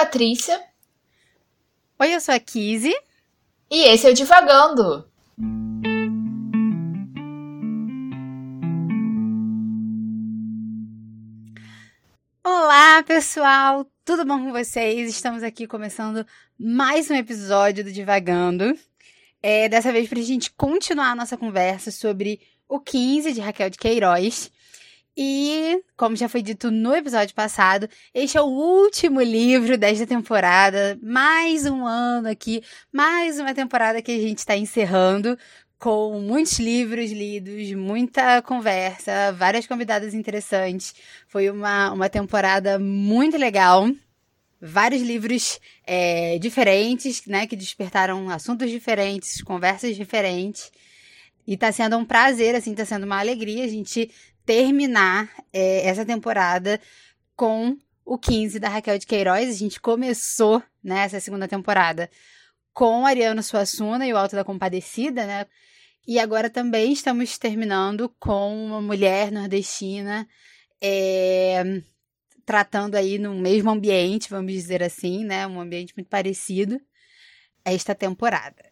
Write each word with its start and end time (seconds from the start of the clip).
Patrícia. 0.00 0.58
Oi, 1.98 2.14
eu 2.14 2.20
sou 2.22 2.34
a 2.34 2.40
Kizzy. 2.40 2.94
E 3.70 3.82
esse 3.82 4.06
é 4.06 4.10
o 4.10 4.14
Divagando. 4.14 5.06
Olá, 12.42 13.02
pessoal! 13.02 13.84
Tudo 14.02 14.24
bom 14.24 14.42
com 14.42 14.52
vocês? 14.52 15.10
Estamos 15.10 15.42
aqui 15.42 15.66
começando 15.66 16.26
mais 16.58 17.10
um 17.10 17.14
episódio 17.14 17.84
do 17.84 17.92
Divagando. 17.92 18.74
É, 19.42 19.68
dessa 19.68 19.92
vez 19.92 20.08
para 20.08 20.20
a 20.20 20.22
gente 20.22 20.50
continuar 20.52 21.10
a 21.10 21.14
nossa 21.14 21.36
conversa 21.36 21.90
sobre 21.90 22.40
o 22.66 22.80
15 22.80 23.34
de 23.34 23.40
Raquel 23.42 23.68
de 23.68 23.76
Queiroz. 23.76 24.50
E, 25.16 25.82
como 25.96 26.16
já 26.16 26.28
foi 26.28 26.40
dito 26.40 26.70
no 26.70 26.94
episódio 26.94 27.34
passado, 27.34 27.88
este 28.14 28.38
é 28.38 28.40
o 28.40 28.46
último 28.46 29.20
livro 29.20 29.76
desta 29.76 30.06
temporada. 30.06 30.98
Mais 31.02 31.66
um 31.66 31.84
ano 31.84 32.28
aqui, 32.28 32.62
mais 32.92 33.38
uma 33.38 33.52
temporada 33.52 34.00
que 34.00 34.12
a 34.12 34.18
gente 34.18 34.38
está 34.38 34.56
encerrando 34.56 35.36
com 35.78 36.20
muitos 36.20 36.58
livros 36.58 37.10
lidos, 37.10 37.72
muita 37.72 38.42
conversa, 38.42 39.32
várias 39.32 39.66
convidadas 39.66 40.14
interessantes. 40.14 40.94
Foi 41.26 41.50
uma, 41.50 41.92
uma 41.92 42.08
temporada 42.08 42.78
muito 42.78 43.36
legal. 43.36 43.90
Vários 44.60 45.00
livros 45.00 45.58
é, 45.86 46.38
diferentes, 46.38 47.24
né, 47.26 47.46
que 47.46 47.56
despertaram 47.56 48.28
assuntos 48.28 48.70
diferentes, 48.70 49.42
conversas 49.42 49.96
diferentes. 49.96 50.70
E 51.46 51.56
tá 51.56 51.72
sendo 51.72 51.96
um 51.96 52.04
prazer, 52.04 52.54
assim, 52.54 52.74
tá 52.74 52.84
sendo 52.84 53.04
uma 53.04 53.18
alegria 53.18 53.64
a 53.64 53.68
gente 53.68 54.10
terminar 54.50 55.30
é, 55.52 55.86
essa 55.86 56.04
temporada 56.04 56.80
com 57.36 57.78
o 58.04 58.18
15 58.18 58.58
da 58.58 58.68
Raquel 58.68 58.98
de 58.98 59.06
Queiroz. 59.06 59.48
A 59.48 59.52
gente 59.52 59.80
começou 59.80 60.60
né, 60.82 61.08
segunda 61.08 61.46
temporada 61.46 62.10
com 62.72 63.06
Ariano 63.06 63.44
Suassuna 63.44 64.04
e 64.08 64.12
o 64.12 64.16
Alto 64.16 64.34
da 64.34 64.42
Compadecida, 64.42 65.24
né? 65.24 65.46
E 66.04 66.18
agora 66.18 66.50
também 66.50 66.92
estamos 66.92 67.38
terminando 67.38 68.12
com 68.18 68.66
uma 68.66 68.82
mulher 68.82 69.30
nordestina 69.30 70.26
é, 70.82 71.80
tratando 72.44 72.96
aí 72.96 73.20
no 73.20 73.36
mesmo 73.36 73.70
ambiente, 73.70 74.30
vamos 74.30 74.52
dizer 74.52 74.82
assim, 74.82 75.24
né? 75.24 75.46
Um 75.46 75.60
ambiente 75.60 75.94
muito 75.96 76.08
parecido 76.08 76.80
esta 77.64 77.94
temporada. 77.94 78.64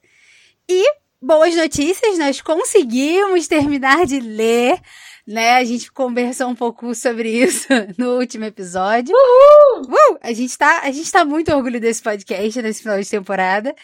E 0.69 0.85
boas 1.21 1.55
notícias, 1.55 2.19
nós 2.19 2.41
conseguimos 2.41 3.47
terminar 3.47 4.07
de 4.07 4.21
ler 4.21 4.81
né? 5.29 5.57
A 5.57 5.65
gente 5.65 5.93
conversou 5.93 6.49
um 6.49 6.55
pouco 6.55 6.95
sobre 6.95 7.31
isso 7.31 7.69
no 7.99 8.19
último 8.19 8.47
episódio. 8.47 9.15
Uhul! 9.15 9.83
Uh! 9.83 10.19
A, 10.23 10.33
gente 10.33 10.57
tá, 10.57 10.81
a 10.83 10.91
gente 10.91 11.13
tá 11.13 11.23
muito 11.23 11.55
orgulho 11.55 11.79
desse 11.79 12.03
podcast, 12.03 12.63
nesse 12.63 12.81
final 12.81 12.99
de 12.99 13.11
temporada. 13.11 13.75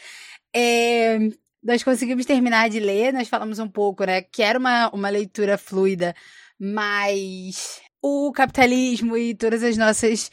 É, 0.56 1.18
nós 1.62 1.82
conseguimos 1.82 2.24
terminar 2.24 2.70
de 2.70 2.80
ler, 2.80 3.12
nós 3.12 3.28
falamos 3.28 3.58
um 3.58 3.68
pouco, 3.68 4.04
né? 4.04 4.22
Que 4.22 4.42
era 4.42 4.58
uma, 4.58 4.88
uma 4.88 5.10
leitura 5.10 5.58
fluida, 5.58 6.14
mas 6.58 7.82
o 8.02 8.32
capitalismo 8.32 9.14
e 9.14 9.34
todas 9.34 9.62
as 9.62 9.76
nossas 9.76 10.30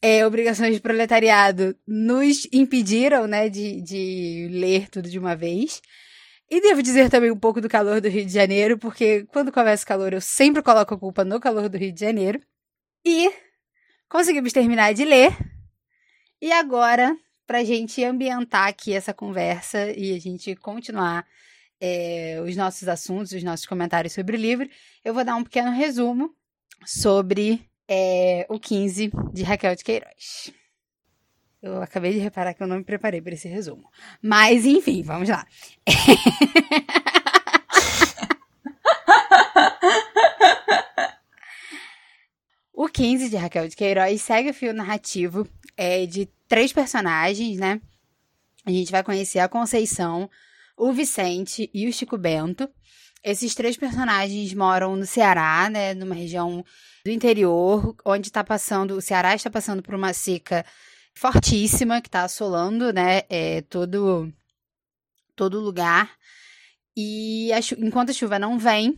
é, 0.00 0.24
obrigações 0.24 0.76
de 0.76 0.80
proletariado 0.80 1.76
nos 1.86 2.46
impediram, 2.52 3.26
né, 3.26 3.48
de, 3.48 3.80
de 3.80 4.48
ler 4.50 4.88
tudo 4.88 5.08
de 5.08 5.18
uma 5.18 5.34
vez. 5.34 5.80
E 6.52 6.60
devo 6.60 6.82
dizer 6.82 7.08
também 7.08 7.30
um 7.30 7.38
pouco 7.38 7.62
do 7.62 7.68
calor 7.68 7.98
do 7.98 8.10
Rio 8.10 8.26
de 8.26 8.32
Janeiro, 8.32 8.76
porque 8.76 9.24
quando 9.32 9.50
começa 9.50 9.84
o 9.84 9.86
calor 9.86 10.12
eu 10.12 10.20
sempre 10.20 10.62
coloco 10.62 10.92
a 10.92 10.98
culpa 10.98 11.24
no 11.24 11.40
calor 11.40 11.66
do 11.66 11.78
Rio 11.78 11.90
de 11.90 12.00
Janeiro. 12.00 12.38
E 13.02 13.32
conseguimos 14.06 14.52
terminar 14.52 14.92
de 14.92 15.02
ler. 15.02 15.34
E 16.42 16.52
agora, 16.52 17.16
pra 17.46 17.64
gente 17.64 18.04
ambientar 18.04 18.68
aqui 18.68 18.92
essa 18.92 19.14
conversa 19.14 19.92
e 19.92 20.14
a 20.14 20.20
gente 20.20 20.54
continuar 20.54 21.26
é, 21.80 22.38
os 22.46 22.54
nossos 22.54 22.86
assuntos, 22.86 23.32
os 23.32 23.42
nossos 23.42 23.64
comentários 23.64 24.12
sobre 24.12 24.36
o 24.36 24.38
livro, 24.38 24.68
eu 25.02 25.14
vou 25.14 25.24
dar 25.24 25.36
um 25.36 25.44
pequeno 25.44 25.70
resumo 25.70 26.36
sobre 26.84 27.66
é, 27.88 28.44
o 28.50 28.60
15 28.60 29.10
de 29.32 29.42
Raquel 29.42 29.74
de 29.74 29.82
Queiroz. 29.82 30.52
Eu 31.62 31.80
acabei 31.80 32.12
de 32.12 32.18
reparar 32.18 32.52
que 32.54 32.62
eu 32.62 32.66
não 32.66 32.78
me 32.78 32.84
preparei 32.84 33.22
para 33.22 33.34
esse 33.34 33.46
resumo. 33.46 33.88
Mas, 34.20 34.66
enfim, 34.66 35.04
vamos 35.04 35.28
lá. 35.28 35.46
o 42.74 42.88
15 42.88 43.30
de 43.30 43.36
Raquel 43.36 43.68
de 43.68 43.76
Queiroz 43.76 44.20
segue 44.20 44.50
o 44.50 44.54
fio 44.54 44.74
narrativo 44.74 45.46
é, 45.76 46.04
de 46.04 46.26
três 46.48 46.72
personagens, 46.72 47.58
né? 47.58 47.80
A 48.66 48.72
gente 48.72 48.90
vai 48.90 49.04
conhecer 49.04 49.38
a 49.38 49.48
Conceição, 49.48 50.28
o 50.76 50.92
Vicente 50.92 51.70
e 51.72 51.86
o 51.86 51.92
Chico 51.92 52.18
Bento. 52.18 52.68
Esses 53.22 53.54
três 53.54 53.76
personagens 53.76 54.52
moram 54.52 54.96
no 54.96 55.06
Ceará, 55.06 55.70
né? 55.70 55.94
Numa 55.94 56.16
região 56.16 56.64
do 57.04 57.10
interior, 57.10 57.94
onde 58.04 58.26
está 58.26 58.42
passando. 58.42 58.96
O 58.96 59.00
Ceará 59.00 59.32
está 59.32 59.48
passando 59.48 59.80
por 59.80 59.94
uma 59.94 60.12
seca 60.12 60.66
fortíssima 61.14 62.00
que 62.00 62.08
está 62.08 62.24
assolando, 62.24 62.92
né, 62.92 63.22
é, 63.28 63.62
todo 63.62 64.32
todo 65.34 65.60
lugar. 65.60 66.10
E 66.96 67.52
a, 67.52 67.58
enquanto 67.78 68.10
a 68.10 68.12
chuva 68.12 68.38
não 68.38 68.58
vem, 68.58 68.94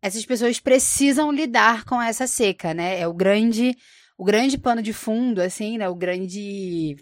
essas 0.00 0.24
pessoas 0.24 0.60
precisam 0.60 1.32
lidar 1.32 1.84
com 1.84 2.00
essa 2.00 2.26
seca, 2.26 2.72
né? 2.72 3.00
É 3.00 3.08
o 3.08 3.12
grande 3.12 3.76
o 4.16 4.24
grande 4.24 4.58
pano 4.58 4.82
de 4.82 4.92
fundo, 4.92 5.40
assim, 5.40 5.78
né? 5.78 5.88
O 5.88 5.94
grande 5.94 6.96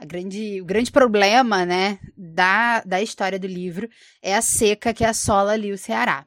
a 0.00 0.04
grande, 0.04 0.60
o 0.60 0.64
grande 0.64 0.92
problema, 0.92 1.66
né, 1.66 1.98
da, 2.16 2.80
da 2.82 3.02
história 3.02 3.36
do 3.36 3.48
livro 3.48 3.90
é 4.22 4.36
a 4.36 4.40
seca 4.40 4.94
que 4.94 5.04
assola 5.04 5.52
ali 5.52 5.72
o 5.72 5.78
Ceará. 5.78 6.24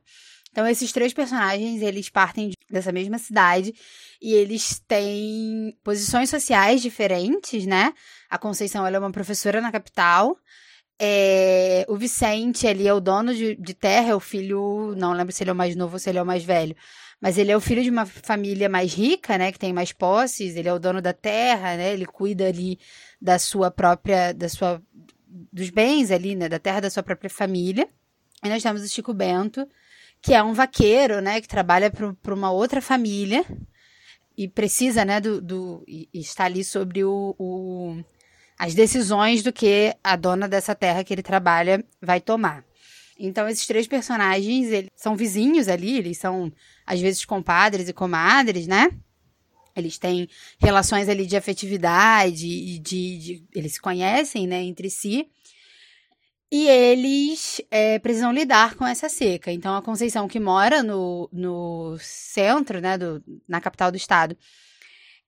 Então, 0.52 0.68
esses 0.68 0.92
três 0.92 1.14
personagens, 1.14 1.82
eles 1.82 2.10
partem 2.10 2.52
dessa 2.70 2.92
mesma 2.92 3.18
cidade 3.18 3.74
e 4.22 4.34
eles 4.34 4.80
têm 4.86 5.78
posições 5.84 6.30
sociais 6.30 6.82
diferentes, 6.82 7.66
né? 7.66 7.94
A 8.30 8.38
Conceição, 8.38 8.86
ela 8.86 8.98
é 8.98 9.00
uma 9.00 9.12
professora 9.12 9.62
na 9.62 9.72
capital. 9.72 10.38
É, 11.00 11.86
o 11.90 11.96
Vicente, 11.96 12.68
ele 12.68 12.88
é 12.88 12.94
o 12.94 13.00
dono 13.00 13.34
de, 13.34 13.56
de 13.56 13.74
terra, 13.74 14.10
é 14.10 14.16
o 14.16 14.20
filho, 14.20 14.94
não 14.98 15.14
lembro 15.14 15.34
se 15.34 15.42
ele 15.42 15.50
é 15.50 15.54
o 15.54 15.56
mais 15.56 15.76
novo 15.76 15.94
ou 15.94 16.00
se 16.00 16.10
ele 16.10 16.20
é 16.20 16.22
o 16.22 16.26
mais 16.26 16.44
velho, 16.44 16.76
mas 17.20 17.38
ele 17.38 17.52
é 17.52 17.58
o 17.58 17.62
filho 17.62 17.82
de 17.82 17.90
uma 17.90 18.06
família 18.06 18.70
mais 18.70 18.94
rica, 18.94 19.38
né, 19.38 19.52
que 19.52 19.58
tem 19.58 19.74
mais 19.74 19.92
posses, 19.92 20.56
ele 20.56 20.68
é 20.68 20.74
o 20.74 20.80
dono 20.80 21.02
da 21.02 21.14
terra, 21.14 21.76
né, 21.76 21.94
ele 21.94 22.06
cuida 22.06 22.48
ali 22.48 22.78
da 23.20 23.40
sua 23.40 23.72
própria, 23.72 24.32
da 24.32 24.48
sua, 24.48 24.80
dos 25.28 25.72
bens 25.72 26.12
ali, 26.12 26.36
né, 26.36 26.48
da 26.48 26.60
terra 26.60 26.82
da 26.82 26.90
sua 26.90 27.02
própria 27.02 27.30
família. 27.30 27.88
E 28.44 28.50
nós 28.50 28.62
temos 28.62 28.84
o 28.84 28.88
Chico 28.88 29.14
Bento, 29.14 29.68
que 30.22 30.34
é 30.34 30.44
um 30.44 30.54
vaqueiro, 30.54 31.20
né, 31.20 31.42
que 31.42 31.48
trabalha 31.48 31.90
para 31.90 32.34
uma 32.34 32.52
outra 32.52 32.82
família 32.82 33.44
e 34.38 34.48
precisa, 34.48 35.04
né, 35.04 35.20
do, 35.20 35.42
do 35.42 35.84
está 36.14 36.46
ali 36.46 36.64
sobre 36.64 37.04
o, 37.04 37.36
o, 37.40 38.04
as 38.58 38.76
decisões 38.76 39.42
do 39.42 39.52
que 39.52 39.96
a 40.04 40.16
dona 40.16 40.48
dessa 40.48 40.76
terra 40.76 41.04
que 41.04 41.14
ele 41.14 41.24
trabalha 41.24 41.84
vai 42.02 42.22
tomar. 42.22 42.64
Então 43.18 43.48
esses 43.48 43.66
três 43.68 43.88
personagens, 43.88 44.68
eles 44.70 44.90
são 44.96 45.16
vizinhos 45.16 45.68
ali, 45.68 45.98
eles 45.98 46.18
são 46.18 46.52
às 46.86 47.00
vezes 47.00 47.26
compadres 47.26 47.90
e 47.90 47.94
comadres, 47.94 48.68
né? 48.68 48.90
Eles 49.76 49.98
têm 49.98 50.28
relações 50.60 51.08
ali 51.08 51.26
de 51.26 51.38
afetividade 51.38 52.46
e 52.46 52.78
de, 52.80 53.18
de, 53.18 53.44
eles 53.54 53.74
se 53.74 53.82
conhecem, 53.82 54.48
né, 54.48 54.62
entre 54.64 54.90
si. 54.90 55.30
E 56.52 56.68
eles 56.68 57.62
é, 57.72 57.98
precisam 58.00 58.34
lidar 58.34 58.76
com 58.76 58.86
essa 58.86 59.08
seca. 59.08 59.54
Então, 59.54 59.74
a 59.74 59.82
Conceição, 59.82 60.28
que 60.28 60.40
mora 60.40 60.84
no, 60.84 61.30
no 61.32 61.98
centro, 62.00 62.82
né, 62.82 62.98
do, 62.98 63.24
na 63.48 63.62
capital 63.62 63.90
do 63.90 63.96
estado, 63.96 64.38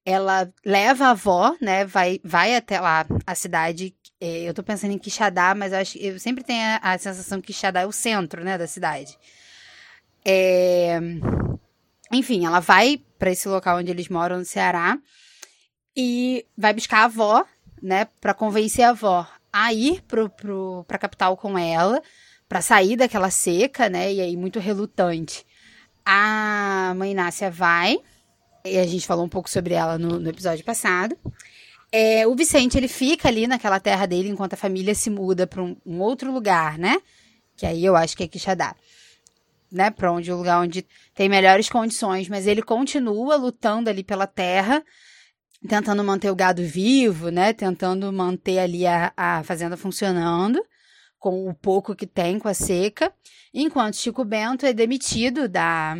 ela 0.06 0.52
leva 0.66 1.06
a 1.06 1.12
avó, 1.12 1.56
né, 1.62 1.86
vai, 1.86 2.20
vai 2.26 2.54
até 2.54 2.78
lá, 2.78 3.06
a 3.26 3.36
cidade. 3.36 3.96
É, 4.20 4.42
eu 4.42 4.54
tô 4.54 4.62
pensando 4.62 4.92
em 4.92 5.00
Quixadá, 5.00 5.56
mas 5.56 5.72
eu, 5.72 5.80
acho, 5.80 5.98
eu 5.98 6.20
sempre 6.20 6.44
tenho 6.44 6.62
a, 6.62 6.92
a 6.92 6.98
sensação 6.98 7.40
que 7.40 7.48
Quixadá 7.48 7.82
é 7.82 7.88
o 7.88 7.92
centro, 7.94 8.44
né, 8.44 8.58
da 8.58 8.68
cidade. 8.68 9.18
É, 10.26 11.00
enfim, 12.12 12.46
ela 12.46 12.60
vai 12.60 13.02
para 13.18 13.32
esse 13.32 13.48
local 13.48 13.78
onde 13.78 13.90
eles 13.90 14.10
moram, 14.10 14.40
no 14.40 14.46
Ceará, 14.46 15.00
e 15.96 16.46
vai 16.58 16.74
buscar 16.74 17.00
a 17.00 17.06
avó, 17.06 17.46
né, 17.82 18.10
para 18.20 18.34
convencer 18.34 18.84
a 18.84 18.90
avó 18.90 19.26
a 19.54 19.72
ir 19.72 20.02
pro, 20.02 20.28
pro, 20.30 20.84
pra 20.88 20.98
capital 20.98 21.38
com 21.38 21.56
ela, 21.58 22.02
para 22.50 22.60
sair 22.60 22.96
daquela 22.96 23.30
seca, 23.30 23.88
né? 23.88 24.12
E 24.12 24.20
aí, 24.20 24.36
muito 24.36 24.60
relutante. 24.60 25.46
A 26.04 26.94
mãe 26.98 27.14
Nácia 27.14 27.52
vai, 27.52 28.00
e 28.66 28.80
a 28.80 28.88
gente 28.88 29.06
falou 29.06 29.24
um 29.24 29.30
pouco 29.30 29.50
sobre 29.50 29.76
ela 29.76 29.98
no, 30.00 30.20
no 30.20 30.30
episódio 30.30 30.66
passado. 30.66 31.16
É, 31.92 32.26
o 32.26 32.36
Vicente, 32.36 32.76
ele 32.76 32.88
fica 32.88 33.28
ali 33.28 33.46
naquela 33.46 33.80
terra 33.80 34.08
dele 34.08 34.30
enquanto 34.30 34.54
a 34.54 34.58
família 34.58 34.96
se 34.96 35.12
muda 35.12 35.46
para 35.46 35.62
um, 35.62 35.78
um, 35.86 36.00
outro 36.02 36.34
lugar, 36.34 36.80
né? 36.80 37.00
Que 37.56 37.68
aí 37.68 37.86
eu 37.86 37.96
acho 37.96 38.18
que 38.18 38.24
é 38.24 38.28
Quixadá. 38.28 38.76
Né, 39.72 39.90
para 39.90 40.12
onde 40.12 40.32
o 40.32 40.38
lugar 40.38 40.62
onde 40.62 40.86
tem 41.16 41.28
melhores 41.28 41.68
condições, 41.68 42.30
mas 42.30 42.46
ele 42.46 42.62
continua 42.62 43.36
lutando 43.36 43.90
ali 43.90 44.04
pela 44.04 44.28
terra 44.28 44.84
tentando 45.68 46.04
manter 46.04 46.30
o 46.30 46.36
gado 46.36 46.64
vivo, 46.64 47.30
né? 47.30 47.54
Tentando 47.54 48.12
manter 48.12 48.60
ali 48.60 48.86
a, 48.86 49.14
a 49.16 49.44
fazenda 49.44 49.78
funcionando 49.78 50.64
com 51.20 51.48
o 51.48 51.54
pouco 51.54 51.96
que 51.96 52.06
tem 52.06 52.38
com 52.38 52.50
a 52.50 52.54
seca, 52.54 53.10
enquanto 53.54 53.96
Chico 53.96 54.26
Bento 54.26 54.66
é 54.66 54.74
demitido 54.74 55.48
da, 55.48 55.96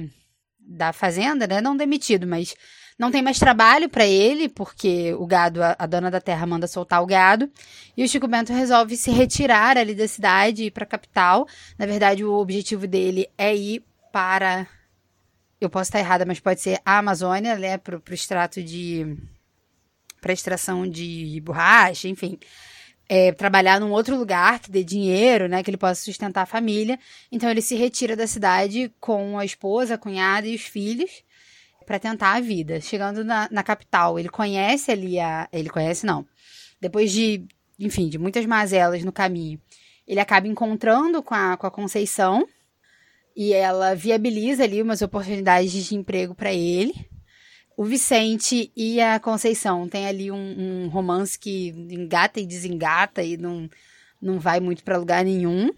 da 0.60 0.92
fazenda, 0.92 1.48
né? 1.48 1.62
Não 1.62 1.78
demitido, 1.78 2.28
mas 2.28 2.54
não 3.00 3.10
tem 3.10 3.22
mais 3.22 3.40
trabalho 3.40 3.88
para 3.88 4.06
ele, 4.06 4.50
porque 4.50 5.14
o 5.14 5.26
gado, 5.26 5.64
a, 5.64 5.78
a, 5.80 5.86
dona 5.86 6.12
da 6.12 6.20
terra 6.20 6.46
manda 6.46 6.68
soltar 6.68 7.02
o 7.02 7.06
gado, 7.06 7.50
e 7.96 8.04
o 8.04 8.08
Chico 8.08 8.28
Bento 8.28 8.52
resolve 8.52 8.98
se 8.98 9.12
retirar 9.12 9.78
ali 9.78 9.96
da 9.96 10.08
cidade 10.10 10.64
e 10.64 10.66
ir 10.66 10.72
para 10.72 10.84
a 10.84 10.88
capital. 10.88 11.48
Na 11.80 11.86
verdade, 11.86 12.26
o 12.26 12.34
objetivo 12.34 12.86
dele 12.86 13.30
é 13.38 13.56
ir 13.56 13.82
para 14.12 14.68
eu 15.62 15.70
posso 15.70 15.84
estar 15.88 16.00
errada, 16.00 16.26
mas 16.26 16.42
pode 16.42 16.60
ser 16.60 16.82
a 16.86 16.98
Amazônia, 16.98 17.56
né, 17.58 17.78
para 17.78 17.96
o 17.96 18.14
extrato 18.14 18.62
de 18.62 19.18
para 20.24 20.34
extração 20.34 20.90
de 20.90 21.40
borracha, 21.44 22.08
enfim 22.08 22.40
é, 23.08 23.32
trabalhar 23.32 23.80
num 23.80 23.92
outro 23.92 24.18
lugar 24.18 24.60
que 24.60 24.72
dê 24.72 24.84
dinheiro, 24.84 25.48
né, 25.48 25.62
que 25.62 25.70
ele 25.70 25.78
possa 25.78 26.04
sustentar 26.04 26.44
a 26.44 26.48
família. 26.48 27.00
Então 27.32 27.50
ele 27.50 27.62
se 27.62 27.76
retira 27.76 28.16
da 28.16 28.28
cidade 28.28 28.92
com 29.00 29.38
a 29.38 29.46
esposa, 29.46 29.96
a 29.96 29.98
cunhada 29.98 30.48
e 30.48 30.56
os 30.56 30.62
filhos 30.62 31.24
para 31.86 32.00
tentar 32.00 32.34
a 32.34 32.40
vida. 32.40 32.80
Chegando 32.80 33.24
na, 33.24 33.48
na 33.52 33.64
capital, 33.64 34.18
ele 34.18 34.30
conhece 34.30 34.92
ali 34.92 35.20
a, 35.20 35.48
ele 35.52 35.70
conhece 35.70 36.06
não. 36.06 36.26
Depois 36.80 37.12
de, 37.12 37.46
enfim, 37.80 38.08
de 38.10 38.18
muitas 38.18 38.46
mazelas 38.46 39.04
no 39.04 39.12
caminho, 39.12 39.60
ele 40.08 40.20
acaba 40.20 40.48
encontrando 40.48 41.22
com 41.22 41.36
a, 41.36 41.58
com 41.58 41.68
a 41.68 41.72
Conceição 41.72 42.48
e 43.36 43.54
ela 43.54 43.96
viabiliza 43.96 44.64
ali 44.64 44.82
umas 44.82 45.02
oportunidades 45.02 45.72
de 45.72 45.96
emprego 45.96 46.34
para 46.34 46.54
ele 46.54 46.94
o 47.76 47.84
Vicente 47.84 48.72
e 48.76 49.02
a 49.02 49.20
Conceição 49.20 49.88
tem 49.88 50.08
ali 50.08 50.32
um, 50.32 50.36
um, 50.86 50.88
romance 50.90 51.38
que 51.38 51.70
engata 51.70 52.40
e 52.40 52.46
desengata 52.46 53.24
e 53.24 53.38
não, 53.38 53.70
não 54.22 54.40
vai 54.40 54.60
muito 54.60 54.84
para 54.84 54.98
lugar 54.98 55.24
nenhum. 55.26 55.72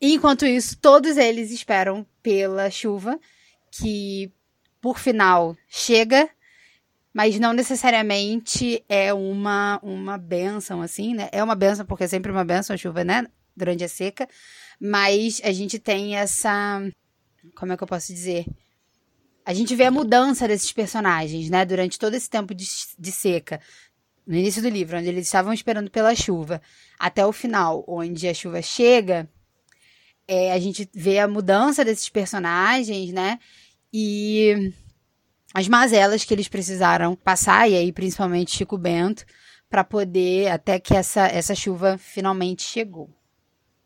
Enquanto 0.00 0.46
isso, 0.46 0.76
todos 0.78 1.16
eles 1.16 1.50
esperam 1.50 2.06
pela 2.22 2.70
chuva, 2.70 3.20
que 3.70 4.32
por 4.80 4.98
final 4.98 5.56
chega, 5.68 6.28
mas 7.12 7.38
não 7.38 7.52
necessariamente 7.52 8.84
é 8.88 9.12
uma, 9.14 9.78
uma 9.82 10.18
benção, 10.18 10.82
assim, 10.82 11.14
né? 11.14 11.28
É 11.30 11.44
uma 11.44 11.54
benção, 11.54 11.86
porque 11.86 12.04
é 12.04 12.08
sempre 12.08 12.32
uma 12.32 12.44
benção 12.44 12.74
a 12.74 12.76
chuva, 12.76 13.04
né? 13.04 13.26
Durante 13.56 13.84
a 13.84 13.88
seca. 13.88 14.26
Mas 14.80 15.40
a 15.44 15.52
gente 15.52 15.78
tem 15.78 16.16
essa. 16.16 16.82
Como 17.54 17.72
é 17.72 17.76
que 17.76 17.82
eu 17.82 17.88
posso 17.88 18.12
dizer? 18.12 18.46
A 19.44 19.52
gente 19.52 19.74
vê 19.74 19.84
a 19.84 19.90
mudança 19.90 20.46
desses 20.46 20.72
personagens, 20.72 21.50
né? 21.50 21.64
Durante 21.64 21.98
todo 21.98 22.14
esse 22.14 22.30
tempo 22.30 22.54
de, 22.54 22.66
de 22.98 23.12
seca. 23.12 23.60
No 24.26 24.36
início 24.36 24.62
do 24.62 24.68
livro, 24.68 24.96
onde 24.96 25.08
eles 25.08 25.26
estavam 25.26 25.52
esperando 25.52 25.90
pela 25.90 26.14
chuva, 26.14 26.62
até 26.98 27.26
o 27.26 27.32
final, 27.32 27.84
onde 27.88 28.28
a 28.28 28.34
chuva 28.34 28.62
chega, 28.62 29.28
é, 30.28 30.52
a 30.52 30.58
gente 30.60 30.88
vê 30.94 31.18
a 31.18 31.26
mudança 31.26 31.84
desses 31.84 32.08
personagens, 32.08 33.12
né? 33.12 33.38
E 33.92 34.72
as 35.52 35.66
mazelas 35.66 36.24
que 36.24 36.32
eles 36.32 36.48
precisaram 36.48 37.16
passar, 37.16 37.68
e 37.68 37.76
aí 37.76 37.92
principalmente 37.92 38.56
Chico 38.56 38.78
Bento, 38.78 39.24
para 39.68 39.82
poder, 39.82 40.48
até 40.48 40.78
que 40.78 40.94
essa, 40.94 41.26
essa 41.26 41.54
chuva 41.54 41.98
finalmente 41.98 42.62
chegou. 42.62 43.10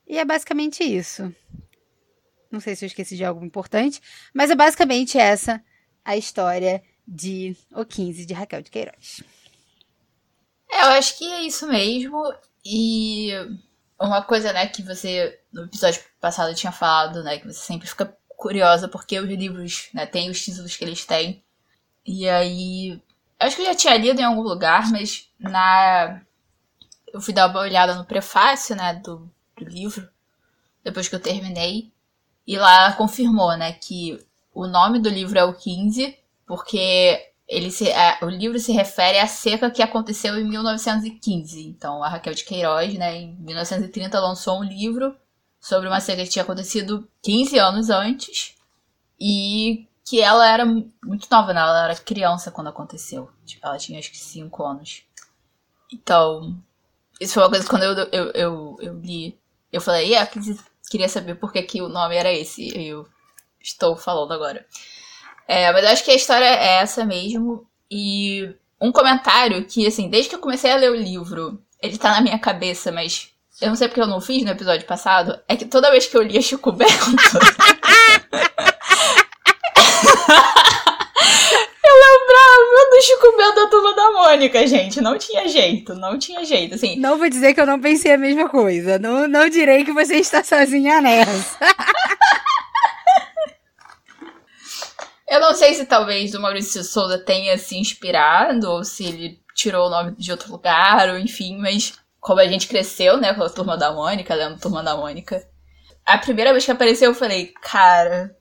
E 0.06 0.18
é 0.18 0.24
basicamente 0.24 0.84
isso. 0.84 1.34
Não 2.50 2.60
sei 2.60 2.76
se 2.76 2.84
eu 2.84 2.86
esqueci 2.86 3.16
de 3.16 3.24
algo 3.24 3.44
importante, 3.44 4.00
mas 4.32 4.50
é 4.50 4.54
basicamente 4.54 5.18
essa 5.18 5.62
a 6.04 6.16
história 6.16 6.82
de 7.06 7.56
O 7.72 7.84
15 7.84 8.24
de 8.24 8.34
Raquel 8.34 8.62
de 8.62 8.70
Queiroz. 8.70 9.22
É, 10.70 10.82
eu 10.82 10.88
acho 10.90 11.16
que 11.18 11.24
é 11.24 11.42
isso 11.42 11.66
mesmo. 11.66 12.22
E 12.64 13.30
uma 14.00 14.22
coisa, 14.22 14.52
né, 14.52 14.66
que 14.66 14.82
você 14.82 15.38
no 15.52 15.64
episódio 15.64 16.02
passado 16.20 16.54
tinha 16.54 16.72
falado, 16.72 17.22
né, 17.22 17.38
que 17.38 17.46
você 17.46 17.60
sempre 17.60 17.88
fica 17.88 18.16
curiosa 18.36 18.88
porque 18.88 19.18
os 19.18 19.28
livros, 19.28 19.88
né, 19.94 20.06
têm 20.06 20.30
os 20.30 20.42
títulos 20.42 20.76
que 20.76 20.84
eles 20.84 21.04
têm. 21.04 21.42
E 22.04 22.28
aí, 22.28 23.00
acho 23.38 23.56
que 23.56 23.62
eu 23.62 23.66
já 23.66 23.74
tinha 23.74 23.96
lido 23.96 24.20
em 24.20 24.24
algum 24.24 24.42
lugar, 24.42 24.90
mas 24.90 25.28
na 25.38 26.20
eu 27.12 27.20
fui 27.20 27.32
dar 27.32 27.48
uma 27.48 27.60
olhada 27.60 27.94
no 27.94 28.04
prefácio, 28.04 28.76
né, 28.76 28.94
do, 28.94 29.30
do 29.56 29.64
livro 29.64 30.08
depois 30.84 31.08
que 31.08 31.14
eu 31.14 31.20
terminei. 31.20 31.92
E 32.46 32.56
lá 32.56 32.92
confirmou, 32.92 33.56
né, 33.56 33.72
que 33.72 34.18
o 34.54 34.66
nome 34.66 34.98
do 34.98 35.08
livro 35.08 35.38
é 35.38 35.44
o 35.44 35.52
15, 35.52 36.16
porque 36.46 37.32
ele 37.48 37.70
se, 37.70 37.88
é, 37.88 38.18
o 38.22 38.28
livro 38.28 38.58
se 38.58 38.72
refere 38.72 39.18
à 39.18 39.26
seca 39.26 39.70
que 39.70 39.82
aconteceu 39.82 40.38
em 40.38 40.48
1915. 40.48 41.66
Então, 41.66 42.02
a 42.02 42.08
Raquel 42.08 42.34
de 42.34 42.44
Queiroz, 42.44 42.94
né, 42.94 43.16
em 43.16 43.36
1930, 43.36 44.20
lançou 44.20 44.60
um 44.60 44.64
livro 44.64 45.16
sobre 45.60 45.88
uma 45.88 46.00
seca 46.00 46.22
que 46.22 46.30
tinha 46.30 46.42
acontecido 46.42 47.08
15 47.22 47.58
anos 47.58 47.90
antes 47.90 48.54
e 49.20 49.86
que 50.04 50.20
ela 50.20 50.48
era 50.48 50.64
muito 50.64 51.26
nova, 51.30 51.52
né? 51.52 51.60
Ela 51.60 51.84
era 51.86 51.96
criança 51.96 52.52
quando 52.52 52.68
aconteceu. 52.68 53.28
Tipo, 53.44 53.66
ela 53.66 53.76
tinha 53.76 53.98
acho 53.98 54.10
que 54.10 54.18
5 54.18 54.64
anos. 54.64 55.02
Então, 55.92 56.56
isso 57.20 57.34
foi 57.34 57.42
uma 57.42 57.50
coisa 57.50 57.64
que 57.64 57.70
quando 57.70 57.82
eu, 57.82 57.94
eu, 58.12 58.30
eu, 58.32 58.76
eu 58.80 59.00
li, 59.00 59.38
eu 59.72 59.80
falei, 59.80 60.14
é, 60.14 60.24
queria 60.90 61.08
saber 61.08 61.36
por 61.36 61.52
que, 61.52 61.62
que 61.62 61.82
o 61.82 61.88
nome 61.88 62.16
era 62.16 62.32
esse. 62.32 62.68
Eu 62.76 63.06
estou 63.60 63.96
falando 63.96 64.32
agora. 64.32 64.66
É, 65.48 65.72
mas 65.72 65.84
eu 65.84 65.90
acho 65.90 66.04
que 66.04 66.10
a 66.10 66.16
história 66.16 66.44
é 66.44 66.78
essa 66.80 67.04
mesmo. 67.04 67.66
E 67.90 68.54
um 68.80 68.92
comentário 68.92 69.64
que, 69.66 69.86
assim, 69.86 70.08
desde 70.08 70.30
que 70.30 70.36
eu 70.36 70.40
comecei 70.40 70.70
a 70.70 70.76
ler 70.76 70.90
o 70.90 70.96
livro, 70.96 71.62
ele 71.80 71.98
tá 71.98 72.10
na 72.10 72.20
minha 72.20 72.38
cabeça, 72.38 72.90
mas 72.90 73.30
eu 73.60 73.68
não 73.68 73.76
sei 73.76 73.88
porque 73.88 74.00
eu 74.00 74.06
não 74.06 74.20
fiz 74.20 74.44
no 74.44 74.50
episódio 74.50 74.86
passado, 74.86 75.40
é 75.48 75.56
que 75.56 75.64
toda 75.64 75.90
vez 75.90 76.06
que 76.06 76.16
eu 76.16 76.22
lia 76.22 76.42
Chico 76.42 76.72
Bento. 76.72 76.92
Chico 83.06 83.36
Bento 83.36 83.54
da 83.54 83.68
Turma 83.68 83.94
da 83.94 84.10
Mônica, 84.10 84.66
gente. 84.66 85.00
Não 85.00 85.16
tinha 85.16 85.46
jeito, 85.46 85.94
não 85.94 86.18
tinha 86.18 86.44
jeito, 86.44 86.74
assim. 86.74 86.98
Não 86.98 87.16
vou 87.16 87.28
dizer 87.28 87.54
que 87.54 87.60
eu 87.60 87.66
não 87.66 87.80
pensei 87.80 88.12
a 88.12 88.18
mesma 88.18 88.48
coisa. 88.48 88.98
Não, 88.98 89.28
não 89.28 89.48
direi 89.48 89.84
que 89.84 89.92
você 89.92 90.16
está 90.16 90.42
sozinha 90.42 91.00
nessa. 91.00 91.56
eu 95.30 95.38
não 95.38 95.54
sei 95.54 95.74
se 95.74 95.86
talvez 95.86 96.34
o 96.34 96.40
Maurício 96.40 96.82
Souza 96.82 97.16
tenha 97.16 97.56
se 97.56 97.78
inspirado, 97.78 98.68
ou 98.68 98.82
se 98.82 99.04
ele 99.04 99.40
tirou 99.54 99.86
o 99.86 99.90
nome 99.90 100.16
de 100.16 100.32
outro 100.32 100.50
lugar, 100.50 101.08
ou 101.08 101.16
enfim, 101.16 101.58
mas 101.58 101.92
como 102.18 102.40
a 102.40 102.48
gente 102.48 102.66
cresceu, 102.66 103.18
né, 103.18 103.32
com 103.34 103.44
a 103.44 103.48
Turma 103.48 103.76
da 103.76 103.92
Mônica, 103.92 104.34
lendo 104.34 104.58
Turma 104.58 104.82
da 104.82 104.96
Mônica, 104.96 105.48
a 106.04 106.18
primeira 106.18 106.50
vez 106.50 106.64
que 106.64 106.72
apareceu 106.72 107.10
eu 107.10 107.14
falei, 107.14 107.54
cara... 107.62 108.36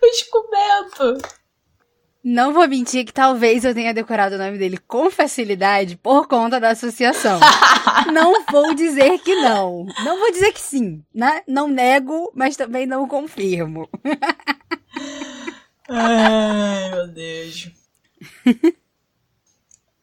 o 0.00 0.14
Chico 0.14 0.48
Bento 0.50 1.18
não 2.28 2.52
vou 2.52 2.68
mentir 2.68 3.06
que 3.06 3.12
talvez 3.12 3.64
eu 3.64 3.74
tenha 3.74 3.94
decorado 3.94 4.34
o 4.34 4.38
nome 4.38 4.58
dele 4.58 4.76
com 4.76 5.10
facilidade 5.10 5.96
por 5.96 6.28
conta 6.28 6.60
da 6.60 6.70
associação. 6.70 7.40
não 8.12 8.44
vou 8.44 8.74
dizer 8.74 9.18
que 9.20 9.34
não. 9.36 9.86
Não 10.04 10.18
vou 10.18 10.30
dizer 10.30 10.52
que 10.52 10.60
sim, 10.60 11.02
né? 11.14 11.42
Não 11.46 11.68
nego, 11.68 12.30
mas 12.34 12.54
também 12.54 12.86
não 12.86 13.08
confirmo. 13.08 13.88
Ai, 15.88 16.90
meu 16.90 17.08
Deus. 17.08 17.70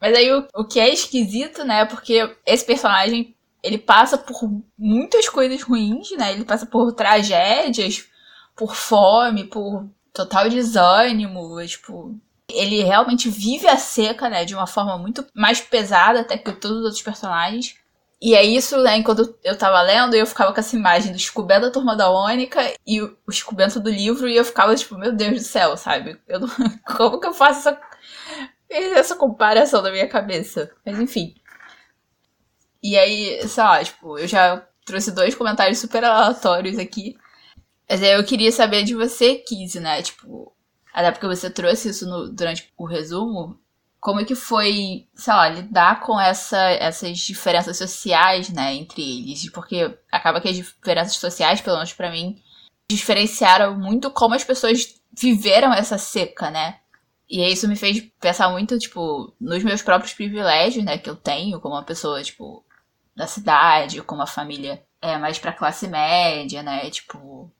mas 0.01 0.17
aí 0.17 0.33
o, 0.33 0.47
o 0.55 0.65
que 0.65 0.79
é 0.79 0.91
esquisito, 0.91 1.63
né? 1.63 1.85
Porque 1.85 2.35
esse 2.43 2.65
personagem, 2.65 3.35
ele 3.61 3.77
passa 3.77 4.17
por 4.17 4.49
muitas 4.75 5.29
coisas 5.29 5.61
ruins, 5.61 6.09
né? 6.17 6.33
Ele 6.33 6.43
passa 6.43 6.65
por 6.65 6.91
tragédias, 6.93 8.07
por 8.55 8.75
fome, 8.75 9.43
por 9.43 9.87
total 10.15 10.49
desânimo, 10.49 11.63
tipo. 11.67 12.17
Ele 12.49 12.83
realmente 12.83 13.29
vive 13.29 13.67
a 13.67 13.77
seca, 13.77 14.29
né, 14.29 14.45
de 14.45 14.53
uma 14.53 14.67
forma 14.67 14.97
muito 14.97 15.25
mais 15.33 15.59
pesada 15.59 16.21
até 16.21 16.37
que 16.37 16.51
todos 16.53 16.77
os 16.77 16.83
outros 16.85 17.01
personagens. 17.01 17.75
E 18.21 18.33
é 18.35 18.43
isso, 18.43 18.77
né, 18.81 18.97
enquanto 18.97 19.35
eu 19.43 19.57
tava 19.57 19.81
lendo, 19.81 20.15
eu 20.15 20.25
ficava 20.25 20.53
com 20.53 20.59
essa 20.59 20.75
imagem 20.75 21.11
do 21.11 21.19
Chico 21.19 21.43
da 21.43 21.71
Turma 21.71 21.95
da 21.95 22.09
Mônica 22.09 22.61
e 22.85 23.01
o 23.01 23.31
Chico 23.31 23.55
do 23.55 23.89
livro, 23.89 24.27
e 24.29 24.35
eu 24.35 24.45
ficava 24.45 24.75
tipo, 24.75 24.97
meu 24.97 25.11
Deus 25.11 25.33
do 25.33 25.43
céu, 25.43 25.75
sabe? 25.75 26.19
Eu 26.27 26.39
não... 26.39 26.47
Como 26.95 27.19
que 27.19 27.27
eu 27.27 27.33
faço 27.33 27.69
essa, 27.69 27.81
essa 28.69 29.15
comparação 29.15 29.81
na 29.81 29.91
minha 29.91 30.07
cabeça? 30.07 30.71
Mas 30.85 30.99
enfim. 30.99 31.35
E 32.81 32.97
aí, 32.97 33.47
sei 33.47 33.63
lá, 33.63 33.83
tipo, 33.83 34.17
eu 34.17 34.27
já 34.27 34.63
trouxe 34.85 35.11
dois 35.11 35.35
comentários 35.35 35.79
super 35.79 36.03
aleatórios 36.03 36.77
aqui. 36.77 37.17
Mas 37.89 38.01
aí 38.01 38.11
eu 38.11 38.23
queria 38.23 38.51
saber 38.51 38.83
de 38.83 38.95
você, 38.95 39.35
Kizzy, 39.35 39.79
né? 39.79 40.01
Tipo, 40.01 40.53
até 40.93 41.11
porque 41.11 41.27
você 41.27 41.49
trouxe 41.49 41.89
isso 41.89 42.07
no, 42.07 42.29
durante 42.29 42.71
o 42.77 42.85
resumo. 42.85 43.59
Como 43.99 44.21
é 44.21 44.25
que 44.25 44.35
foi, 44.35 45.07
sei 45.15 45.33
lá, 45.33 45.49
lidar 45.49 45.99
com 46.01 46.19
essa, 46.19 46.59
essas 46.71 47.17
diferenças 47.17 47.77
sociais, 47.77 48.49
né, 48.49 48.75
entre 48.75 49.01
eles? 49.01 49.49
Porque 49.49 49.97
acaba 50.11 50.39
que 50.39 50.47
as 50.47 50.55
diferenças 50.55 51.17
sociais, 51.17 51.59
pelo 51.61 51.77
menos 51.77 51.93
para 51.93 52.11
mim, 52.11 52.39
diferenciaram 52.89 53.75
muito 53.77 54.11
como 54.11 54.35
as 54.35 54.43
pessoas 54.43 54.95
viveram 55.11 55.73
essa 55.73 55.97
seca, 55.97 56.51
né? 56.51 56.79
E 57.29 57.43
isso 57.51 57.67
me 57.67 57.75
fez 57.75 58.01
pensar 58.19 58.49
muito, 58.49 58.77
tipo, 58.77 59.33
nos 59.41 59.63
meus 59.63 59.81
próprios 59.81 60.13
privilégios, 60.13 60.85
né, 60.85 60.97
que 60.97 61.09
eu 61.09 61.15
tenho 61.15 61.59
como 61.59 61.73
uma 61.75 61.83
pessoa, 61.83 62.21
tipo, 62.23 62.63
da 63.15 63.25
cidade, 63.25 64.01
com 64.03 64.15
uma 64.15 64.27
família 64.27 64.83
é, 65.01 65.17
mais 65.17 65.39
pra 65.39 65.53
classe 65.53 65.87
média, 65.87 66.61
né, 66.61 66.89
tipo, 66.91 67.51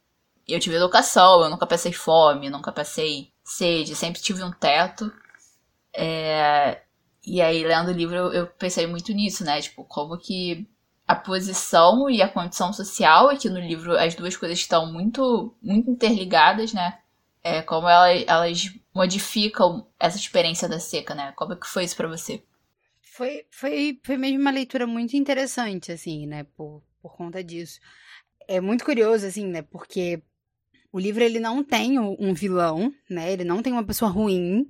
eu 0.48 0.60
tive 0.60 0.76
educação, 0.76 1.44
eu 1.44 1.50
nunca 1.50 1.66
passei 1.66 1.92
fome, 1.92 2.50
nunca 2.50 2.72
passei 2.72 3.32
sede, 3.44 3.96
sempre 3.96 4.22
tive 4.22 4.44
um 4.44 4.52
teto. 4.52 5.12
É, 5.94 6.82
e 7.26 7.42
aí, 7.42 7.64
lendo 7.64 7.90
o 7.90 7.94
livro, 7.94 8.16
eu, 8.16 8.48
pensei 8.48 8.86
muito 8.88 9.14
nisso, 9.14 9.44
né, 9.44 9.62
tipo, 9.62 9.84
como 9.86 10.18
que 10.18 10.68
a 11.08 11.16
posição 11.16 12.10
e 12.10 12.22
a 12.22 12.28
condição 12.28 12.74
social, 12.74 13.30
aqui 13.30 13.50
no 13.50 13.60
livro 13.60 13.98
as 13.98 14.16
duas 14.16 14.36
coisas 14.36 14.58
estão 14.60 14.92
muito, 14.92 15.56
muito 15.62 15.90
interligadas, 15.90 16.74
né, 16.74 17.00
é, 17.46 17.62
como 17.62 17.88
elas, 17.88 18.24
elas 18.28 18.74
modificam 18.94 19.88
essa 20.00 20.18
experiência 20.18 20.68
da 20.68 20.80
seca, 20.80 21.14
né? 21.14 21.32
Como 21.36 21.54
é 21.54 21.56
que 21.56 21.68
foi 21.68 21.84
isso 21.84 21.96
para 21.96 22.08
você? 22.08 22.42
Foi, 23.04 23.46
foi, 23.52 24.00
foi 24.04 24.18
mesmo 24.18 24.40
uma 24.40 24.50
leitura 24.50 24.88
muito 24.88 25.16
interessante, 25.16 25.92
assim, 25.92 26.26
né? 26.26 26.46
Por, 26.58 26.82
por 27.00 27.16
conta 27.16 27.44
disso. 27.44 27.80
É 28.48 28.60
muito 28.60 28.84
curioso, 28.84 29.28
assim, 29.28 29.46
né? 29.46 29.62
Porque 29.62 30.24
o 30.96 31.00
livro, 31.00 31.22
ele 31.22 31.42
não 31.42 31.62
tem 31.62 32.00
um 32.00 32.34
vilão, 32.34 32.94
né? 33.10 33.30
Ele 33.30 33.44
não 33.44 33.62
tem 33.62 33.74
uma 33.74 33.84
pessoa 33.84 34.10
ruim. 34.10 34.66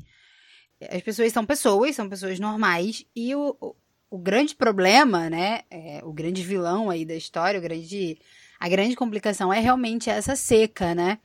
As 0.89 1.03
pessoas 1.03 1.32
são 1.32 1.46
pessoas, 1.46 1.96
são 1.96 2.10
pessoas 2.10 2.39
normais. 2.39 3.05
E 3.15 3.36
o, 3.36 3.55
o, 3.62 3.75
o 4.10 4.17
grande 4.17 4.55
problema, 4.55 5.29
né? 5.29 5.62
É, 5.70 6.01
o 6.03 6.12
grande 6.12 6.41
vilão 6.41 6.89
aí 6.89 7.05
da 7.05 7.13
história, 7.13 7.60
o 7.60 7.62
grande, 7.62 8.17
a 8.60 8.67
grande 8.67 8.96
complicação 8.96 9.53
é 9.53 9.60
realmente 9.60 10.10
essa 10.10 10.36
seca, 10.36 10.96
né? 10.96 11.20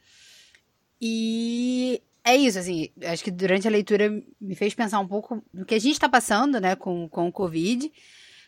E 1.00 2.02
é 2.22 2.36
isso, 2.36 2.58
assim, 2.58 2.90
acho 3.02 3.24
que 3.24 3.30
durante 3.30 3.66
a 3.66 3.70
leitura 3.70 4.22
me 4.38 4.54
fez 4.54 4.74
pensar 4.74 5.00
um 5.00 5.08
pouco 5.08 5.42
no 5.50 5.64
que 5.64 5.76
a 5.76 5.80
gente 5.80 5.94
está 5.94 6.10
passando, 6.10 6.60
né, 6.60 6.76
com, 6.76 7.08
com 7.08 7.26
o 7.26 7.32
Covid, 7.32 7.90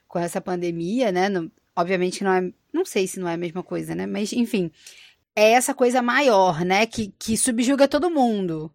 com 0.06 0.18
essa 0.18 0.38
pandemia, 0.38 1.10
né, 1.10 1.30
no, 1.30 1.50
obviamente 1.74 2.18
que 2.18 2.24
não 2.24 2.32
é, 2.34 2.52
não 2.70 2.84
sei 2.84 3.06
se 3.06 3.18
não 3.18 3.26
é 3.26 3.32
a 3.32 3.38
mesma 3.38 3.62
coisa, 3.62 3.94
né, 3.94 4.04
mas 4.04 4.34
enfim, 4.34 4.70
é 5.34 5.52
essa 5.52 5.74
coisa 5.74 6.02
maior, 6.02 6.64
né, 6.64 6.86
que, 6.86 7.12
que 7.18 7.36
subjuga 7.36 7.88
todo 7.88 8.10
mundo, 8.10 8.72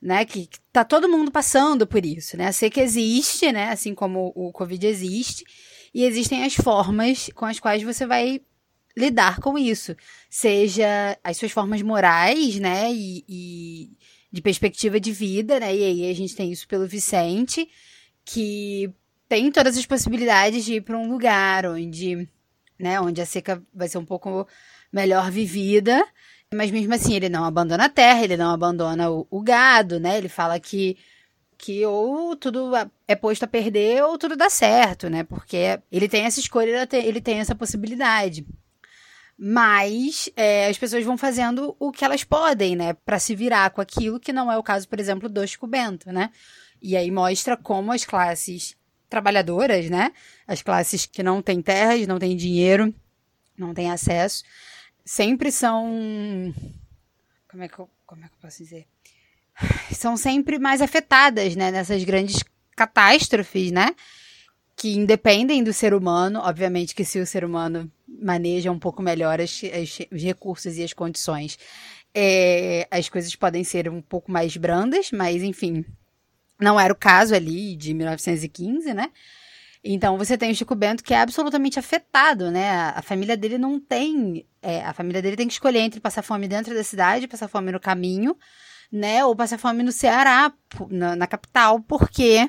né, 0.00 0.24
que, 0.24 0.46
que 0.46 0.60
tá 0.72 0.84
todo 0.84 1.08
mundo 1.08 1.30
passando 1.30 1.86
por 1.86 2.04
isso, 2.04 2.36
né, 2.36 2.48
a 2.48 2.52
seca 2.52 2.80
existe, 2.80 3.50
né, 3.52 3.70
assim 3.70 3.94
como 3.94 4.32
o 4.34 4.52
Covid 4.52 4.86
existe, 4.86 5.44
e 5.94 6.04
existem 6.04 6.44
as 6.44 6.54
formas 6.54 7.30
com 7.34 7.46
as 7.46 7.60
quais 7.60 7.82
você 7.82 8.04
vai 8.04 8.40
lidar 8.96 9.40
com 9.40 9.58
isso. 9.58 9.96
Seja 10.30 11.18
as 11.22 11.36
suas 11.36 11.52
formas 11.52 11.82
morais, 11.82 12.58
né? 12.58 12.92
E, 12.92 13.24
e, 13.28 13.90
de 14.30 14.42
perspectiva 14.42 14.98
de 14.98 15.12
vida, 15.12 15.60
né? 15.60 15.74
E 15.74 15.84
aí 15.84 16.10
a 16.10 16.14
gente 16.14 16.34
tem 16.34 16.50
isso 16.50 16.66
pelo 16.66 16.88
Vicente, 16.88 17.68
que 18.24 18.92
tem 19.28 19.50
todas 19.52 19.76
as 19.76 19.86
possibilidades 19.86 20.64
de 20.64 20.74
ir 20.74 20.80
para 20.80 20.98
um 20.98 21.08
lugar 21.08 21.66
onde, 21.66 22.28
né, 22.78 23.00
onde 23.00 23.20
a 23.20 23.26
seca 23.26 23.62
vai 23.72 23.88
ser 23.88 23.98
um 23.98 24.04
pouco 24.04 24.46
melhor 24.94 25.28
vivida, 25.30 26.06
mas 26.54 26.70
mesmo 26.70 26.94
assim 26.94 27.14
ele 27.14 27.28
não 27.28 27.44
abandona 27.44 27.86
a 27.86 27.88
terra, 27.88 28.22
ele 28.22 28.36
não 28.36 28.52
abandona 28.52 29.10
o, 29.10 29.26
o 29.28 29.42
gado, 29.42 29.98
né? 29.98 30.16
Ele 30.16 30.28
fala 30.28 30.58
que 30.60 30.96
que 31.56 31.84
ou 31.86 32.36
tudo 32.36 32.72
é 33.08 33.14
posto 33.14 33.44
a 33.44 33.48
perder 33.48 34.04
ou 34.04 34.18
tudo 34.18 34.36
dá 34.36 34.48
certo, 34.48 35.08
né? 35.08 35.24
Porque 35.24 35.80
ele 35.90 36.08
tem 36.08 36.24
essa 36.24 36.38
escolha, 36.38 36.88
ele 36.92 37.20
tem 37.20 37.40
essa 37.40 37.54
possibilidade. 37.54 38.46
Mas 39.36 40.30
é, 40.36 40.68
as 40.68 40.78
pessoas 40.78 41.04
vão 41.04 41.18
fazendo 41.18 41.74
o 41.80 41.90
que 41.90 42.04
elas 42.04 42.22
podem, 42.22 42.76
né? 42.76 42.92
para 42.92 43.18
se 43.18 43.34
virar 43.34 43.70
com 43.70 43.80
aquilo, 43.80 44.20
que 44.20 44.32
não 44.32 44.50
é 44.50 44.56
o 44.56 44.62
caso, 44.62 44.88
por 44.88 45.00
exemplo, 45.00 45.28
do 45.28 45.46
Chico 45.46 45.66
Bento, 45.66 46.12
né? 46.12 46.30
E 46.80 46.96
aí 46.96 47.10
mostra 47.10 47.56
como 47.56 47.90
as 47.90 48.04
classes 48.04 48.76
trabalhadoras, 49.08 49.90
né? 49.90 50.12
As 50.46 50.62
classes 50.62 51.06
que 51.06 51.22
não 51.22 51.42
têm 51.42 51.60
terras, 51.60 52.06
não 52.06 52.18
têm 52.18 52.36
dinheiro, 52.36 52.94
não 53.56 53.72
têm 53.72 53.90
acesso, 53.90 54.44
sempre 55.04 55.52
são. 55.52 56.54
Como 57.48 57.62
é 57.62 57.68
que 57.68 57.78
eu, 57.78 57.88
como 58.06 58.24
é 58.24 58.28
que 58.28 58.34
eu 58.34 58.38
posso 58.40 58.58
dizer? 58.58 58.86
São 59.92 60.16
sempre 60.16 60.58
mais 60.58 60.80
afetadas, 60.80 61.54
né? 61.54 61.70
Nessas 61.70 62.02
grandes 62.04 62.42
catástrofes, 62.74 63.70
né? 63.70 63.94
Que 64.76 64.96
independem 64.96 65.62
do 65.62 65.72
ser 65.72 65.94
humano. 65.94 66.40
Obviamente 66.40 66.94
que 66.94 67.04
se 67.04 67.20
o 67.20 67.26
ser 67.26 67.44
humano 67.44 67.90
maneja 68.08 68.72
um 68.72 68.78
pouco 68.78 69.02
melhor 69.02 69.40
as, 69.40 69.62
as, 69.64 69.98
os 70.10 70.22
recursos 70.22 70.76
e 70.76 70.82
as 70.82 70.92
condições, 70.92 71.58
é, 72.14 72.86
as 72.90 73.08
coisas 73.08 73.34
podem 73.34 73.64
ser 73.64 73.88
um 73.88 74.00
pouco 74.00 74.30
mais 74.30 74.56
brandas, 74.56 75.10
mas 75.10 75.42
enfim, 75.42 75.84
não 76.60 76.78
era 76.78 76.92
o 76.92 76.96
caso 76.96 77.34
ali 77.34 77.76
de 77.76 77.92
1915, 77.92 78.94
né? 78.94 79.10
Então 79.86 80.16
você 80.16 80.38
tem 80.38 80.50
o 80.50 80.54
Chico 80.54 80.74
Bento 80.74 81.04
que 81.04 81.12
é 81.12 81.20
absolutamente 81.20 81.78
afetado, 81.78 82.50
né? 82.50 82.70
A, 82.96 83.02
família 83.02 83.36
dele 83.36 83.58
não 83.58 83.78
tem. 83.78 84.46
É, 84.62 84.82
a 84.82 84.94
família 84.94 85.20
dele 85.20 85.36
tem 85.36 85.46
que 85.46 85.52
escolher 85.52 85.80
entre 85.80 86.00
passar 86.00 86.22
fome 86.22 86.48
dentro 86.48 86.74
da 86.74 86.82
cidade, 86.82 87.28
passar 87.28 87.48
fome 87.48 87.70
no 87.70 87.78
caminho, 87.78 88.34
né? 88.90 89.22
Ou 89.26 89.36
passar 89.36 89.58
fome 89.58 89.82
no 89.82 89.92
Ceará, 89.92 90.50
na, 90.88 91.14
na 91.14 91.26
capital, 91.26 91.80
porque. 91.80 92.46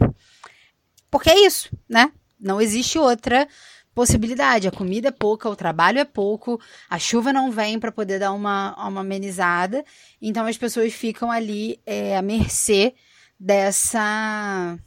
Porque 1.12 1.30
é 1.30 1.46
isso, 1.46 1.70
né? 1.90 2.10
Não 2.40 2.62
existe 2.62 2.98
outra 2.98 3.48
possibilidade. 3.94 4.68
A 4.68 4.72
comida 4.72 5.10
é 5.10 5.12
pouca, 5.12 5.50
o 5.50 5.56
trabalho 5.58 6.00
é 6.00 6.06
pouco, 6.06 6.60
a 6.90 6.98
chuva 6.98 7.34
não 7.34 7.52
vem 7.52 7.80
para 7.80 7.92
poder 7.92 8.18
dar 8.20 8.32
uma, 8.32 8.74
uma 8.88 9.02
amenizada. 9.02 9.84
Então 10.22 10.46
as 10.46 10.58
pessoas 10.58 10.94
ficam 10.94 11.30
ali 11.30 11.82
é, 11.86 12.18
à 12.18 12.22
mercê 12.22 12.96
dessa. 13.38 14.80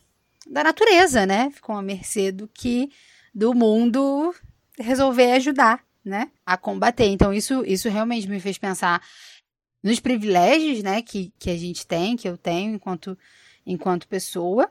Da 0.48 0.64
natureza, 0.64 1.26
né? 1.26 1.50
Ficam 1.50 1.76
à 1.76 1.82
mercê 1.82 2.32
do 2.32 2.48
que 2.48 2.90
do 3.34 3.54
mundo 3.54 4.34
resolver 4.78 5.32
ajudar, 5.32 5.84
né? 6.04 6.30
A 6.44 6.56
combater. 6.56 7.06
Então 7.06 7.32
isso, 7.32 7.64
isso 7.66 7.88
realmente 7.88 8.28
me 8.28 8.40
fez 8.40 8.58
pensar 8.58 9.02
nos 9.82 10.00
privilégios, 10.00 10.82
né? 10.82 11.02
Que, 11.02 11.32
que 11.38 11.50
a 11.50 11.56
gente 11.56 11.86
tem, 11.86 12.16
que 12.16 12.28
eu 12.28 12.36
tenho 12.36 12.74
enquanto, 12.74 13.16
enquanto 13.66 14.08
pessoa 14.08 14.70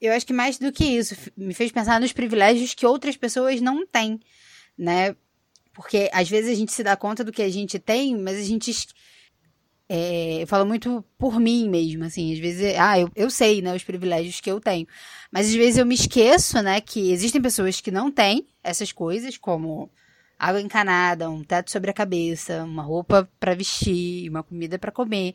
eu 0.00 0.12
acho 0.12 0.26
que 0.26 0.32
mais 0.32 0.58
do 0.58 0.72
que 0.72 0.84
isso, 0.84 1.14
me 1.36 1.54
fez 1.54 1.70
pensar 1.70 2.00
nos 2.00 2.12
privilégios 2.12 2.74
que 2.74 2.86
outras 2.86 3.16
pessoas 3.16 3.60
não 3.60 3.86
têm, 3.86 4.18
né? 4.76 5.14
Porque 5.72 6.10
às 6.12 6.28
vezes 6.28 6.50
a 6.50 6.54
gente 6.54 6.72
se 6.72 6.82
dá 6.82 6.96
conta 6.96 7.22
do 7.22 7.30
que 7.30 7.42
a 7.42 7.48
gente 7.48 7.78
tem, 7.78 8.16
mas 8.16 8.36
a 8.36 8.42
gente. 8.42 8.72
É, 9.88 10.42
eu 10.42 10.46
falo 10.46 10.66
muito 10.66 11.02
por 11.16 11.40
mim 11.40 11.68
mesmo, 11.68 12.04
assim, 12.04 12.32
às 12.32 12.38
vezes, 12.38 12.76
ah, 12.78 13.00
eu, 13.00 13.10
eu 13.16 13.30
sei, 13.30 13.62
né, 13.62 13.74
os 13.74 13.82
privilégios 13.82 14.38
que 14.38 14.50
eu 14.50 14.60
tenho, 14.60 14.86
mas 15.32 15.46
às 15.48 15.54
vezes 15.54 15.78
eu 15.78 15.86
me 15.86 15.94
esqueço, 15.94 16.60
né, 16.60 16.78
que 16.78 17.10
existem 17.10 17.40
pessoas 17.40 17.80
que 17.80 17.90
não 17.90 18.10
têm 18.10 18.46
essas 18.62 18.92
coisas, 18.92 19.38
como 19.38 19.90
água 20.38 20.60
encanada, 20.60 21.30
um 21.30 21.42
teto 21.42 21.70
sobre 21.70 21.90
a 21.90 21.94
cabeça, 21.94 22.64
uma 22.64 22.82
roupa 22.82 23.28
para 23.40 23.54
vestir, 23.54 24.28
uma 24.28 24.42
comida 24.42 24.78
para 24.78 24.92
comer, 24.92 25.34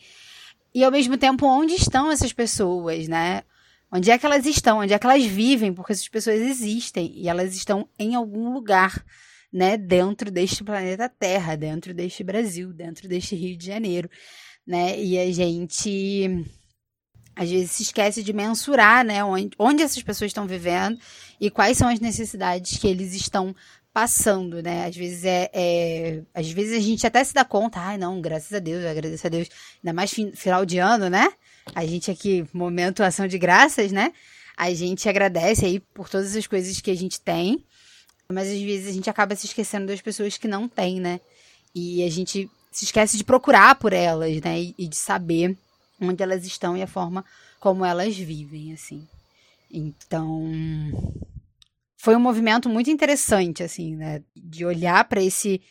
e 0.74 0.84
ao 0.84 0.92
mesmo 0.92 1.18
tempo, 1.18 1.46
onde 1.46 1.74
estão 1.74 2.12
essas 2.12 2.34
pessoas, 2.34 3.08
né? 3.08 3.44
Onde 3.92 4.10
é 4.10 4.18
que 4.18 4.26
elas 4.26 4.46
estão? 4.48 4.80
Onde 4.80 4.94
é 4.94 4.98
que 4.98 5.06
elas 5.06 5.24
vivem? 5.24 5.72
Porque 5.72 5.94
essas 5.94 6.10
pessoas 6.10 6.42
existem 6.42 7.14
e 7.16 7.30
elas 7.30 7.56
estão 7.56 7.88
em 8.00 8.16
algum 8.16 8.52
lugar, 8.52 9.06
né, 9.54 9.78
dentro 9.78 10.32
deste 10.32 10.64
planeta 10.64 11.08
Terra, 11.08 11.56
dentro 11.56 11.94
deste 11.94 12.24
Brasil, 12.24 12.74
dentro 12.74 13.08
deste 13.08 13.36
Rio 13.36 13.56
de 13.56 13.68
Janeiro, 13.68 14.10
né? 14.66 15.00
E 15.00 15.20
a 15.20 15.32
gente 15.32 16.44
às 17.36 17.50
vezes 17.50 17.72
se 17.72 17.84
esquece 17.84 18.24
de 18.24 18.32
mensurar, 18.32 19.04
né, 19.04 19.24
onde, 19.24 19.52
onde 19.58 19.82
essas 19.82 20.02
pessoas 20.04 20.30
estão 20.30 20.46
vivendo 20.46 21.00
e 21.42 21.50
quais 21.50 21.78
são 21.78 21.90
as 21.90 22.00
necessidades 22.00 22.78
que 22.78 22.88
eles 22.88 23.14
estão 23.14 23.56
passando, 23.92 24.62
né? 24.62 24.88
Às 24.88 24.96
vezes 24.96 25.24
é, 25.24 25.50
é, 25.54 26.22
às 26.34 26.50
vezes 26.52 26.76
a 26.76 26.80
gente 26.80 27.06
até 27.06 27.24
se 27.24 27.34
dá 27.34 27.46
conta, 27.46 27.80
ai 27.80 27.98
não, 27.98 28.20
graças 28.20 28.52
a 28.52 28.60
Deus, 28.60 28.84
agradeço 28.84 29.28
a 29.28 29.30
Deus, 29.30 29.48
ainda 29.84 29.94
mais 29.94 30.12
final 30.36 30.66
de 30.66 30.80
ano, 30.80 31.10
né? 31.10 31.32
A 31.76 31.86
gente 31.86 32.10
aqui, 32.10 32.44
momento 32.52 33.04
ação 33.04 33.28
de 33.28 33.38
graças, 33.38 33.92
né? 33.92 34.12
A 34.58 34.74
gente 34.74 35.08
agradece 35.08 35.66
aí 35.66 35.80
por 35.80 36.10
todas 36.10 36.36
as 36.36 36.48
coisas 36.48 36.82
que 36.82 36.90
a 36.90 36.96
gente 36.96 37.22
tem, 37.22 37.64
mas 38.30 38.50
às 38.50 38.62
vezes 38.62 38.88
a 38.88 38.92
gente 38.92 39.10
acaba 39.10 39.36
se 39.36 39.46
esquecendo 39.46 39.88
das 39.88 40.02
pessoas 40.02 40.38
que 40.38 40.48
não 40.48 40.68
têm, 40.68 41.00
né? 41.00 41.20
E 41.74 42.04
a 42.04 42.10
gente 42.10 42.50
se 42.72 42.86
esquece 42.86 43.18
de 43.18 43.24
procurar 43.24 43.76
por 43.76 43.94
elas, 43.94 44.42
né? 44.42 44.74
E, 44.78 44.88
de 44.88 44.96
saber 44.96 45.58
onde 46.02 46.22
elas 46.24 46.46
estão 46.46 46.76
e 46.76 46.82
a 46.82 46.88
forma 46.88 47.24
como 47.60 47.86
elas 47.86 48.18
vivem, 48.18 48.74
assim. 48.74 49.08
Então, 49.72 50.44
foi 51.98 52.16
um 52.16 52.20
movimento 52.20 52.70
muito 52.70 52.90
interessante, 52.90 53.64
assim, 53.64 53.96
né? 53.96 54.24
De 54.36 54.66
olhar 54.66 55.04
para 55.06 55.22
esse, 55.22 55.62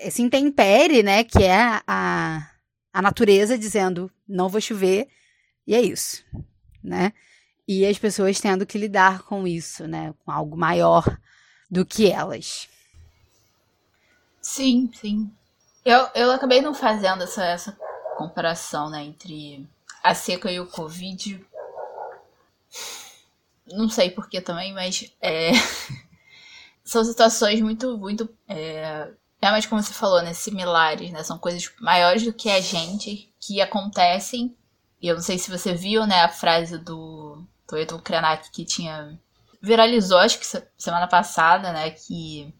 esse 0.00 0.22
intempere, 0.22 1.02
né? 1.02 1.24
Que 1.24 1.44
é 1.44 1.80
a, 1.86 2.48
a 2.92 3.02
natureza 3.02 3.58
dizendo 3.58 4.10
não 4.28 4.48
vou 4.48 4.60
chover 4.60 5.08
e 5.66 5.74
é 5.74 5.80
isso, 5.80 6.24
né? 6.82 7.12
E 7.66 7.86
as 7.86 7.98
pessoas 7.98 8.40
tendo 8.40 8.66
que 8.66 8.78
lidar 8.78 9.22
com 9.22 9.46
isso, 9.46 9.86
né? 9.86 10.14
Com 10.24 10.30
algo 10.30 10.56
maior 10.56 11.04
do 11.72 11.86
que 11.86 12.12
elas. 12.12 12.68
Sim, 14.42 14.90
sim. 14.92 15.32
Eu, 15.82 16.06
eu 16.14 16.30
acabei 16.30 16.60
não 16.60 16.74
fazendo 16.74 17.22
essa, 17.22 17.42
essa 17.44 17.72
comparação, 18.18 18.90
né, 18.90 19.02
entre 19.02 19.66
a 20.04 20.14
seca 20.14 20.52
e 20.52 20.60
o 20.60 20.66
Covid. 20.66 21.42
Não 23.66 23.88
sei 23.88 24.10
porquê 24.10 24.42
também, 24.42 24.74
mas 24.74 25.10
é... 25.18 25.52
são 26.84 27.02
situações 27.02 27.62
muito, 27.62 27.96
muito. 27.96 28.28
É... 28.46 29.10
Realmente, 29.40 29.68
como 29.68 29.82
você 29.82 29.94
falou, 29.94 30.22
né? 30.22 30.34
Similares, 30.34 31.10
né? 31.10 31.22
São 31.24 31.38
coisas 31.38 31.72
maiores 31.80 32.22
do 32.22 32.32
que 32.32 32.50
a 32.50 32.60
gente 32.60 33.32
que 33.40 33.60
acontecem. 33.60 34.54
E 35.00 35.08
eu 35.08 35.14
não 35.14 35.22
sei 35.22 35.38
se 35.38 35.50
você 35.50 35.72
viu, 35.72 36.06
né, 36.06 36.20
a 36.20 36.28
frase 36.28 36.78
do, 36.78 37.44
do 37.68 37.76
Edu 37.78 37.98
Krenak 37.98 38.50
que 38.50 38.64
tinha. 38.64 39.18
Viralizou, 39.62 40.18
acho 40.18 40.38
que 40.38 40.46
semana 40.76 41.06
passada, 41.06 41.72
né? 41.72 41.90
Que 41.90 42.52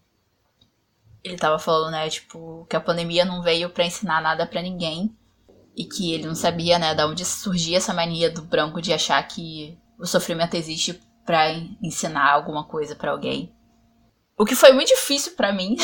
ele 1.23 1.37
tava 1.37 1.57
falando, 1.57 1.91
né, 1.91 2.09
tipo, 2.09 2.65
que 2.69 2.75
a 2.75 2.81
pandemia 2.81 3.23
não 3.23 3.41
veio 3.41 3.69
para 3.69 3.85
ensinar 3.85 4.21
nada 4.21 4.45
para 4.45 4.61
ninguém 4.61 5.15
e 5.75 5.85
que 5.85 6.13
ele 6.13 6.27
não 6.27 6.35
sabia, 6.35 6.77
né, 6.77 6.93
da 6.93 7.07
onde 7.07 7.23
surgia 7.23 7.77
essa 7.77 7.93
mania 7.93 8.29
do 8.29 8.41
branco 8.41 8.81
de 8.81 8.91
achar 8.91 9.25
que 9.25 9.77
o 9.97 10.05
sofrimento 10.05 10.55
existe 10.55 11.01
para 11.25 11.51
ensinar 11.81 12.29
alguma 12.29 12.65
coisa 12.65 12.95
para 12.95 13.11
alguém. 13.11 13.55
O 14.37 14.45
que 14.45 14.55
foi 14.55 14.73
muito 14.73 14.89
difícil 14.89 15.33
para 15.33 15.53
mim 15.53 15.77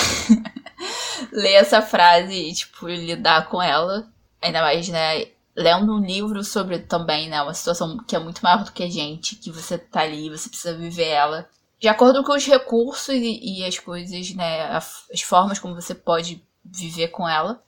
ler 1.32 1.54
essa 1.54 1.82
frase 1.82 2.34
e 2.34 2.54
tipo 2.54 2.88
lidar 2.88 3.48
com 3.48 3.62
ela, 3.62 4.12
ainda 4.42 4.62
mais, 4.62 4.90
né, 4.90 5.26
lendo 5.60 5.94
um 5.94 6.00
livro 6.00 6.42
sobre 6.42 6.80
também, 6.80 7.28
né, 7.28 7.42
uma 7.42 7.54
situação 7.54 7.98
que 8.08 8.16
é 8.16 8.20
muito 8.20 8.42
maior 8.42 8.64
do 8.64 8.72
que 8.72 8.82
a 8.82 8.90
gente, 8.90 9.36
que 9.36 9.52
você 9.52 9.78
tá 9.78 10.02
ali, 10.02 10.30
você 10.30 10.48
precisa 10.48 10.78
viver 10.78 11.10
ela 11.10 11.50
de 11.78 11.88
acordo 11.88 12.24
com 12.24 12.34
os 12.34 12.46
recursos 12.46 13.10
e, 13.10 13.40
e 13.42 13.66
as 13.66 13.78
coisas, 13.78 14.34
né, 14.36 14.64
as 14.70 15.22
formas 15.22 15.60
como 15.60 15.76
você 15.76 15.94
pode 15.94 16.42
viver 16.64 17.10
com 17.10 17.28
ela. 17.28 17.62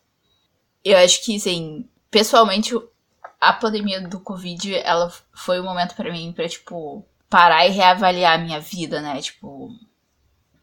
Eu 0.83 0.98
acho 0.98 1.24
que, 1.24 1.36
assim, 1.36 1.88
pessoalmente, 2.10 2.74
a 3.39 3.53
pandemia 3.53 4.01
do 4.07 4.19
Covid, 4.19 4.75
ela 4.75 5.12
foi 5.33 5.60
um 5.60 5.63
momento 5.65 5.95
para 5.95 6.12
mim 6.12 6.31
pra, 6.33 6.48
tipo, 6.48 7.05
parar 7.29 7.65
e 7.67 7.71
reavaliar 7.71 8.39
a 8.39 8.43
minha 8.43 8.60
vida, 8.60 9.01
né, 9.01 9.21
tipo... 9.21 9.69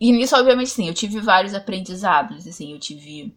E 0.01 0.13
nisso, 0.13 0.37
obviamente, 0.37 0.71
sim, 0.71 0.87
eu 0.87 0.95
tive 0.95 1.21
vários 1.21 1.55
aprendizados, 1.55 2.47
assim, 2.47 2.73
eu 2.73 2.79
tive... 2.79 3.37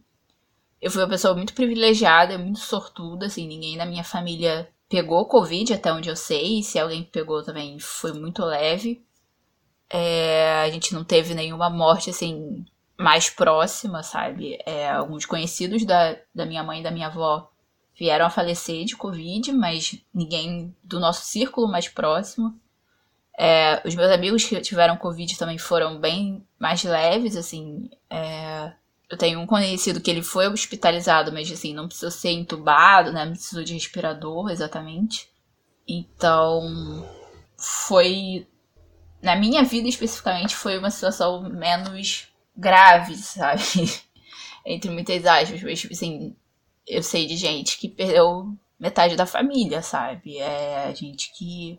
Eu 0.82 0.90
fui 0.90 1.00
uma 1.00 1.08
pessoa 1.08 1.32
muito 1.32 1.54
privilegiada, 1.54 2.36
muito 2.36 2.58
sortuda, 2.58 3.26
assim, 3.26 3.46
ninguém 3.46 3.76
na 3.76 3.86
minha 3.86 4.02
família 4.02 4.68
pegou 4.88 5.24
Covid, 5.26 5.72
até 5.72 5.92
onde 5.92 6.10
eu 6.10 6.16
sei, 6.16 6.58
e 6.58 6.62
se 6.64 6.76
alguém 6.76 7.04
pegou 7.04 7.42
também 7.44 7.78
foi 7.78 8.12
muito 8.12 8.44
leve. 8.44 9.00
É, 9.88 10.62
a 10.64 10.70
gente 10.70 10.92
não 10.92 11.04
teve 11.04 11.34
nenhuma 11.34 11.70
morte, 11.70 12.10
assim, 12.10 12.64
mais 12.98 13.30
próxima, 13.30 14.02
sabe? 14.02 14.58
É, 14.66 14.90
alguns 14.90 15.24
conhecidos 15.24 15.84
da, 15.84 16.16
da 16.34 16.44
minha 16.44 16.64
mãe 16.64 16.80
e 16.80 16.82
da 16.82 16.90
minha 16.90 17.06
avó 17.06 17.48
vieram 17.96 18.26
a 18.26 18.30
falecer 18.30 18.84
de 18.84 18.96
Covid, 18.96 19.52
mas 19.52 20.02
ninguém 20.12 20.74
do 20.82 20.98
nosso 20.98 21.24
círculo 21.26 21.68
mais 21.68 21.88
próximo. 21.88 22.58
É, 23.38 23.80
os 23.86 23.94
meus 23.94 24.10
amigos 24.10 24.44
que 24.44 24.60
tiveram 24.60 24.96
Covid 24.96 25.38
também 25.38 25.58
foram 25.58 26.00
bem 26.00 26.44
mais 26.58 26.82
leves, 26.82 27.36
assim. 27.36 27.88
É, 28.10 28.72
eu 29.12 29.18
tenho 29.18 29.38
um 29.38 29.46
conhecido 29.46 30.00
que 30.00 30.10
ele 30.10 30.22
foi 30.22 30.48
hospitalizado, 30.48 31.30
mas 31.30 31.52
assim, 31.52 31.74
não 31.74 31.86
precisou 31.86 32.10
ser 32.10 32.30
entubado, 32.30 33.12
né? 33.12 33.26
Não 33.26 33.34
precisou 33.34 33.62
de 33.62 33.74
respirador 33.74 34.48
exatamente. 34.50 35.28
Então, 35.86 37.06
foi 37.58 38.48
na 39.22 39.36
minha 39.36 39.62
vida 39.64 39.86
especificamente, 39.86 40.56
foi 40.56 40.78
uma 40.78 40.90
situação 40.90 41.42
menos 41.42 42.28
grave, 42.56 43.14
sabe? 43.16 43.62
Entre 44.64 44.90
muitas 44.90 45.26
aspas, 45.26 45.62
mas, 45.62 45.80
tipo 45.80 45.92
assim, 45.92 46.34
eu 46.88 47.02
sei 47.02 47.26
de 47.26 47.36
gente 47.36 47.78
que 47.78 47.90
perdeu 47.90 48.56
metade 48.80 49.14
da 49.14 49.26
família, 49.26 49.82
sabe? 49.82 50.38
É 50.38 50.90
gente 50.94 51.30
que. 51.36 51.78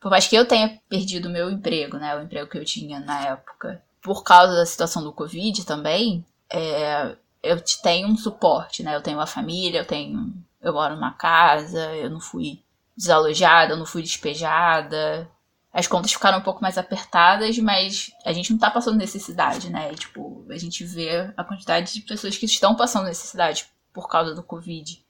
Por 0.00 0.10
mais 0.10 0.26
que 0.26 0.34
eu 0.34 0.44
tenha 0.44 0.80
perdido 0.88 1.28
o 1.28 1.32
meu 1.32 1.48
emprego, 1.48 1.96
né? 1.96 2.16
O 2.16 2.22
emprego 2.22 2.50
que 2.50 2.58
eu 2.58 2.64
tinha 2.64 2.98
na 2.98 3.24
época, 3.28 3.80
por 4.02 4.24
causa 4.24 4.56
da 4.56 4.66
situação 4.66 5.04
do 5.04 5.12
Covid 5.12 5.64
também, 5.64 6.26
é, 6.52 7.16
eu 7.42 7.60
tenho 7.82 8.08
um 8.08 8.16
suporte, 8.16 8.82
né? 8.82 8.94
Eu 8.94 9.02
tenho 9.02 9.18
uma 9.18 9.26
família, 9.26 9.80
eu 9.80 9.86
tenho. 9.86 10.34
Eu 10.60 10.72
moro 10.72 10.94
numa 10.94 11.12
casa, 11.12 11.94
eu 11.94 12.10
não 12.10 12.20
fui 12.20 12.62
desalojada, 12.96 13.72
eu 13.72 13.76
não 13.76 13.86
fui 13.86 14.02
despejada, 14.02 15.30
as 15.76 15.86
contas 15.86 16.10
ficaram 16.10 16.38
um 16.38 16.42
pouco 16.42 16.62
mais 16.62 16.78
apertadas, 16.78 17.58
mas 17.58 18.10
a 18.24 18.32
gente 18.32 18.50
não 18.50 18.58
tá 18.58 18.70
passando 18.70 18.96
necessidade, 18.96 19.68
né? 19.68 19.92
Tipo, 19.92 20.46
a 20.48 20.56
gente 20.56 20.82
vê 20.82 21.30
a 21.36 21.44
quantidade 21.44 21.92
de 21.92 22.00
pessoas 22.00 22.38
que 22.38 22.46
estão 22.46 22.74
passando 22.74 23.04
necessidade 23.04 23.66
por 23.92 24.08
causa 24.08 24.34
do 24.34 24.42
Covid. 24.42 25.04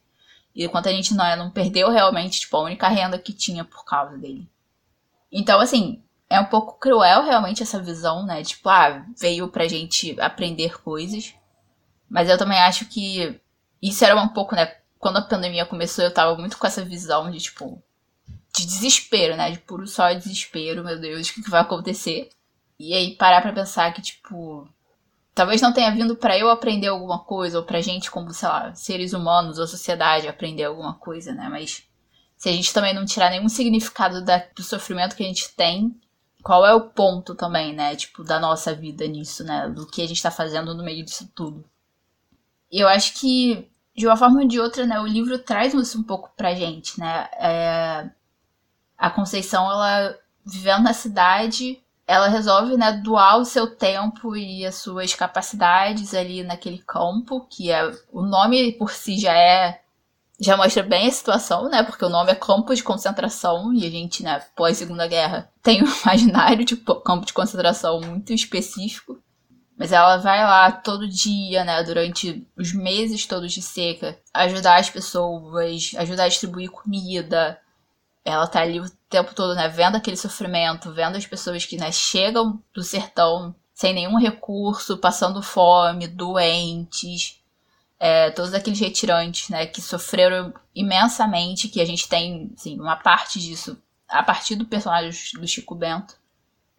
E 0.52 0.68
quanto 0.68 0.88
a 0.88 0.92
gente 0.92 1.14
não, 1.14 1.36
não 1.36 1.50
perdeu 1.52 1.88
realmente, 1.88 2.40
tipo, 2.40 2.56
a 2.56 2.64
única 2.64 2.88
renda 2.88 3.16
que 3.16 3.32
tinha 3.32 3.64
por 3.64 3.84
causa 3.84 4.18
dele. 4.18 4.50
Então, 5.30 5.60
assim, 5.60 6.02
é 6.28 6.40
um 6.40 6.46
pouco 6.46 6.78
cruel 6.78 7.22
realmente 7.22 7.62
essa 7.62 7.80
visão, 7.80 8.24
né? 8.24 8.42
Tipo, 8.42 8.68
ah, 8.68 9.04
veio 9.18 9.48
pra 9.48 9.68
gente 9.68 10.18
aprender 10.20 10.80
coisas. 10.82 11.34
Mas 12.08 12.28
eu 12.28 12.38
também 12.38 12.58
acho 12.58 12.86
que 12.86 13.40
isso 13.80 14.04
era 14.04 14.16
um 14.16 14.28
pouco, 14.28 14.54
né? 14.54 14.74
Quando 14.98 15.18
a 15.18 15.22
pandemia 15.22 15.66
começou, 15.66 16.04
eu 16.04 16.12
tava 16.12 16.36
muito 16.36 16.58
com 16.58 16.66
essa 16.66 16.84
visão 16.84 17.30
de, 17.30 17.38
tipo, 17.38 17.82
de 18.54 18.66
desespero, 18.66 19.36
né? 19.36 19.50
De 19.50 19.58
puro 19.58 19.86
só 19.86 20.12
desespero, 20.12 20.84
meu 20.84 20.98
Deus, 20.98 21.28
o 21.28 21.34
que, 21.34 21.50
vai 21.50 21.60
acontecer? 21.60 22.28
E 22.78 22.94
aí 22.94 23.14
parar 23.16 23.40
pra 23.40 23.52
pensar 23.52 23.92
que, 23.92 24.02
tipo, 24.02 24.68
talvez 25.34 25.60
não 25.60 25.72
tenha 25.72 25.90
vindo 25.92 26.16
para 26.16 26.38
eu 26.38 26.50
aprender 26.50 26.88
alguma 26.88 27.20
coisa, 27.20 27.58
ou 27.58 27.64
pra 27.64 27.80
gente, 27.80 28.10
como, 28.10 28.32
sei 28.32 28.48
lá, 28.48 28.74
seres 28.74 29.12
humanos 29.12 29.58
ou 29.58 29.66
sociedade, 29.66 30.28
aprender 30.28 30.64
alguma 30.64 30.94
coisa, 30.94 31.32
né? 31.32 31.48
Mas 31.48 31.84
se 32.36 32.48
a 32.48 32.52
gente 32.52 32.72
também 32.72 32.94
não 32.94 33.04
tirar 33.04 33.30
nenhum 33.30 33.48
significado 33.48 34.24
da, 34.24 34.44
do 34.54 34.62
sofrimento 34.62 35.16
que 35.16 35.22
a 35.22 35.26
gente 35.26 35.54
tem, 35.54 35.94
qual 36.46 36.64
é 36.64 36.72
o 36.72 36.80
ponto 36.80 37.34
também, 37.34 37.74
né? 37.74 37.96
Tipo, 37.96 38.22
da 38.22 38.38
nossa 38.38 38.72
vida 38.72 39.04
nisso, 39.04 39.42
né? 39.42 39.68
Do 39.68 39.84
que 39.84 40.00
a 40.00 40.06
gente 40.06 40.22
tá 40.22 40.30
fazendo 40.30 40.76
no 40.76 40.84
meio 40.84 41.04
disso 41.04 41.28
tudo. 41.34 41.64
Eu 42.70 42.86
acho 42.86 43.14
que, 43.14 43.68
de 43.96 44.06
uma 44.06 44.16
forma 44.16 44.40
ou 44.40 44.46
de 44.46 44.60
outra, 44.60 44.86
né? 44.86 45.00
O 45.00 45.06
livro 45.08 45.40
traz 45.40 45.74
isso 45.74 45.98
um 45.98 46.04
pouco 46.04 46.30
pra 46.36 46.54
gente, 46.54 47.00
né? 47.00 47.28
É, 47.32 48.08
a 48.96 49.10
Conceição, 49.10 49.68
ela 49.68 50.16
vivendo 50.44 50.84
na 50.84 50.92
cidade, 50.92 51.82
ela 52.06 52.28
resolve, 52.28 52.76
né, 52.76 52.92
doar 52.92 53.38
o 53.38 53.44
seu 53.44 53.66
tempo 53.66 54.36
e 54.36 54.64
as 54.64 54.76
suas 54.76 55.12
capacidades 55.14 56.14
ali 56.14 56.44
naquele 56.44 56.78
campo, 56.78 57.44
que 57.50 57.72
é 57.72 57.90
o 58.12 58.22
nome 58.22 58.70
por 58.74 58.92
si 58.92 59.18
já 59.18 59.36
é 59.36 59.80
já 60.38 60.56
mostra 60.56 60.82
bem 60.82 61.08
a 61.08 61.10
situação, 61.10 61.68
né? 61.68 61.82
Porque 61.82 62.04
o 62.04 62.10
nome 62.10 62.30
é 62.30 62.34
campo 62.34 62.74
de 62.74 62.82
concentração 62.82 63.72
e 63.72 63.86
a 63.86 63.90
gente, 63.90 64.22
né, 64.22 64.40
pós 64.54 64.76
Segunda 64.76 65.06
Guerra, 65.06 65.50
tem 65.62 65.82
um 65.82 65.86
imaginário 66.02 66.64
de 66.64 66.76
campo 66.76 67.26
de 67.26 67.32
concentração 67.32 68.00
muito 68.00 68.32
específico. 68.32 69.18
Mas 69.78 69.92
ela 69.92 70.16
vai 70.16 70.42
lá 70.42 70.72
todo 70.72 71.06
dia, 71.06 71.62
né, 71.62 71.82
durante 71.82 72.46
os 72.56 72.72
meses 72.72 73.26
todos 73.26 73.52
de 73.52 73.60
seca, 73.60 74.18
ajudar 74.32 74.80
as 74.80 74.88
pessoas, 74.88 75.92
ajudar 75.98 76.24
a 76.24 76.28
distribuir 76.28 76.70
comida, 76.70 77.60
ela 78.24 78.46
tá 78.46 78.60
ali 78.60 78.80
o 78.80 78.90
tempo 79.08 79.34
todo, 79.34 79.54
né, 79.54 79.68
vendo 79.68 79.96
aquele 79.96 80.16
sofrimento, 80.16 80.92
vendo 80.92 81.16
as 81.16 81.26
pessoas 81.26 81.64
que, 81.66 81.76
né, 81.76 81.92
chegam 81.92 82.60
do 82.74 82.82
sertão 82.82 83.54
sem 83.72 83.92
nenhum 83.92 84.18
recurso, 84.18 84.96
passando 84.96 85.42
fome, 85.42 86.08
doentes, 86.08 87.38
é, 87.98 88.30
todos 88.30 88.52
aqueles 88.54 88.78
retirantes, 88.78 89.48
né, 89.48 89.66
que 89.66 89.80
sofreram 89.80 90.52
imensamente, 90.74 91.68
que 91.68 91.80
a 91.80 91.84
gente 91.84 92.08
tem, 92.08 92.52
assim, 92.56 92.78
uma 92.78 92.96
parte 92.96 93.38
disso 93.38 93.80
a 94.08 94.22
partir 94.22 94.54
do 94.54 94.66
personagem 94.66 95.40
do 95.40 95.46
Chico 95.46 95.74
Bento. 95.74 96.14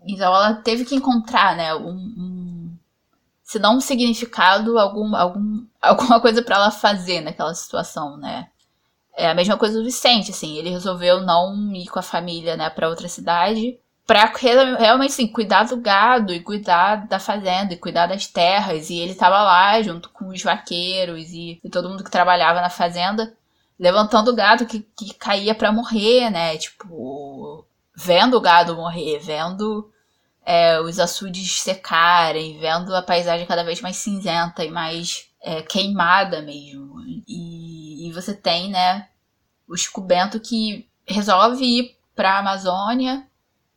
Então 0.06 0.34
ela 0.34 0.53
teve 0.56 0.86
que 0.86 0.95
encontrar, 0.95 1.56
né, 1.56 1.73
um, 1.75 1.89
um 1.89 2.77
se 3.43 3.60
não 3.60 3.77
um 3.77 3.82
significado, 3.82 4.77
algum, 4.77 5.15
algum, 5.15 5.65
alguma 5.82 6.19
coisa 6.19 6.41
para 6.41 6.58
ela 6.58 6.71
fazer 6.71 7.21
naquela 7.21 7.56
situação, 7.56 8.17
né? 8.17 8.49
É 9.15 9.32
a 9.32 9.34
mesma 9.34 9.58
coisa 9.58 9.80
do 9.80 9.86
Vicente, 9.86 10.32
assim, 10.32 10.58
ele 10.58 10.69
resolveu 10.69 11.21
não 11.21 11.73
ir 11.73 11.88
com 11.88 11.97
a 11.97 12.03
família, 12.03 12.56
né, 12.56 12.69
para 12.69 12.89
outra 12.89 13.08
cidade, 13.08 13.80
para 14.08 14.32
realmente 14.80 15.12
assim, 15.12 15.28
cuidar 15.28 15.63
do 15.63 15.76
gado 15.76 16.34
e 16.34 16.39
cuidar 16.39 17.08
da 17.08 17.20
fazenda 17.20 17.74
e 17.74 17.78
cuidar 17.78 18.08
das 18.08 18.26
terras, 18.26 18.89
e 18.89 18.98
ele 18.98 19.13
tava 19.13 19.43
lá 19.43 19.82
junto 19.82 20.10
com 20.10 20.30
os 20.30 20.41
vaqueiros 20.41 21.30
e, 21.32 21.60
e 21.62 21.70
todo 21.70 21.89
mundo 21.89 22.06
que 22.06 22.10
trabalhava 22.10 22.62
na 22.62 22.70
fazenda, 22.70 23.36
levantando 23.78 24.32
o 24.32 24.36
gado 24.36 24.65
que, 24.65 24.80
que 24.98 25.13
caía 25.13 25.54
para 25.54 25.74
morrer, 25.74 26.30
né? 26.30 26.58
Tipo, 26.58 27.67
vendo 27.93 28.38
o 28.38 28.41
gado 28.41 28.78
morrer, 28.78 29.20
vendo 29.20 29.91
é, 30.46 30.80
os 30.80 30.98
açudes 30.98 31.60
secarem, 31.60 32.58
vendo 32.60 32.96
a 32.96 33.02
paisagem 33.02 33.46
cada 33.46 33.65
vez 33.65 33.82
mais 33.82 33.98
cinzenta 33.98 34.63
e 34.63 34.72
mais 34.72 35.28
é, 35.41 35.62
queimada 35.62 36.41
mesmo. 36.41 37.02
E, 37.28 38.08
e, 38.08 38.13
você 38.13 38.34
tem, 38.34 38.70
né, 38.70 39.10
o 39.67 39.76
Chico 39.76 40.00
Bento 40.00 40.39
que 40.39 40.88
resolve 41.06 41.65
ir 41.65 41.98
para 42.15 42.36
a 42.36 42.39
Amazônia, 42.39 43.27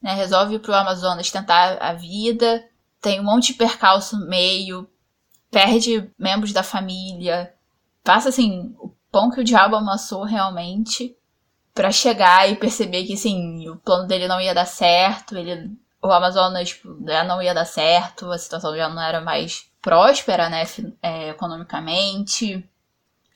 né, 0.03 0.15
resolve 0.15 0.55
ir 0.55 0.59
para 0.61 0.73
o 0.73 0.75
Amazonas 0.75 1.31
tentar 1.31 1.79
a 1.81 1.93
vida, 1.93 2.65
tem 3.01 3.21
um 3.21 3.25
monte 3.25 3.49
de 3.49 3.55
percalço 3.55 4.19
no 4.19 4.27
meio, 4.27 4.89
perde 5.51 6.11
membros 6.19 6.53
da 6.53 6.63
família, 6.63 7.53
passa 8.05 8.29
assim, 8.29 8.75
o 8.79 8.95
pão 9.11 9.31
que 9.31 9.41
o 9.41 9.45
diabo 9.45 9.77
amassou 9.77 10.25
realmente. 10.25 11.17
para 11.75 11.93
chegar 11.93 12.51
e 12.51 12.57
perceber 12.57 13.05
que, 13.05 13.15
assim, 13.15 13.69
o 13.69 13.77
plano 13.77 14.07
dele 14.07 14.27
não 14.29 14.41
ia 14.41 14.55
dar 14.55 14.67
certo, 14.67 15.37
ele, 15.37 15.71
o 16.03 16.09
Amazonas 16.09 16.69
tipo, 16.71 16.99
já 17.07 17.25
não 17.25 17.41
ia 17.41 17.55
dar 17.55 17.65
certo, 17.65 18.31
a 18.31 18.39
situação 18.39 18.77
já 18.77 18.89
não 18.89 19.01
era 19.01 19.21
mais 19.21 19.71
próspera, 19.81 20.49
né, 20.51 20.65
é, 21.03 21.31
economicamente. 21.31 22.69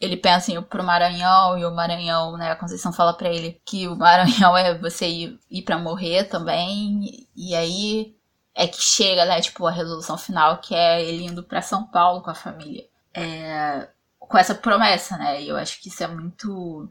Ele 0.04 0.16
pensa 0.16 0.52
em 0.52 0.56
ir 0.56 0.62
pro 0.62 0.84
Maranhão 0.84 1.58
e 1.58 1.64
o 1.64 1.74
Maranhão, 1.74 2.36
né, 2.36 2.50
a 2.50 2.56
Conceição 2.56 2.92
fala 2.92 3.14
para 3.14 3.28
ele 3.28 3.60
que 3.64 3.88
o 3.88 3.96
Maranhão 3.96 4.56
é 4.58 4.76
você 4.76 5.06
ir, 5.08 5.40
ir 5.50 5.62
para 5.62 5.78
morrer 5.78 6.24
também. 6.24 7.26
E 7.36 7.54
aí 7.54 8.14
é 8.54 8.68
que 8.68 8.80
chega, 8.80 9.24
né, 9.24 9.40
tipo, 9.40 9.66
a 9.66 9.70
resolução 9.70 10.16
final, 10.16 10.58
que 10.58 10.74
é 10.74 11.02
ele 11.02 11.24
indo 11.24 11.42
para 11.42 11.62
São 11.62 11.86
Paulo 11.86 12.22
com 12.22 12.30
a 12.30 12.34
família. 12.34 12.84
É, 13.12 13.88
com 14.18 14.38
essa 14.38 14.54
promessa, 14.54 15.16
né? 15.16 15.42
E 15.42 15.48
eu 15.48 15.56
acho 15.56 15.80
que 15.80 15.88
isso 15.88 16.02
é 16.02 16.08
muito. 16.08 16.88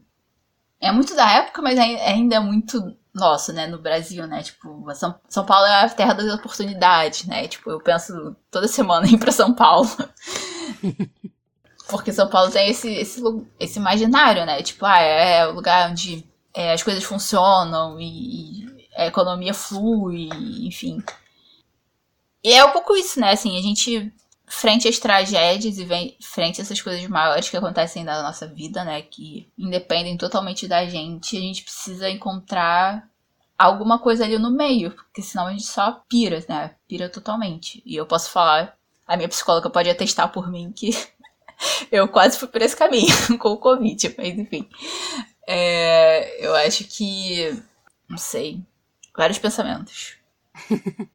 É 0.80 0.92
muito 0.92 1.14
da 1.14 1.30
época, 1.30 1.62
mas 1.62 1.78
ainda 1.78 2.36
é 2.36 2.40
muito 2.40 2.96
nosso, 3.14 3.52
né? 3.52 3.66
No 3.66 3.78
Brasil, 3.78 4.26
né? 4.26 4.42
Tipo, 4.42 4.84
São, 4.94 5.14
São 5.28 5.44
Paulo 5.46 5.66
é 5.66 5.84
a 5.84 5.88
terra 5.88 6.14
das 6.14 6.32
oportunidades, 6.32 7.26
né? 7.26 7.48
Tipo, 7.48 7.70
eu 7.70 7.80
penso 7.80 8.36
toda 8.50 8.68
semana 8.68 9.06
em 9.08 9.14
ir 9.14 9.18
pra 9.18 9.32
São 9.32 9.54
Paulo. 9.54 9.88
Porque 11.88 12.12
São 12.12 12.28
Paulo 12.28 12.50
tem 12.50 12.70
esse, 12.70 12.88
esse, 12.90 13.22
esse 13.60 13.78
imaginário, 13.78 14.46
né? 14.46 14.62
Tipo, 14.62 14.86
ah, 14.86 15.00
é 15.00 15.46
o 15.46 15.52
lugar 15.52 15.90
onde 15.90 16.24
é, 16.54 16.72
as 16.72 16.82
coisas 16.82 17.04
funcionam 17.04 18.00
e, 18.00 18.64
e 18.64 18.88
a 18.96 19.06
economia 19.06 19.52
flui, 19.52 20.28
enfim. 20.66 21.02
E 22.42 22.52
é 22.52 22.64
um 22.64 22.70
pouco 22.70 22.96
isso, 22.96 23.20
né? 23.20 23.32
Assim, 23.32 23.58
a 23.58 23.62
gente, 23.62 24.12
frente 24.46 24.88
às 24.88 24.98
tragédias 24.98 25.78
e 25.78 25.84
vem, 25.84 26.16
frente 26.20 26.60
a 26.60 26.64
essas 26.64 26.80
coisas 26.80 27.06
maiores 27.08 27.48
que 27.48 27.56
acontecem 27.56 28.04
na 28.04 28.22
nossa 28.22 28.46
vida, 28.46 28.84
né? 28.84 29.02
Que 29.02 29.50
independem 29.58 30.16
totalmente 30.16 30.68
da 30.68 30.86
gente, 30.86 31.36
a 31.36 31.40
gente 31.40 31.64
precisa 31.64 32.08
encontrar 32.08 33.08
alguma 33.58 33.98
coisa 33.98 34.24
ali 34.24 34.38
no 34.38 34.50
meio, 34.50 34.90
porque 34.90 35.22
senão 35.22 35.46
a 35.46 35.50
gente 35.50 35.64
só 35.64 36.02
pira, 36.08 36.44
né? 36.48 36.74
Pira 36.88 37.08
totalmente. 37.08 37.82
E 37.86 37.96
eu 37.96 38.06
posso 38.06 38.30
falar, 38.30 38.76
a 39.06 39.16
minha 39.16 39.28
psicóloga 39.28 39.70
pode 39.70 39.90
atestar 39.90 40.30
por 40.30 40.50
mim 40.50 40.72
que 40.72 40.90
eu 41.90 42.08
quase 42.08 42.38
fui 42.38 42.48
por 42.48 42.62
esse 42.62 42.76
caminho 42.76 43.14
com 43.38 43.50
o 43.50 43.58
Covid, 43.58 44.14
mas 44.16 44.38
enfim. 44.38 44.68
É, 45.46 46.44
eu 46.44 46.54
acho 46.56 46.84
que. 46.84 47.50
Não 48.08 48.18
sei. 48.18 48.62
Vários 49.16 49.38
pensamentos. 49.38 50.16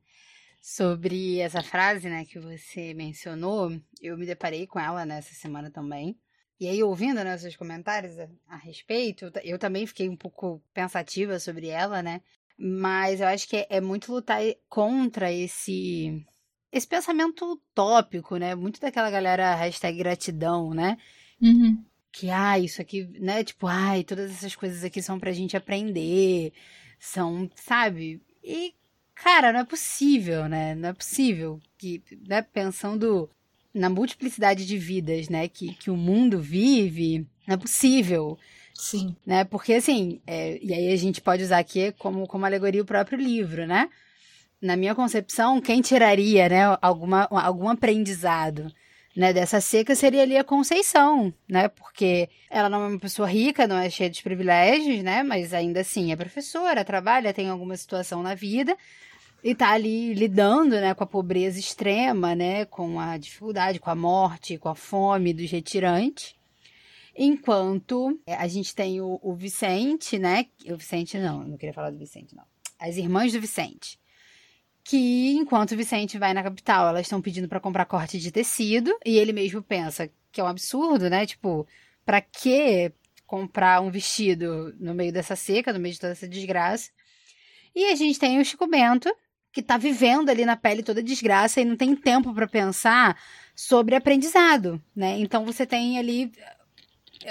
sobre 0.69 1.39
essa 1.39 1.63
frase, 1.63 2.07
né, 2.07 2.23
que 2.25 2.37
você 2.39 2.93
mencionou, 2.93 3.75
eu 3.99 4.15
me 4.15 4.25
deparei 4.25 4.67
com 4.67 4.79
ela 4.79 5.03
nessa 5.03 5.33
semana 5.33 5.71
também. 5.71 6.15
E 6.59 6.67
aí, 6.67 6.83
ouvindo 6.83 7.23
né, 7.23 7.37
seus 7.37 7.55
comentários 7.55 8.19
a, 8.19 8.27
a 8.47 8.55
respeito, 8.55 9.31
eu 9.43 9.57
também 9.57 9.87
fiquei 9.87 10.07
um 10.07 10.15
pouco 10.15 10.61
pensativa 10.71 11.39
sobre 11.39 11.69
ela, 11.69 12.03
né? 12.03 12.21
Mas 12.55 13.19
eu 13.19 13.27
acho 13.27 13.47
que 13.47 13.57
é, 13.57 13.67
é 13.69 13.81
muito 13.81 14.11
lutar 14.11 14.41
contra 14.67 15.31
esse 15.31 16.23
esse 16.71 16.87
pensamento 16.87 17.53
utópico, 17.53 18.37
né? 18.37 18.55
Muito 18.55 18.79
daquela 18.79 19.09
galera 19.09 19.55
hashtag 19.55 19.97
gratidão, 19.97 20.73
né? 20.73 20.97
Uhum. 21.41 21.83
Que, 22.11 22.29
ah, 22.29 22.57
isso 22.57 22.81
aqui, 22.81 23.07
né? 23.19 23.43
Tipo, 23.43 23.67
ai, 23.67 24.03
todas 24.03 24.31
essas 24.31 24.55
coisas 24.55 24.83
aqui 24.83 25.01
são 25.01 25.19
pra 25.19 25.31
gente 25.31 25.57
aprender, 25.57 26.53
são, 26.99 27.49
sabe? 27.55 28.21
E, 28.43 28.73
cara, 29.15 29.51
não 29.51 29.61
é 29.61 29.65
possível, 29.65 30.47
né? 30.47 30.75
Não 30.75 30.89
é 30.89 30.93
possível 30.93 31.59
que, 31.77 32.01
né, 32.27 32.41
pensando 32.41 33.29
na 33.73 33.89
multiplicidade 33.89 34.65
de 34.65 34.77
vidas, 34.77 35.29
né, 35.29 35.47
que, 35.47 35.73
que 35.75 35.91
o 35.91 35.97
mundo 35.97 36.39
vive, 36.41 37.27
não 37.47 37.53
é 37.53 37.57
possível. 37.57 38.37
Sim. 38.73 39.15
Né? 39.25 39.43
Porque, 39.43 39.73
assim, 39.73 40.21
é, 40.25 40.57
e 40.63 40.73
aí 40.73 40.91
a 40.91 40.95
gente 40.95 41.21
pode 41.21 41.43
usar 41.43 41.59
aqui 41.59 41.91
como, 41.93 42.25
como 42.27 42.45
alegoria 42.45 42.81
o 42.81 42.85
próprio 42.85 43.19
livro, 43.19 43.67
né? 43.67 43.89
Na 44.61 44.75
minha 44.75 44.93
concepção, 44.93 45.61
quem 45.61 45.81
tiraria, 45.81 46.49
né, 46.49 46.77
alguma, 46.81 47.27
algum 47.31 47.69
aprendizado 47.69 48.73
né, 49.15 49.33
dessa 49.33 49.59
seca 49.59 49.95
seria 49.95 50.21
ali 50.21 50.37
a 50.37 50.43
Conceição, 50.43 51.33
né? 51.47 51.67
Porque 51.67 52.29
ela 52.49 52.69
não 52.69 52.83
é 52.83 52.87
uma 52.87 52.99
pessoa 52.99 53.27
rica, 53.27 53.67
não 53.67 53.77
é 53.77 53.89
cheia 53.89 54.09
de 54.09 54.23
privilégios, 54.23 55.03
né? 55.03 55.23
Mas 55.23 55.53
ainda 55.53 55.81
assim 55.81 56.11
é 56.11 56.15
professora, 56.15 56.85
trabalha, 56.85 57.33
tem 57.33 57.49
alguma 57.49 57.75
situação 57.75 58.23
na 58.23 58.35
vida 58.35 58.77
e 59.43 59.55
tá 59.55 59.71
ali 59.71 60.13
lidando, 60.13 60.75
né, 60.75 60.93
com 60.93 61.03
a 61.03 61.07
pobreza 61.07 61.59
extrema, 61.59 62.35
né, 62.35 62.65
com 62.65 62.99
a 62.99 63.17
dificuldade, 63.17 63.79
com 63.79 63.89
a 63.89 63.95
morte, 63.95 64.57
com 64.57 64.69
a 64.69 64.75
fome 64.75 65.33
dos 65.33 65.49
retirantes. 65.49 66.35
Enquanto 67.15 68.19
é, 68.25 68.35
a 68.35 68.47
gente 68.47 68.75
tem 68.75 69.01
o, 69.01 69.19
o 69.21 69.33
Vicente, 69.33 70.19
né, 70.19 70.45
o 70.65 70.77
Vicente 70.77 71.17
não, 71.17 71.43
não 71.43 71.57
queria 71.57 71.73
falar 71.73 71.89
do 71.89 71.97
Vicente 71.97 72.35
não. 72.35 72.45
As 72.77 72.97
irmãs 72.97 73.33
do 73.33 73.41
Vicente, 73.41 73.99
que 74.89 75.33
enquanto 75.33 75.77
Vicente 75.77 76.17
vai 76.17 76.33
na 76.33 76.41
capital, 76.41 76.89
elas 76.89 77.01
estão 77.01 77.21
pedindo 77.21 77.47
para 77.47 77.59
comprar 77.59 77.85
corte 77.85 78.17
de 78.17 78.31
tecido 78.31 78.97
e 79.05 79.19
ele 79.19 79.31
mesmo 79.31 79.61
pensa 79.61 80.09
que 80.31 80.41
é 80.41 80.43
um 80.43 80.47
absurdo, 80.47 81.11
né? 81.11 81.27
Tipo, 81.27 81.67
para 82.03 82.19
que 82.19 82.91
comprar 83.27 83.81
um 83.81 83.91
vestido 83.91 84.75
no 84.79 84.95
meio 84.95 85.13
dessa 85.13 85.35
seca, 85.35 85.71
no 85.71 85.79
meio 85.79 85.93
de 85.93 85.99
toda 85.99 86.13
essa 86.13 86.27
desgraça? 86.27 86.89
E 87.75 87.85
a 87.85 87.95
gente 87.95 88.17
tem 88.17 88.39
o 88.39 88.43
Chico 88.43 88.65
Bento, 88.65 89.15
que 89.51 89.59
está 89.59 89.77
vivendo 89.77 90.31
ali 90.31 90.43
na 90.43 90.57
pele 90.57 90.81
toda 90.81 91.03
desgraça 91.03 91.61
e 91.61 91.65
não 91.65 91.77
tem 91.77 91.95
tempo 91.95 92.33
para 92.33 92.47
pensar 92.47 93.15
sobre 93.55 93.93
aprendizado, 93.93 94.81
né? 94.95 95.19
Então 95.19 95.45
você 95.45 95.67
tem 95.67 95.99
ali 95.99 96.31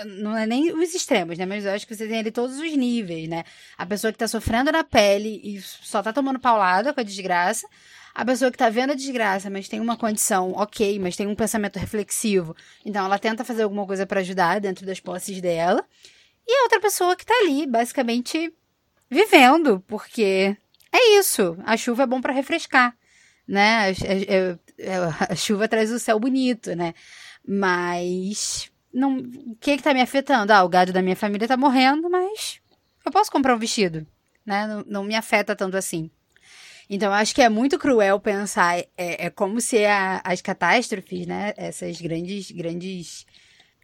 não 0.05 0.37
é 0.37 0.47
nem 0.47 0.73
os 0.73 0.95
extremos, 0.95 1.39
né? 1.39 1.47
Mas 1.47 1.65
eu 1.65 1.73
acho 1.73 1.87
que 1.87 1.95
você 1.95 2.07
tem 2.07 2.19
ali 2.19 2.31
todos 2.31 2.59
os 2.59 2.77
níveis, 2.77 3.29
né? 3.29 3.45
A 3.77 3.87
pessoa 3.87 4.13
que 4.13 4.19
tá 4.19 4.29
sofrendo 4.29 4.71
na 4.71 4.85
pele 4.85 5.41
e 5.43 5.61
só 5.61 6.03
tá 6.03 6.13
tomando 6.13 6.39
paulada 6.39 6.93
com 6.93 7.01
a 7.01 7.05
desgraça. 7.05 7.67
A 8.15 8.25
pessoa 8.25 8.51
que 8.51 8.59
tá 8.59 8.69
vendo 8.69 8.91
a 8.91 8.97
desgraça, 8.97 9.49
mas 9.49 9.69
tem 9.69 9.81
uma 9.81 9.97
condição 9.97 10.53
ok, 10.53 10.99
mas 10.99 11.17
tem 11.17 11.27
um 11.27 11.35
pensamento 11.35 11.79
reflexivo. 11.79 12.55
Então 12.85 13.05
ela 13.05 13.19
tenta 13.19 13.45
fazer 13.45 13.63
alguma 13.63 13.87
coisa 13.87 14.07
para 14.07 14.21
ajudar 14.21 14.61
dentro 14.61 14.85
das 14.85 15.01
posses 15.01 15.41
dela. 15.41 15.85
E 16.47 16.53
a 16.53 16.63
outra 16.65 16.81
pessoa 16.81 17.15
que 17.15 17.25
tá 17.25 17.35
ali, 17.43 17.67
basicamente 17.67 18.53
vivendo, 19.11 19.81
porque 19.87 20.57
é 20.93 21.19
isso. 21.19 21.57
A 21.65 21.77
chuva 21.77 22.03
é 22.03 22.07
bom 22.07 22.21
para 22.21 22.33
refrescar, 22.33 22.97
né? 23.47 23.91
A, 23.91 25.29
a, 25.29 25.33
a, 25.33 25.37
chuva 25.37 25.69
traz 25.69 25.93
o 25.93 25.99
céu 25.99 26.19
bonito, 26.19 26.75
né? 26.75 26.95
Mas 27.47 28.71
não, 28.99 29.19
o 29.19 29.57
que 29.61 29.77
que 29.77 29.83
tá 29.83 29.95
me 29.95 30.01
afetando? 30.01 30.53
Ah, 30.53 30.65
o 30.65 30.69
gado 30.69 30.93
da 30.93 31.01
minha 31.01 31.15
família 31.15 31.47
tá 31.47 31.57
morrendo, 31.57 32.11
mas 32.11 32.61
eu 33.07 33.13
posso 33.13 33.31
comprar 33.31 33.55
um 33.55 33.59
vestido, 33.59 34.07
né? 34.45 34.67
Não, 34.67 34.85
não 34.87 35.05
me 35.05 35.15
afeta 35.15 35.55
tanto 35.55 35.77
assim. 35.77 36.11
Então, 36.91 37.13
acho 37.13 37.35
que 37.35 37.43
é 37.43 37.49
muito 37.49 37.79
cruel 37.79 38.19
pensar, 38.19 38.79
é, 38.79 39.27
é 39.27 39.31
como 39.31 39.61
se 39.61 39.85
a, 39.85 40.21
as 40.25 40.41
catástrofes, 40.41 41.27
né? 41.27 41.55
Essas 41.57 42.01
grandes, 42.01 42.51
grandes 42.51 43.25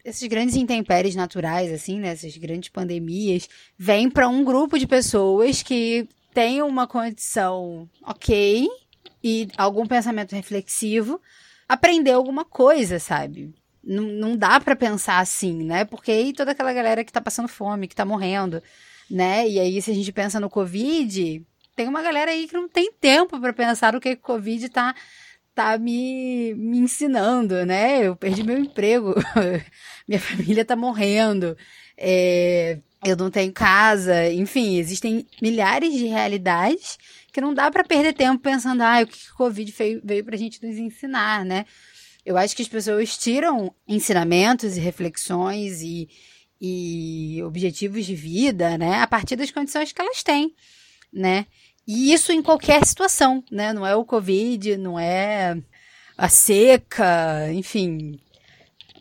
esses 0.05 0.29
grandes 0.29 0.57
intempéries 0.57 1.14
naturais, 1.14 1.72
assim, 1.72 2.00
né? 2.00 2.09
Essas 2.09 2.37
grandes 2.37 2.68
pandemias, 2.68 3.48
vêm 3.79 4.11
para 4.11 4.29
um 4.29 4.44
grupo 4.44 4.79
de 4.79 4.87
pessoas 4.87 5.62
que 5.62 6.09
tem 6.35 6.61
uma 6.61 6.87
condição 6.87 7.88
ok 8.03 8.68
e 9.22 9.48
algum 9.57 9.87
pensamento 9.87 10.35
reflexivo, 10.35 11.20
aprender 11.68 12.11
alguma 12.11 12.44
coisa, 12.44 12.98
sabe? 12.98 13.55
Não, 13.86 14.02
não 14.04 14.36
dá 14.36 14.60
para 14.60 14.76
pensar 14.76 15.18
assim, 15.18 15.62
né? 15.64 15.84
Porque 15.84 16.10
aí 16.10 16.32
toda 16.32 16.52
aquela 16.52 16.72
galera 16.72 17.04
que 17.04 17.12
tá 17.12 17.20
passando 17.20 17.48
fome, 17.48 17.88
que 17.88 17.94
tá 17.94 18.04
morrendo, 18.04 18.62
né? 19.10 19.48
E 19.48 19.58
aí, 19.58 19.80
se 19.82 19.90
a 19.90 19.94
gente 19.94 20.12
pensa 20.12 20.40
no 20.40 20.50
Covid, 20.50 21.44
tem 21.76 21.88
uma 21.88 22.02
galera 22.02 22.30
aí 22.30 22.46
que 22.46 22.54
não 22.54 22.68
tem 22.68 22.92
tempo 22.92 23.40
para 23.40 23.52
pensar 23.52 23.94
o 23.94 24.00
que 24.00 24.12
o 24.12 24.16
Covid 24.16 24.68
tá, 24.68 24.94
tá 25.54 25.78
me, 25.78 26.54
me 26.54 26.78
ensinando, 26.78 27.64
né? 27.66 28.06
Eu 28.06 28.16
perdi 28.16 28.42
meu 28.42 28.58
emprego, 28.58 29.14
minha 30.08 30.20
família 30.20 30.64
tá 30.64 30.76
morrendo, 30.76 31.56
é, 31.96 32.78
eu 33.04 33.16
não 33.16 33.30
tenho 33.30 33.52
casa, 33.52 34.30
enfim, 34.32 34.76
existem 34.78 35.26
milhares 35.42 35.92
de 35.92 36.06
realidades 36.06 36.98
que 37.32 37.40
não 37.40 37.52
dá 37.52 37.70
para 37.70 37.84
perder 37.84 38.14
tempo 38.14 38.42
pensando, 38.42 38.82
ah, 38.82 39.02
o 39.02 39.06
que 39.06 39.30
o 39.32 39.36
Covid 39.36 39.72
veio, 39.72 40.00
veio 40.04 40.24
pra 40.24 40.36
gente 40.36 40.64
nos 40.64 40.76
ensinar, 40.78 41.44
né? 41.44 41.66
Eu 42.24 42.37
acho 42.37 42.56
que 42.56 42.62
as 42.62 42.68
pessoas 42.68 43.18
tiram 43.18 43.74
ensinamentos 43.87 44.76
e 44.76 44.80
reflexões 44.80 45.82
e, 45.82 46.08
e 46.60 47.42
objetivos 47.42 48.06
de 48.06 48.14
vida, 48.14 48.78
né, 48.78 49.00
a 49.02 49.06
partir 49.06 49.37
das 49.37 49.50
condições 49.50 49.92
que 49.92 50.00
elas 50.00 50.22
têm, 50.22 50.54
né? 51.12 51.46
E 51.87 52.12
isso 52.14 52.32
em 52.32 52.40
qualquer 52.40 52.84
situação, 52.87 53.44
né? 53.50 53.74
Não 53.74 53.87
é 53.87 53.94
o 53.94 54.06
Covid, 54.06 54.76
não 54.78 54.98
é 54.98 55.54
a 56.16 56.28
seca, 56.28 57.52
enfim, 57.52 58.18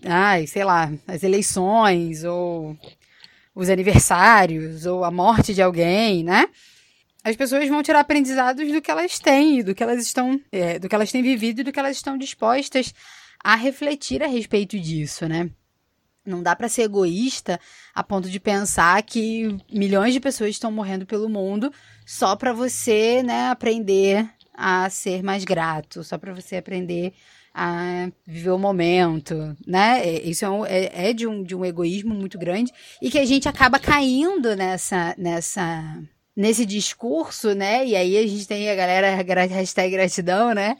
ai, 0.03 0.45
sei 0.47 0.65
lá, 0.65 0.91
as 1.07 1.23
eleições 1.23 2.25
ou 2.25 2.77
os 3.55 3.69
aniversários 3.69 4.85
ou 4.85 5.03
a 5.05 5.11
morte 5.11 5.53
de 5.53 5.61
alguém, 5.61 6.23
né? 6.23 6.49
As 7.23 7.35
pessoas 7.35 7.67
vão 7.69 7.81
tirar 7.81 8.01
aprendizados 8.01 8.69
do 8.69 8.81
que 8.81 8.91
elas 8.91 9.17
têm, 9.17 9.63
do 9.63 9.73
que 9.73 9.81
elas 9.81 10.01
estão, 10.01 10.39
é, 10.51 10.77
do 10.77 10.89
que 10.89 10.95
elas 10.95 11.11
têm 11.11 11.23
vivido 11.23 11.61
e 11.61 11.63
do 11.63 11.71
que 11.71 11.79
elas 11.79 11.95
estão 11.95 12.17
dispostas 12.17 12.93
a 13.41 13.55
refletir 13.55 14.21
a 14.21 14.27
respeito 14.27 14.77
disso, 14.79 15.27
né? 15.27 15.49
Não 16.25 16.41
dá 16.41 16.55
para 16.55 16.69
ser 16.69 16.83
egoísta 16.83 17.59
a 17.93 18.01
ponto 18.03 18.29
de 18.29 18.39
pensar 18.39 19.01
que 19.03 19.57
milhões 19.71 20.13
de 20.13 20.19
pessoas 20.19 20.51
estão 20.51 20.71
morrendo 20.71 21.05
pelo 21.05 21.29
mundo 21.29 21.71
só 22.05 22.35
para 22.35 22.53
você, 22.53 23.21
né, 23.21 23.49
aprender 23.49 24.29
a 24.53 24.89
ser 24.89 25.21
mais 25.21 25.43
grato, 25.43 26.03
só 26.03 26.17
para 26.17 26.33
você 26.33 26.57
aprender 26.57 27.13
a 27.53 28.09
viver 28.25 28.49
o 28.51 28.57
momento, 28.57 29.55
né? 29.67 30.01
É, 30.01 30.21
isso 30.23 30.43
é, 30.43 30.49
um, 30.49 30.65
é, 30.65 31.09
é, 31.09 31.13
de, 31.13 31.27
um, 31.27 31.43
de 31.43 31.55
um 31.55 31.63
egoísmo 31.63 32.15
muito 32.15 32.37
grande 32.37 32.71
e 33.01 33.11
que 33.11 33.19
a 33.19 33.25
gente 33.25 33.47
acaba 33.47 33.77
caindo 33.77 34.55
nessa, 34.55 35.13
nessa, 35.17 36.01
nesse 36.35 36.65
discurso, 36.65 37.53
né? 37.53 37.85
E 37.85 37.95
aí 37.95 38.17
a 38.17 38.27
gente 38.27 38.47
tem 38.47 38.69
a 38.69 38.75
galera 38.75 39.15
hashtag 39.45 39.91
gratidão, 39.91 40.53
né? 40.53 40.77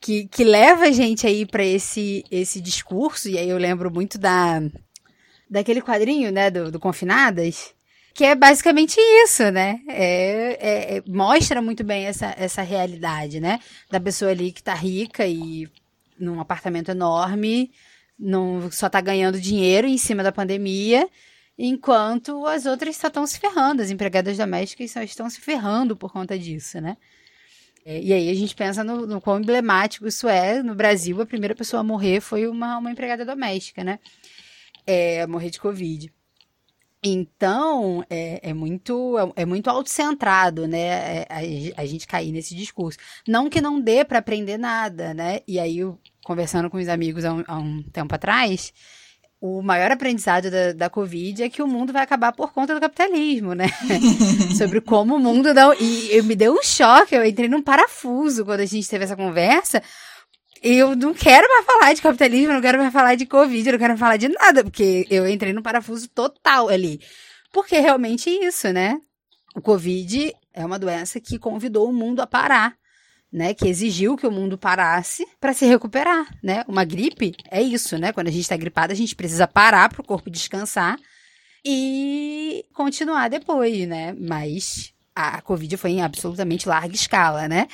Que, 0.00 0.26
que 0.28 0.44
leva 0.44 0.84
a 0.84 0.92
gente 0.92 1.26
aí 1.26 1.46
para 1.46 1.64
esse, 1.64 2.24
esse 2.30 2.60
discurso, 2.60 3.28
e 3.28 3.38
aí 3.38 3.48
eu 3.48 3.56
lembro 3.56 3.90
muito 3.90 4.18
da, 4.18 4.60
daquele 5.48 5.80
quadrinho, 5.80 6.30
né, 6.30 6.50
do, 6.50 6.70
do 6.70 6.78
Confinadas, 6.78 7.74
que 8.12 8.24
é 8.24 8.34
basicamente 8.34 8.96
isso, 9.24 9.50
né? 9.50 9.80
É, 9.88 10.58
é, 10.60 10.96
é, 10.96 11.02
mostra 11.06 11.62
muito 11.62 11.84
bem 11.84 12.06
essa, 12.06 12.34
essa 12.38 12.62
realidade, 12.62 13.40
né? 13.40 13.60
Da 13.90 14.00
pessoa 14.00 14.30
ali 14.30 14.52
que 14.52 14.62
tá 14.62 14.74
rica 14.74 15.26
e 15.26 15.68
num 16.18 16.40
apartamento 16.40 16.90
enorme, 16.90 17.70
não, 18.18 18.70
só 18.72 18.88
tá 18.88 19.00
ganhando 19.02 19.38
dinheiro 19.38 19.86
em 19.86 19.98
cima 19.98 20.22
da 20.22 20.32
pandemia, 20.32 21.06
enquanto 21.58 22.46
as 22.46 22.66
outras 22.66 22.96
só 22.96 23.08
estão 23.08 23.26
se 23.26 23.38
ferrando, 23.38 23.82
as 23.82 23.90
empregadas 23.90 24.36
domésticas 24.36 24.90
só 24.90 25.02
estão 25.02 25.28
se 25.30 25.40
ferrando 25.40 25.96
por 25.96 26.12
conta 26.12 26.38
disso, 26.38 26.80
né? 26.80 26.96
É, 27.84 28.00
e 28.02 28.12
aí 28.12 28.28
a 28.28 28.34
gente 28.34 28.54
pensa 28.54 28.82
no, 28.82 29.06
no 29.06 29.20
quão 29.20 29.38
emblemático 29.38 30.08
isso 30.08 30.28
é. 30.28 30.60
No 30.60 30.74
Brasil, 30.74 31.20
a 31.22 31.26
primeira 31.26 31.54
pessoa 31.54 31.80
a 31.80 31.84
morrer 31.84 32.20
foi 32.20 32.48
uma, 32.48 32.78
uma 32.78 32.90
empregada 32.90 33.24
doméstica, 33.24 33.84
né? 33.84 34.00
É, 34.84 35.24
morrer 35.26 35.50
de 35.50 35.60
Covid. 35.60 36.12
Então, 37.08 38.04
é, 38.10 38.50
é 38.50 38.52
muito 38.52 39.16
é, 39.16 39.42
é 39.42 39.46
muito 39.46 39.70
autocentrado, 39.70 40.66
né? 40.66 40.78
É, 40.78 41.26
a, 41.30 41.82
a, 41.82 41.86
gente 41.86 42.08
cair 42.08 42.32
nesse 42.32 42.56
discurso. 42.56 42.98
Não 43.28 43.48
que 43.48 43.60
não 43.60 43.80
dê 43.80 44.04
para 44.04 44.18
aprender 44.18 44.58
nada, 44.58 45.14
né? 45.14 45.40
E 45.46 45.60
aí, 45.60 45.78
eu, 45.78 45.96
conversando 46.24 46.68
com 46.68 46.78
os 46.78 46.88
amigos 46.88 47.24
há 47.24 47.32
um, 47.32 47.44
há 47.46 47.58
um 47.58 47.82
tempo 47.84 48.12
atrás, 48.12 48.72
o 49.40 49.62
maior 49.62 49.90
aprendizado 49.92 50.50
da, 50.50 50.72
da 50.72 50.90
Covid 50.90 51.42
é 51.42 51.48
que 51.48 51.62
o 51.62 51.66
mundo 51.66 51.92
vai 51.92 52.02
acabar 52.02 52.32
por 52.32 52.52
conta 52.52 52.74
do 52.74 52.80
capitalismo, 52.80 53.54
né? 53.54 53.66
Sobre 54.56 54.80
como 54.80 55.16
o 55.16 55.18
mundo 55.18 55.52
não. 55.52 55.74
E, 55.74 56.16
e 56.16 56.22
me 56.22 56.34
deu 56.34 56.54
um 56.54 56.62
choque, 56.62 57.14
eu 57.14 57.24
entrei 57.24 57.48
num 57.48 57.62
parafuso 57.62 58.44
quando 58.44 58.60
a 58.60 58.66
gente 58.66 58.88
teve 58.88 59.04
essa 59.04 59.16
conversa, 59.16 59.82
eu 60.62 60.96
não 60.96 61.12
quero 61.12 61.46
mais 61.48 61.66
falar 61.66 61.92
de 61.92 62.02
capitalismo, 62.02 62.54
não 62.54 62.60
quero 62.60 62.78
mais 62.78 62.92
falar 62.92 63.14
de 63.14 63.26
Covid, 63.26 63.72
não 63.72 63.78
quero 63.78 63.90
mais 63.90 64.00
falar 64.00 64.16
de 64.16 64.28
nada, 64.28 64.64
porque 64.64 65.06
eu 65.10 65.28
entrei 65.28 65.52
no 65.52 65.62
parafuso 65.62 66.08
total 66.08 66.68
ali. 66.68 67.00
Porque 67.52 67.76
é 67.76 67.80
realmente 67.80 68.30
isso, 68.30 68.72
né? 68.72 68.98
O 69.54 69.60
Covid 69.60 70.34
é 70.52 70.64
uma 70.64 70.78
doença 70.78 71.20
que 71.20 71.38
convidou 71.38 71.88
o 71.88 71.92
mundo 71.92 72.20
a 72.20 72.26
parar, 72.26 72.74
né? 73.32 73.54
Que 73.54 73.68
exigiu 73.68 74.16
que 74.16 74.26
o 74.26 74.30
mundo 74.30 74.56
parasse 74.56 75.26
para 75.40 75.52
se 75.52 75.66
recuperar, 75.66 76.26
né? 76.42 76.64
Uma 76.68 76.84
gripe 76.84 77.34
é 77.50 77.60
isso, 77.62 77.98
né? 77.98 78.12
Quando 78.12 78.28
a 78.28 78.30
gente 78.30 78.42
está 78.42 78.56
gripado, 78.56 78.92
a 78.92 78.96
gente 78.96 79.14
precisa 79.14 79.46
parar 79.46 79.88
para 79.88 80.00
o 80.00 80.04
corpo 80.04 80.30
descansar 80.30 80.98
e 81.64 82.64
continuar 82.72 83.28
depois, 83.28 83.86
né? 83.88 84.12
Mas 84.12 84.92
a 85.14 85.40
Covid 85.42 85.76
foi 85.76 85.90
em 85.92 86.02
absolutamente 86.02 86.68
larga 86.68 86.94
escala, 86.94 87.48
né? 87.48 87.66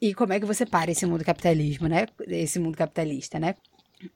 E 0.00 0.14
como 0.14 0.32
é 0.32 0.40
que 0.40 0.46
você 0.46 0.64
para 0.64 0.90
esse 0.90 1.06
mundo 1.06 1.24
capitalismo, 1.24 1.88
né? 1.88 2.06
Esse 2.26 2.58
mundo 2.58 2.76
capitalista, 2.76 3.38
né? 3.38 3.54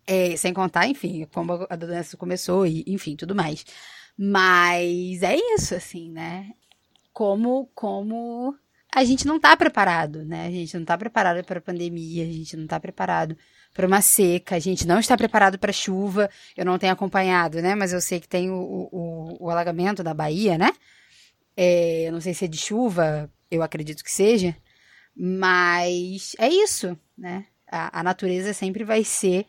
É, 0.06 0.36
sem 0.36 0.52
contar, 0.52 0.86
enfim, 0.86 1.26
como 1.32 1.66
a 1.68 1.74
doença 1.74 2.16
começou 2.16 2.66
e, 2.66 2.84
enfim, 2.86 3.16
tudo 3.16 3.34
mais. 3.34 3.64
Mas 4.16 5.22
é 5.22 5.36
isso, 5.54 5.74
assim, 5.74 6.10
né? 6.10 6.52
Como, 7.12 7.68
como 7.74 8.54
a 8.94 9.04
gente 9.04 9.26
não 9.26 9.40
tá 9.40 9.56
preparado, 9.56 10.22
né? 10.24 10.46
A 10.46 10.50
gente 10.50 10.76
não 10.76 10.84
tá 10.84 10.98
preparado 10.98 11.42
para 11.44 11.58
a 11.58 11.62
pandemia, 11.62 12.24
a 12.24 12.30
gente 12.30 12.56
não 12.56 12.66
tá 12.66 12.78
preparado 12.78 13.36
para 13.72 13.86
uma 13.86 14.02
seca, 14.02 14.56
a 14.56 14.58
gente 14.58 14.86
não 14.86 15.00
está 15.00 15.16
preparado 15.16 15.58
para 15.58 15.72
chuva. 15.72 16.28
Eu 16.54 16.66
não 16.66 16.78
tenho 16.78 16.92
acompanhado, 16.92 17.62
né? 17.62 17.74
Mas 17.74 17.94
eu 17.94 18.02
sei 18.02 18.20
que 18.20 18.28
tem 18.28 18.50
o, 18.50 18.88
o, 18.92 19.46
o 19.46 19.50
alagamento 19.50 20.02
da 20.02 20.12
Bahia, 20.12 20.58
né? 20.58 20.72
É, 21.56 22.06
eu 22.06 22.12
não 22.12 22.20
sei 22.20 22.34
se 22.34 22.44
é 22.44 22.48
de 22.48 22.58
chuva, 22.58 23.30
eu 23.50 23.62
acredito 23.62 24.04
que 24.04 24.12
seja. 24.12 24.54
Mas 25.16 26.36
é 26.38 26.48
isso, 26.48 26.98
né? 27.16 27.46
A, 27.70 28.00
a 28.00 28.02
natureza 28.02 28.52
sempre 28.52 28.84
vai 28.84 29.04
ser 29.04 29.46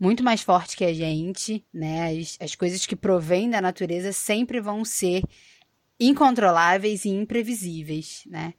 muito 0.00 0.24
mais 0.24 0.40
forte 0.40 0.74
que 0.74 0.84
a 0.84 0.92
gente, 0.94 1.62
né? 1.72 2.18
As, 2.18 2.38
as 2.40 2.54
coisas 2.54 2.86
que 2.86 2.96
provêm 2.96 3.50
da 3.50 3.60
natureza 3.60 4.10
sempre 4.10 4.58
vão 4.58 4.86
ser 4.86 5.22
incontroláveis 6.00 7.04
e 7.04 7.10
imprevisíveis, 7.10 8.22
né? 8.26 8.54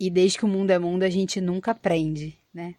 E 0.00 0.10
desde 0.10 0.38
que 0.38 0.44
o 0.44 0.48
mundo 0.48 0.70
é 0.70 0.78
mundo, 0.78 1.02
a 1.02 1.10
gente 1.10 1.40
nunca 1.40 1.72
aprende, 1.72 2.38
né? 2.54 2.74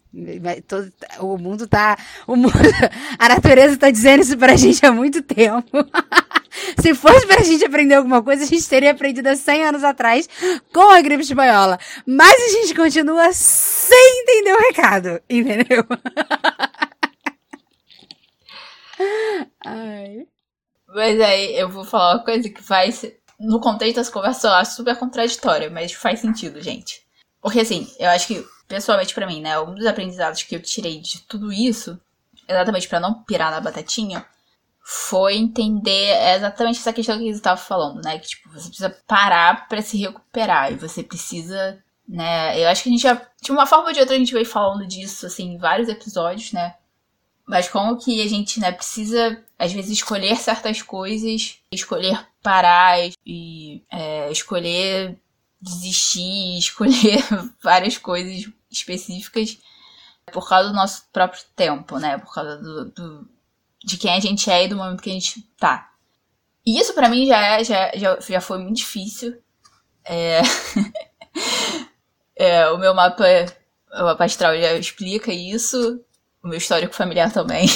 Todo, 0.65 0.91
o 1.19 1.38
mundo 1.38 1.67
tá. 1.67 1.97
O 2.25 2.36
mundo, 2.36 2.53
a 3.19 3.29
natureza 3.29 3.75
tá 3.75 3.91
dizendo 3.91 4.21
isso 4.21 4.38
pra 4.38 4.55
gente 4.55 4.86
há 4.86 4.91
muito 4.91 5.21
tempo. 5.21 5.69
Se 6.82 6.95
fosse 6.95 7.27
pra 7.27 7.43
gente 7.43 7.65
aprender 7.65 7.95
alguma 7.95 8.23
coisa, 8.23 8.43
a 8.43 8.47
gente 8.47 8.67
teria 8.67 8.91
aprendido 8.91 9.27
há 9.27 9.36
100 9.36 9.65
anos 9.65 9.84
atrás 9.84 10.29
com 10.73 10.89
a 10.89 11.01
gripe 11.01 11.23
espanhola. 11.23 11.77
Mas 12.05 12.34
a 12.34 12.60
gente 12.60 12.73
continua 12.73 13.32
sem 13.34 14.21
entender 14.21 14.53
o 14.53 14.60
recado, 14.60 15.21
entendeu? 15.29 15.86
Ai. 19.65 20.25
Mas 20.88 21.19
aí 21.21 21.60
eu 21.60 21.69
vou 21.69 21.84
falar 21.84 22.15
uma 22.15 22.23
coisa 22.23 22.49
que 22.49 22.62
faz. 22.62 23.05
No 23.39 23.62
contexto 23.62 23.97
das 23.97 24.10
conversas, 24.10 24.69
super 24.69 24.97
contraditória, 24.97 25.69
mas 25.69 25.93
faz 25.93 26.19
sentido, 26.19 26.62
gente. 26.62 27.09
Porque 27.41 27.62
assim, 27.62 27.89
eu 27.99 28.10
acho 28.10 28.28
que, 28.28 28.45
pessoalmente 28.67 29.13
para 29.13 29.28
mim, 29.28 29.41
né, 29.41 29.60
um 29.60 29.73
dos 29.73 29.86
aprendizados 29.86 30.43
que 30.43 30.56
eu 30.56 30.62
tirei 30.62 30.99
de 30.99 31.21
tudo 31.21 31.52
isso, 31.52 31.99
exatamente 32.47 32.88
para 32.88 32.99
não 32.99 33.23
pirar 33.23 33.52
na 33.52 33.62
batatinha, 33.62 34.25
foi 34.91 35.36
entender 35.36 36.15
exatamente 36.36 36.80
essa 36.80 36.91
questão 36.91 37.15
que 37.15 37.25
eles 37.25 37.36
estavam 37.36 37.63
falando, 37.63 38.02
né? 38.04 38.17
Que, 38.17 38.28
tipo, 38.28 38.49
você 38.49 38.69
precisa 38.69 38.89
parar 39.06 39.67
para 39.67 39.84
se 39.84 39.97
recuperar 39.99 40.71
e 40.71 40.78
você 40.78 41.04
precisa, 41.04 41.78
né? 42.08 42.60
Eu 42.60 42.67
acho 42.67 42.82
que 42.82 42.89
a 42.89 42.91
gente 42.91 43.04
já, 43.04 43.21
de 43.39 43.52
uma 43.52 43.67
forma 43.67 43.89
ou 43.89 43.93
de 43.93 43.99
outra, 43.99 44.15
a 44.15 44.17
gente 44.17 44.34
veio 44.34 44.47
falando 44.47 44.88
disso, 44.88 45.28
assim, 45.28 45.54
em 45.54 45.58
vários 45.60 45.89
episódios, 45.89 46.52
né? 46.54 46.73
Mas 47.45 47.69
como 47.69 47.97
que 47.97 48.19
a 48.21 48.28
gente, 48.28 48.60
né, 48.60 48.71
precisa, 48.71 49.43
às 49.60 49.71
vezes, 49.71 49.91
escolher 49.91 50.36
certas 50.38 50.82
coisas, 50.82 51.60
escolher 51.71 52.28
parar 52.41 52.97
e 53.23 53.84
é, 53.91 54.32
escolher 54.32 55.19
desistir, 55.62 56.58
escolher 56.58 57.24
várias 57.62 57.98
coisas 57.98 58.50
específicas 58.72 59.58
por 60.32 60.48
causa 60.48 60.69
do 60.69 60.76
nosso 60.76 61.04
próprio 61.12 61.41
tempo, 61.56 61.98
né? 61.98 62.17
Por 62.17 62.34
causa 62.34 62.58
do, 62.58 62.86
do 62.91 63.30
de 63.84 63.98
quem 63.98 64.12
a 64.12 64.19
gente 64.19 64.50
é 64.50 64.65
e 64.65 64.67
do 64.67 64.76
momento 64.76 65.02
que 65.02 65.10
a 65.10 65.13
gente 65.13 65.41
tá. 65.58 65.91
E 66.65 66.80
isso 66.80 66.93
para 66.93 67.10
mim 67.10 67.26
já, 67.26 67.39
é, 67.39 67.63
já, 67.63 67.91
já, 67.95 68.19
já 68.19 68.41
foi 68.41 68.60
muito 68.60 68.78
difícil. 68.78 69.41
É... 70.04 70.41
é, 72.36 72.69
o 72.69 72.78
meu 72.78 72.93
mapa, 72.93 73.24
o 73.93 74.04
mapa 74.04 74.26
astral 74.26 74.56
já 74.60 74.74
explica 74.74 75.32
isso, 75.32 76.04
o 76.43 76.48
meu 76.48 76.58
histórico 76.58 76.93
familiar 76.93 77.32
também. 77.32 77.67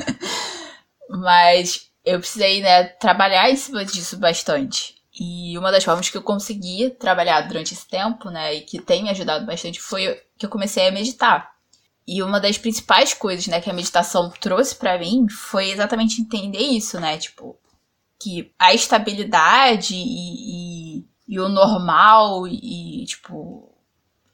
Mas 1.08 1.90
eu 2.04 2.18
precisei, 2.18 2.62
né, 2.62 2.84
trabalhar 2.84 3.50
em 3.50 3.56
cima 3.56 3.84
disso 3.84 4.16
bastante. 4.16 5.01
E 5.18 5.56
uma 5.58 5.70
das 5.70 5.84
formas 5.84 6.08
que 6.08 6.16
eu 6.16 6.22
consegui 6.22 6.90
trabalhar 6.90 7.42
durante 7.42 7.74
esse 7.74 7.86
tempo, 7.86 8.30
né, 8.30 8.54
e 8.54 8.60
que 8.62 8.80
tem 8.80 9.02
me 9.02 9.10
ajudado 9.10 9.44
bastante 9.44 9.80
foi 9.80 10.20
que 10.38 10.46
eu 10.46 10.50
comecei 10.50 10.88
a 10.88 10.92
meditar. 10.92 11.52
E 12.06 12.22
uma 12.22 12.40
das 12.40 12.58
principais 12.58 13.14
coisas, 13.14 13.46
né, 13.46 13.60
que 13.60 13.70
a 13.70 13.74
meditação 13.74 14.30
trouxe 14.30 14.74
para 14.74 14.98
mim 14.98 15.28
foi 15.28 15.70
exatamente 15.70 16.20
entender 16.20 16.58
isso, 16.58 16.98
né? 16.98 17.16
Tipo, 17.16 17.56
que 18.20 18.52
a 18.58 18.74
estabilidade 18.74 19.94
e, 19.94 20.98
e, 20.98 21.06
e 21.28 21.40
o 21.40 21.48
normal 21.48 22.46
e, 22.48 23.04
tipo, 23.06 23.72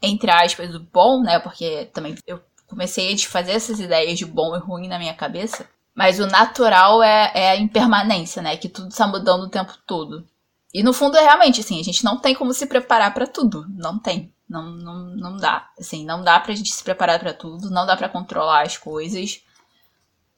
entre 0.01 0.31
aspas, 0.31 0.75
o 0.75 0.81
bom, 0.81 1.23
né? 1.23 1.39
Porque 1.41 1.91
também 1.93 2.17
eu 2.27 2.41
comecei 2.67 3.13
a 3.13 3.15
desfazer 3.15 3.53
essas 3.53 3.81
ideias 3.81 4.19
de 4.19 4.25
bom 4.27 4.57
e 4.57 4.59
ruim 4.59 4.89
na 4.89 4.99
minha 4.99 5.15
cabeça. 5.15 5.69
Mas 5.95 6.21
o 6.21 6.27
natural 6.27 7.03
é, 7.03 7.33
é 7.35 7.51
a 7.51 7.57
impermanência, 7.57 8.41
né? 8.41 8.57
Que 8.57 8.69
tudo 8.69 8.89
está 8.89 9.07
mudando 9.07 9.43
o 9.43 9.51
tempo 9.51 9.75
todo. 9.87 10.25
E 10.73 10.83
no 10.83 10.93
fundo 10.93 11.17
é 11.17 11.23
realmente 11.23 11.61
assim, 11.61 11.81
a 11.81 11.83
gente 11.83 12.05
não 12.05 12.19
tem 12.19 12.35
como 12.35 12.53
se 12.53 12.67
preparar 12.67 13.15
para 13.15 13.27
tudo. 13.27 13.67
Não 13.69 13.99
tem. 13.99 14.33
Não, 14.49 14.63
não, 14.63 14.99
não 15.17 15.37
dá. 15.37 15.69
Assim, 15.79 16.05
não 16.05 16.23
dá 16.23 16.39
pra 16.41 16.55
gente 16.55 16.73
se 16.73 16.83
preparar 16.83 17.19
para 17.19 17.35
tudo, 17.35 17.71
não 17.71 17.87
dá 17.87 17.97
para 17.97 18.09
controlar 18.09 18.63
as 18.63 18.77
coisas. 18.77 19.43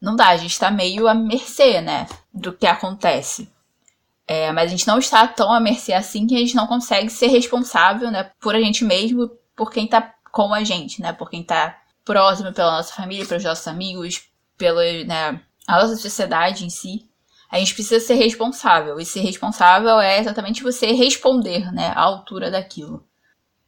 Não 0.01 0.17
dá, 0.17 0.29
a 0.29 0.37
gente 0.37 0.59
tá 0.59 0.71
meio 0.71 1.07
à 1.07 1.15
mercê, 1.15 1.81
né? 1.81 2.07
Do 2.33 2.53
que 2.53 2.67
acontece. 2.67 3.53
É, 4.27 4.53
mas 4.53 4.67
a 4.67 4.71
gente 4.71 4.87
não 4.87 4.99
está 4.99 5.27
tão 5.27 5.53
à 5.53 5.61
mercê 5.61 5.93
assim 5.93 6.27
que 6.27 6.37
a 6.37 6.39
gente 6.39 6.55
não 6.55 6.67
consegue 6.67 7.11
ser 7.11 7.27
responsável, 7.27 8.11
né? 8.11 8.31
Por 8.41 8.55
a 8.55 8.61
gente 8.61 8.85
mesmo, 8.85 9.31
por 9.57 9.71
quem 9.71 9.87
tá 9.87 10.15
com 10.33 10.55
a 10.55 10.65
gente, 10.65 11.03
né? 11.03 11.13
Por 11.13 11.29
quem 11.29 11.43
tá 11.43 11.77
próximo, 12.05 12.53
pela 12.53 12.77
nossa 12.77 12.95
família, 12.95 13.27
pelos 13.27 13.45
nossos 13.45 13.67
amigos, 13.69 14.23
pelos, 14.57 15.07
né? 15.07 15.41
a 15.71 15.81
nossa 15.81 15.97
sociedade 15.97 16.65
em 16.65 16.71
si, 16.71 17.09
a 17.51 17.59
gente 17.59 17.75
precisa 17.75 17.99
ser 17.99 18.15
responsável. 18.15 19.01
E 19.01 19.05
ser 19.05 19.21
responsável 19.21 19.99
é 19.99 20.21
exatamente 20.21 20.63
você 20.63 20.93
responder, 20.93 21.73
né, 21.73 21.93
à 21.97 22.01
altura 22.01 22.51
daquilo. 22.51 23.05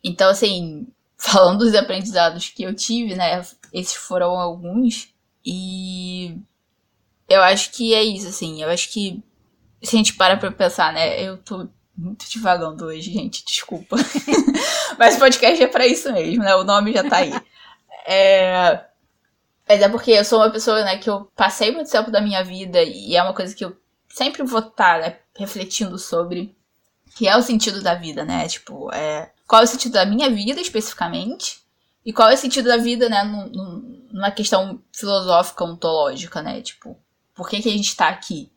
Então, 0.05 0.31
assim, 0.31 0.87
falando 1.19 1.61
dos 1.61 1.75
aprendizados 1.75 2.49
que 2.49 2.63
eu 2.63 2.75
tive, 2.75 3.15
né, 3.15 3.43
esses 3.73 3.95
foram 3.95 4.39
alguns. 4.39 5.09
E 5.45 6.37
eu 7.29 7.43
acho 7.43 7.73
que 7.73 7.93
é 7.95 8.03
isso, 8.03 8.29
assim. 8.29 8.63
Eu 8.63 8.71
acho 8.71 8.91
que 8.93 9.23
se 9.83 9.97
a 9.97 9.99
gente 9.99 10.15
para 10.15 10.37
pra 10.37 10.53
pensar, 10.53 10.93
né, 10.93 11.21
eu 11.21 11.37
tô 11.39 11.69
muito 11.97 12.27
devagando 12.33 12.85
hoje, 12.87 13.13
gente, 13.13 13.45
desculpa. 13.45 13.97
Mas 14.99 15.17
o 15.17 15.19
podcast 15.19 15.63
é 15.63 15.67
pra 15.67 15.87
isso 15.87 16.13
mesmo, 16.13 16.45
né? 16.45 16.55
O 16.55 16.65
nome 16.65 16.93
já 16.93 17.09
tá 17.09 17.17
aí. 17.17 17.33
É... 18.07 18.92
Mas 19.73 19.81
é 19.81 19.89
porque 19.89 20.11
eu 20.11 20.23
sou 20.23 20.39
uma 20.39 20.51
pessoa, 20.51 20.85
né, 20.85 20.99
que 20.99 21.09
eu 21.09 21.25
passei 21.35 21.71
muito 21.71 21.91
tempo 21.91 22.11
da 22.11 22.21
minha 22.21 22.45
vida 22.45 22.83
e 22.83 23.17
é 23.17 23.23
uma 23.23 23.33
coisa 23.33 23.55
que 23.55 23.65
eu 23.65 23.75
sempre 24.07 24.43
vou 24.43 24.59
estar, 24.59 24.73
tá, 24.75 24.99
né, 24.99 25.17
refletindo 25.35 25.99
sobre, 25.99 26.55
que 27.17 27.27
é 27.27 27.35
o 27.39 27.43
sentido 27.43 27.81
da 27.81 27.95
vida, 27.95 28.23
né? 28.23 28.47
Tipo, 28.47 28.93
é... 28.93 29.33
qual 29.47 29.63
é 29.63 29.65
o 29.65 29.67
sentido 29.67 29.93
da 29.93 30.05
minha 30.05 30.29
vida 30.29 30.61
especificamente 30.61 31.63
e 32.05 32.13
qual 32.13 32.29
é 32.29 32.35
o 32.35 32.37
sentido 32.37 32.69
da 32.69 32.77
vida, 32.77 33.09
né, 33.09 33.25
numa 33.25 34.31
questão 34.31 34.79
filosófica, 34.93 35.65
ontológica, 35.65 36.43
né? 36.43 36.61
Tipo, 36.61 36.95
por 37.35 37.49
que, 37.49 37.63
que 37.63 37.71
a 37.71 37.73
gente 37.73 37.97
tá 37.97 38.09
aqui? 38.09 38.53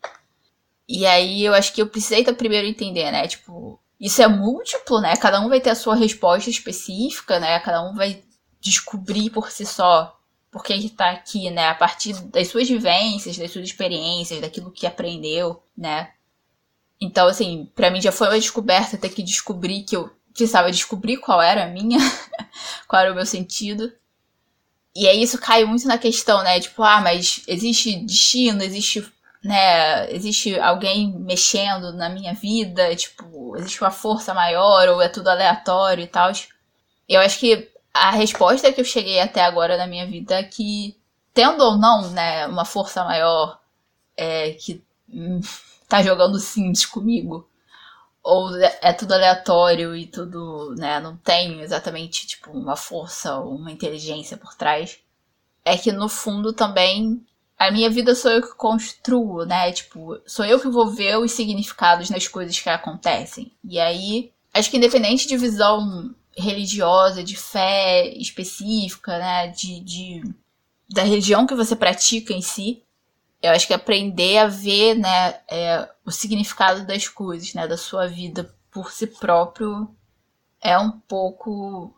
E 0.85 1.05
aí 1.05 1.45
eu 1.45 1.53
acho 1.53 1.71
que 1.71 1.81
eu 1.81 1.87
precisei 1.87 2.25
primeiro 2.33 2.67
entender, 2.67 3.09
né? 3.09 3.25
Tipo, 3.25 3.79
isso 3.97 4.21
é 4.21 4.27
múltiplo, 4.27 4.99
né? 4.99 5.15
Cada 5.15 5.39
um 5.39 5.47
vai 5.47 5.61
ter 5.61 5.69
a 5.69 5.75
sua 5.75 5.95
resposta 5.95 6.49
específica, 6.49 7.39
né? 7.39 7.57
Cada 7.61 7.81
um 7.89 7.95
vai 7.95 8.21
descobrir 8.59 9.29
por 9.29 9.49
si 9.49 9.65
só 9.65 10.14
por 10.55 10.63
que 10.63 10.71
ele 10.71 10.89
tá 10.89 11.11
aqui, 11.11 11.51
né? 11.51 11.67
A 11.67 11.75
partir 11.75 12.13
das 12.27 12.47
suas 12.47 12.65
vivências, 12.65 13.37
das 13.37 13.51
suas 13.51 13.65
experiências, 13.65 14.39
daquilo 14.39 14.71
que 14.71 14.87
aprendeu, 14.87 15.61
né? 15.77 16.11
Então, 16.99 17.27
assim, 17.27 17.69
para 17.75 17.91
mim 17.91 17.99
já 17.99 18.09
foi 18.09 18.29
uma 18.29 18.39
descoberta 18.39 18.97
ter 18.97 19.09
que 19.09 19.21
descobrir 19.21 19.83
que 19.83 19.97
eu 19.97 20.09
precisava 20.33 20.71
descobrir 20.71 21.17
qual 21.17 21.41
era 21.41 21.65
a 21.65 21.67
minha, 21.67 21.99
qual 22.87 23.01
era 23.01 23.11
o 23.11 23.15
meu 23.15 23.25
sentido. 23.25 23.91
E 24.95 25.09
aí 25.09 25.21
isso 25.21 25.37
cai 25.39 25.65
muito 25.65 25.89
na 25.89 25.97
questão, 25.97 26.41
né? 26.41 26.57
Tipo, 26.57 26.83
ah, 26.83 27.01
mas 27.01 27.43
existe 27.49 27.93
destino, 28.05 28.63
existe 28.63 29.05
né, 29.43 30.09
existe 30.09 30.57
alguém 30.57 31.19
mexendo 31.19 31.91
na 31.91 32.07
minha 32.07 32.33
vida, 32.33 32.95
tipo, 32.95 33.57
existe 33.57 33.81
uma 33.81 33.91
força 33.91 34.33
maior 34.33 34.87
ou 34.87 35.01
é 35.01 35.09
tudo 35.09 35.27
aleatório 35.27 36.01
e 36.01 36.07
tal. 36.07 36.31
Eu 37.09 37.19
acho 37.19 37.39
que 37.41 37.74
a 37.95 38.11
resposta 38.11 38.73
que 38.73 38.81
eu 38.81 38.85
cheguei 38.85 39.21
até 39.21 39.41
agora 39.41 39.77
na 39.77 39.87
minha 39.87 40.05
vida 40.05 40.35
é 40.35 40.43
que, 40.43 40.97
tendo 41.33 41.63
ou 41.63 41.77
não, 41.77 42.09
né, 42.11 42.45
uma 42.45 42.65
força 42.65 43.05
maior 43.05 43.57
é, 44.17 44.51
que 44.51 44.83
hum, 45.09 45.39
tá 45.87 46.03
jogando 46.03 46.37
Sims 46.37 46.85
comigo, 46.85 47.49
ou 48.21 48.53
é 48.57 48.91
tudo 48.91 49.13
aleatório 49.13 49.95
e 49.95 50.07
tudo, 50.07 50.75
né, 50.77 50.99
não 50.99 51.15
tem 51.15 51.61
exatamente, 51.61 52.27
tipo, 52.27 52.51
uma 52.51 52.75
força 52.75 53.37
ou 53.37 53.55
uma 53.55 53.71
inteligência 53.71 54.35
por 54.35 54.55
trás, 54.55 54.99
é 55.63 55.77
que 55.77 55.93
no 55.93 56.09
fundo 56.09 56.51
também 56.51 57.25
a 57.57 57.71
minha 57.71 57.89
vida 57.89 58.13
sou 58.13 58.29
eu 58.29 58.41
que 58.41 58.53
construo, 58.55 59.45
né? 59.45 59.71
Tipo, 59.71 60.19
sou 60.27 60.43
eu 60.43 60.59
que 60.59 60.67
vou 60.67 60.91
ver 60.91 61.17
os 61.17 61.31
significados 61.31 62.09
nas 62.09 62.27
coisas 62.27 62.59
que 62.59 62.69
acontecem. 62.69 63.53
E 63.63 63.79
aí, 63.79 64.33
acho 64.53 64.69
que 64.69 64.75
independente 64.75 65.25
de 65.25 65.37
visão 65.37 66.13
religiosa, 66.37 67.23
de 67.23 67.35
fé 67.35 68.07
específica, 68.17 69.17
né? 69.17 69.47
De, 69.47 69.79
de 69.81 70.35
da 70.89 71.03
religião 71.03 71.47
que 71.47 71.55
você 71.55 71.75
pratica 71.75 72.33
em 72.33 72.41
si, 72.41 72.83
eu 73.41 73.51
acho 73.51 73.67
que 73.67 73.73
aprender 73.73 74.37
a 74.37 74.47
ver, 74.47 74.95
né, 74.95 75.39
é, 75.49 75.89
o 76.05 76.11
significado 76.11 76.85
das 76.85 77.07
coisas, 77.07 77.53
né, 77.53 77.67
da 77.67 77.77
sua 77.77 78.07
vida 78.07 78.53
por 78.71 78.91
si 78.91 79.07
próprio 79.07 79.89
é 80.61 80.77
um 80.77 80.91
pouco 80.91 81.93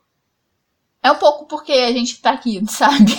é 1.01 1.11
um 1.11 1.15
pouco 1.15 1.45
porque 1.45 1.71
a 1.71 1.91
gente 1.91 2.21
tá 2.21 2.31
aqui, 2.31 2.61
sabe? 2.67 3.13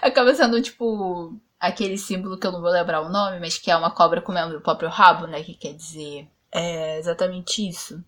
Acaba 0.00 0.34
sendo, 0.34 0.62
tipo, 0.62 1.38
aquele 1.60 1.98
símbolo 1.98 2.38
que 2.38 2.46
eu 2.46 2.52
não 2.52 2.60
vou 2.60 2.70
lembrar 2.70 3.02
o 3.02 3.10
nome, 3.10 3.38
mas 3.40 3.58
que 3.58 3.70
é 3.70 3.76
uma 3.76 3.90
cobra 3.90 4.22
comendo 4.22 4.56
o 4.56 4.60
próprio 4.60 4.88
rabo, 4.88 5.26
né? 5.26 5.42
Que 5.42 5.54
quer 5.54 5.74
dizer 5.74 6.28
é 6.50 6.98
exatamente 6.98 7.68
isso. 7.68 8.02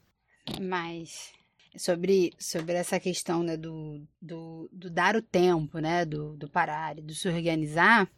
Mas 0.61 1.33
sobre, 1.77 2.33
sobre 2.39 2.75
essa 2.75 2.99
questão 2.99 3.43
né, 3.43 3.57
do, 3.57 4.03
do, 4.21 4.69
do 4.73 4.91
dar 4.91 5.17
o 5.17 5.23
tempo, 5.23 5.79
né? 5.79 6.05
Do, 6.05 6.37
do 6.37 6.49
parar 6.49 6.99
e 6.99 7.03
do 7.03 7.15
se 7.15 7.29
organizar, 7.29 8.09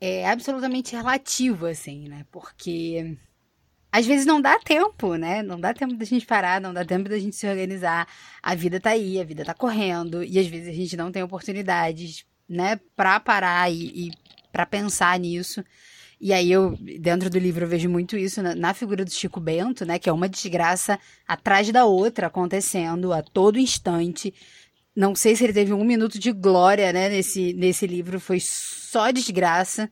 é 0.00 0.28
absolutamente 0.28 0.94
relativo, 0.94 1.66
assim, 1.66 2.08
né? 2.08 2.26
Porque 2.30 3.16
às 3.90 4.06
vezes 4.06 4.24
não 4.24 4.40
dá 4.40 4.58
tempo, 4.58 5.16
né? 5.16 5.42
Não 5.42 5.60
dá 5.60 5.74
tempo 5.74 5.94
da 5.94 6.04
gente 6.04 6.24
parar, 6.24 6.60
não 6.60 6.72
dá 6.72 6.84
tempo 6.84 7.08
da 7.08 7.18
gente 7.18 7.36
se 7.36 7.46
organizar. 7.46 8.08
A 8.42 8.54
vida 8.54 8.80
tá 8.80 8.90
aí, 8.90 9.20
a 9.20 9.24
vida 9.24 9.44
tá 9.44 9.54
correndo, 9.54 10.24
e 10.24 10.38
às 10.38 10.46
vezes 10.46 10.68
a 10.68 10.72
gente 10.72 10.96
não 10.96 11.12
tem 11.12 11.22
oportunidades 11.22 12.24
né, 12.48 12.80
para 12.96 13.20
parar 13.20 13.70
e, 13.70 14.08
e 14.08 14.12
para 14.50 14.66
pensar 14.66 15.18
nisso. 15.18 15.64
E 16.24 16.32
aí 16.32 16.52
eu, 16.52 16.78
dentro 17.00 17.28
do 17.28 17.36
livro, 17.36 17.64
eu 17.64 17.68
vejo 17.68 17.88
muito 17.88 18.16
isso 18.16 18.40
na, 18.40 18.54
na, 18.54 18.72
figura 18.72 19.04
do 19.04 19.10
Chico 19.10 19.40
Bento, 19.40 19.84
né, 19.84 19.98
que 19.98 20.08
é 20.08 20.12
uma 20.12 20.28
desgraça 20.28 20.96
atrás 21.26 21.68
da 21.72 21.84
outra 21.84 22.28
acontecendo 22.28 23.12
a 23.12 23.22
todo 23.24 23.58
instante. 23.58 24.32
Não 24.94 25.16
sei 25.16 25.34
se 25.34 25.42
ele 25.42 25.52
teve 25.52 25.72
um 25.72 25.84
minuto 25.84 26.20
de 26.20 26.30
glória, 26.30 26.92
né, 26.92 27.08
nesse, 27.08 27.52
nesse 27.54 27.88
livro, 27.88 28.20
foi 28.20 28.38
só 28.40 29.10
desgraça. 29.10 29.90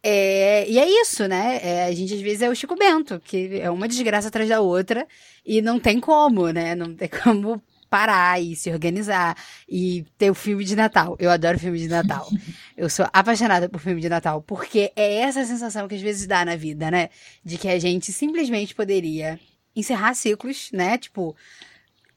É, 0.00 0.70
e 0.70 0.78
é 0.78 0.88
isso, 1.02 1.26
né? 1.26 1.58
É, 1.64 1.84
a 1.86 1.92
gente 1.92 2.14
às 2.14 2.20
vezes 2.20 2.42
é 2.42 2.48
o 2.48 2.54
Chico 2.54 2.76
Bento, 2.76 3.18
que 3.18 3.58
é 3.60 3.68
uma 3.68 3.88
desgraça 3.88 4.28
atrás 4.28 4.48
da 4.48 4.60
outra 4.60 5.04
e 5.44 5.60
não 5.60 5.80
tem 5.80 5.98
como, 5.98 6.48
né? 6.50 6.76
Não 6.76 6.94
tem 6.94 7.08
como 7.08 7.60
parar 7.90 8.40
e 8.40 8.54
se 8.54 8.70
organizar 8.70 9.36
e 9.68 10.06
ter 10.16 10.30
o 10.30 10.34
filme 10.34 10.64
de 10.64 10.76
Natal. 10.76 11.16
Eu 11.18 11.28
adoro 11.28 11.58
filme 11.58 11.78
de 11.78 11.88
Natal. 11.88 12.28
Eu 12.80 12.88
sou 12.88 13.06
apaixonada 13.12 13.68
por 13.68 13.78
filme 13.78 14.00
de 14.00 14.08
Natal, 14.08 14.40
porque 14.40 14.90
é 14.96 15.16
essa 15.16 15.44
sensação 15.44 15.86
que 15.86 15.94
às 15.94 16.00
vezes 16.00 16.26
dá 16.26 16.46
na 16.46 16.56
vida, 16.56 16.90
né? 16.90 17.10
De 17.44 17.58
que 17.58 17.68
a 17.68 17.78
gente 17.78 18.10
simplesmente 18.10 18.74
poderia 18.74 19.38
encerrar 19.76 20.14
ciclos, 20.14 20.70
né? 20.72 20.96
Tipo, 20.96 21.36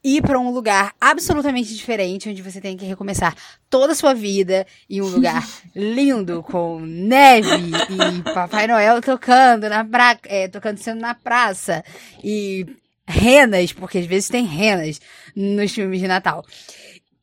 ir 0.02 0.22
para 0.22 0.40
um 0.40 0.52
lugar 0.52 0.96
absolutamente 1.02 1.76
diferente, 1.76 2.30
onde 2.30 2.42
você 2.42 2.62
tem 2.62 2.78
que 2.78 2.86
recomeçar 2.86 3.36
toda 3.70 3.92
a 3.92 3.96
sua 3.96 4.14
vida 4.14 4.66
em 4.90 5.02
um 5.02 5.08
lugar 5.08 5.46
lindo, 5.76 6.42
com 6.42 6.80
neve 6.80 7.50
e 7.50 8.34
Papai 8.34 8.66
Noel 8.66 9.02
tocando 9.02 9.68
na 9.68 9.84
pra... 9.84 10.18
É, 10.24 10.48
tocando 10.48 10.78
sendo 10.78 11.02
na 11.02 11.14
praça 11.14 11.84
e 12.24 12.66
renas, 13.06 13.74
porque 13.74 13.98
às 13.98 14.06
vezes 14.06 14.30
tem 14.30 14.46
renas 14.46 15.02
nos 15.36 15.74
filmes 15.74 16.00
de 16.00 16.08
Natal. 16.08 16.46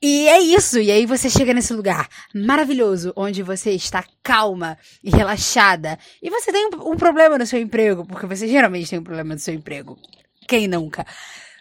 E 0.03 0.29
é 0.29 0.41
isso, 0.41 0.79
e 0.79 0.91
aí 0.91 1.05
você 1.05 1.29
chega 1.29 1.53
nesse 1.53 1.75
lugar 1.75 2.09
maravilhoso, 2.35 3.13
onde 3.15 3.43
você 3.43 3.73
está 3.73 4.03
calma 4.23 4.79
e 5.05 5.11
relaxada. 5.11 5.99
E 6.23 6.31
você 6.31 6.51
tem 6.51 6.71
um 6.75 6.97
problema 6.97 7.37
no 7.37 7.45
seu 7.45 7.61
emprego, 7.61 8.07
porque 8.07 8.25
você 8.25 8.49
geralmente 8.49 8.89
tem 8.89 8.99
um 8.99 9.05
problema 9.05 9.35
no 9.35 9.41
seu 9.41 9.53
emprego. 9.53 9.99
Quem 10.49 10.67
nunca? 10.67 11.07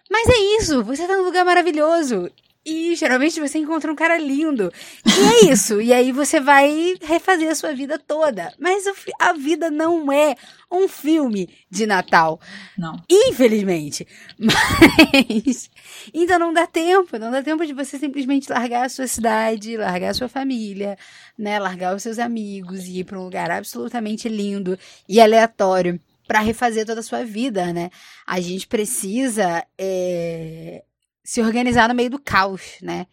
Mas 0.10 0.30
é 0.30 0.39
isso, 0.58 0.82
você 0.86 1.02
está 1.02 1.17
num 1.17 1.25
lugar 1.25 1.43
maravilhoso. 1.43 2.32
E 2.65 2.93
geralmente 2.95 3.39
você 3.39 3.58
encontra 3.58 3.91
um 3.91 3.95
cara 3.95 4.17
lindo. 4.17 4.72
E 5.06 5.48
é 5.48 5.52
isso. 5.52 5.82
e 5.82 5.93
aí 5.93 6.12
você 6.12 6.39
vai 6.39 6.95
refazer 7.02 7.50
a 7.50 7.56
sua 7.56 7.74
vida 7.74 7.98
toda. 7.98 8.54
Mas 8.60 8.84
a 9.19 9.34
vida 9.34 9.72
não 9.72 10.12
é 10.12 10.36
um 10.69 10.88
filme 10.88 11.50
de 11.69 11.86
Natal. 11.86 12.39
Não. 12.78 13.02
Infelizmente. 13.10 14.06
Mas. 14.38 15.69
Então 16.13 16.38
não 16.38 16.54
dá 16.54 16.67
tempo. 16.67 17.17
Não 17.17 17.32
dá 17.32 17.41
tempo 17.41 17.65
de 17.65 17.74
você 17.74 17.98
simplesmente 17.98 18.52
largar 18.52 18.86
a 18.86 18.89
sua 18.89 19.08
cidade, 19.08 19.78
largar 19.78 20.10
a 20.10 20.13
sua 20.13 20.28
família, 20.28 20.98
né? 21.38 21.60
Largar 21.60 21.95
os 21.95 22.04
seus 22.04 22.19
amigos 22.19 22.86
e 22.86 23.00
ir 23.00 23.04
para 23.06 23.19
um 23.19 23.24
lugar 23.24 23.50
absolutamente 23.50 24.27
lindo 24.27 24.77
e 25.08 25.21
aleatório 25.21 26.00
para 26.27 26.42
refazer 26.42 26.86
toda 26.86 27.00
a 27.00 27.04
sua 27.04 27.25
vida, 27.25 27.73
né? 27.73 27.90
A 28.27 28.40
gente 28.40 28.67
precisa 28.67 29.65
é, 29.75 30.83
se 31.30 31.42
organizar 31.42 31.88
no 31.88 31.94
meio 31.94 32.10
do 32.10 32.17
caos, 32.17 32.80
né? 32.82 33.06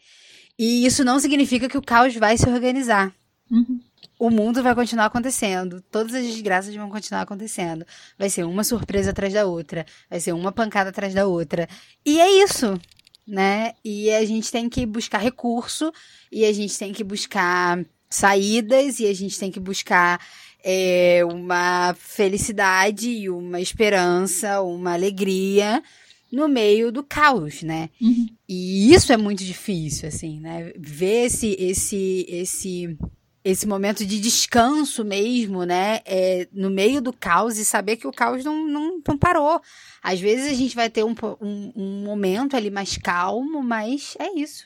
E 0.58 0.86
isso 0.86 1.04
não 1.04 1.20
significa 1.20 1.68
que 1.68 1.76
o 1.76 1.82
caos 1.82 2.14
vai 2.14 2.38
se 2.38 2.48
organizar. 2.48 3.14
Uhum. 3.50 3.78
O 4.18 4.30
mundo 4.30 4.62
vai 4.62 4.74
continuar 4.74 5.04
acontecendo, 5.04 5.82
todas 5.90 6.14
as 6.14 6.24
desgraças 6.24 6.74
vão 6.74 6.88
continuar 6.88 7.20
acontecendo. 7.20 7.84
Vai 8.18 8.30
ser 8.30 8.44
uma 8.44 8.64
surpresa 8.64 9.10
atrás 9.10 9.34
da 9.34 9.44
outra, 9.44 9.84
vai 10.08 10.18
ser 10.18 10.32
uma 10.32 10.50
pancada 10.50 10.88
atrás 10.88 11.12
da 11.12 11.26
outra. 11.26 11.68
E 12.06 12.18
é 12.18 12.42
isso, 12.42 12.80
né? 13.26 13.74
E 13.84 14.10
a 14.10 14.24
gente 14.24 14.50
tem 14.50 14.66
que 14.66 14.86
buscar 14.86 15.18
recurso, 15.18 15.92
e 16.32 16.46
a 16.46 16.52
gente 16.54 16.78
tem 16.78 16.94
que 16.94 17.04
buscar 17.04 17.84
saídas, 18.08 18.98
e 18.98 19.06
a 19.06 19.12
gente 19.12 19.38
tem 19.38 19.50
que 19.50 19.60
buscar 19.60 20.18
é, 20.64 21.20
uma 21.30 21.94
felicidade, 21.98 23.10
e 23.10 23.28
uma 23.28 23.60
esperança, 23.60 24.62
uma 24.62 24.94
alegria 24.94 25.82
no 26.30 26.48
meio 26.48 26.90
do 26.90 27.02
caos, 27.02 27.62
né? 27.62 27.90
Uhum. 28.00 28.26
E 28.48 28.92
isso 28.92 29.12
é 29.12 29.16
muito 29.16 29.44
difícil, 29.44 30.08
assim, 30.08 30.40
né? 30.40 30.72
Ver 30.76 31.26
esse, 31.26 31.56
esse, 31.58 32.26
esse 32.28 32.98
esse 33.46 33.64
momento 33.64 34.04
de 34.04 34.18
descanso 34.18 35.04
mesmo, 35.04 35.62
né? 35.62 36.00
É, 36.04 36.48
no 36.52 36.68
meio 36.68 37.00
do 37.00 37.12
caos 37.12 37.58
e 37.58 37.64
saber 37.64 37.96
que 37.96 38.06
o 38.08 38.12
caos 38.12 38.44
não, 38.44 38.66
não, 38.66 39.00
não 39.06 39.16
parou. 39.16 39.60
Às 40.02 40.18
vezes 40.18 40.50
a 40.50 40.54
gente 40.54 40.74
vai 40.74 40.90
ter 40.90 41.04
um, 41.04 41.14
um, 41.40 41.72
um, 41.76 42.04
momento 42.04 42.56
ali 42.56 42.70
mais 42.70 42.96
calmo, 42.96 43.62
mas 43.62 44.16
é 44.18 44.36
isso. 44.36 44.64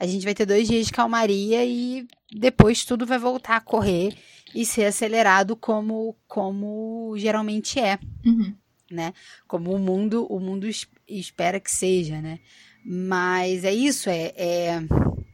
A 0.00 0.08
gente 0.08 0.24
vai 0.24 0.34
ter 0.34 0.44
dois 0.44 0.66
dias 0.66 0.86
de 0.86 0.92
calmaria 0.92 1.64
e 1.64 2.04
depois 2.32 2.84
tudo 2.84 3.06
vai 3.06 3.16
voltar 3.18 3.56
a 3.56 3.60
correr 3.60 4.16
e 4.52 4.66
ser 4.66 4.86
acelerado 4.86 5.54
como, 5.54 6.16
como 6.26 7.14
geralmente 7.16 7.78
é, 7.78 7.96
uhum. 8.24 8.52
Né? 8.90 9.12
Como 9.46 9.72
o 9.72 9.78
mundo, 9.78 10.26
o 10.30 10.40
mundo 10.40 10.66
espera 11.08 11.60
que 11.60 11.70
seja, 11.70 12.20
né? 12.20 12.38
Mas 12.84 13.64
é 13.64 13.72
isso, 13.72 14.08
é, 14.08 14.32
é 14.36 14.82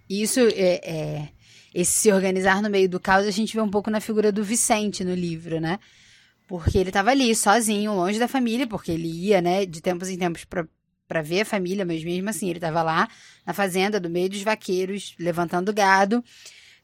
isso 0.08 0.40
é, 0.40 0.80
é, 0.82 1.28
esse 1.74 1.92
se 1.92 2.12
organizar 2.12 2.62
no 2.62 2.70
meio 2.70 2.88
do 2.88 3.00
caos 3.00 3.26
a 3.26 3.30
gente 3.30 3.54
vê 3.54 3.60
um 3.60 3.70
pouco 3.70 3.90
na 3.90 4.00
figura 4.00 4.30
do 4.30 4.44
Vicente 4.44 5.04
no 5.04 5.14
livro, 5.14 5.60
né? 5.60 5.78
Porque 6.46 6.76
ele 6.76 6.90
estava 6.90 7.10
ali 7.10 7.34
sozinho, 7.34 7.94
longe 7.94 8.18
da 8.18 8.28
família, 8.28 8.66
porque 8.66 8.92
ele 8.92 9.08
ia, 9.08 9.40
né, 9.40 9.64
de 9.64 9.80
tempos 9.80 10.08
em 10.08 10.18
tempos 10.18 10.44
para 10.44 11.22
ver 11.22 11.42
a 11.42 11.44
família, 11.46 11.84
mas 11.84 12.04
mesmo 12.04 12.28
assim 12.28 12.48
ele 12.48 12.58
estava 12.58 12.82
lá 12.82 13.08
na 13.46 13.54
fazenda, 13.54 13.98
do 13.98 14.10
meio 14.10 14.28
dos 14.28 14.42
vaqueiros, 14.42 15.14
levantando 15.18 15.72
gado, 15.72 16.22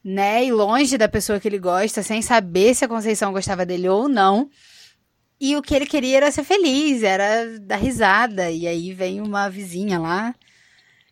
né, 0.03 0.45
e 0.45 0.51
longe 0.51 0.97
da 0.97 1.07
pessoa 1.07 1.39
que 1.39 1.47
ele 1.47 1.59
gosta, 1.59 2.01
sem 2.01 2.21
saber 2.21 2.73
se 2.73 2.85
a 2.85 2.87
Conceição 2.87 3.31
gostava 3.31 3.65
dele 3.65 3.87
ou 3.89 4.07
não. 4.07 4.49
E 5.39 5.55
o 5.55 5.61
que 5.61 5.73
ele 5.73 5.85
queria 5.85 6.17
era 6.17 6.31
ser 6.31 6.43
feliz, 6.43 7.01
era 7.03 7.59
dar 7.59 7.77
risada. 7.77 8.51
E 8.51 8.67
aí 8.67 8.93
vem 8.93 9.21
uma 9.21 9.49
vizinha 9.49 9.99
lá 9.99 10.35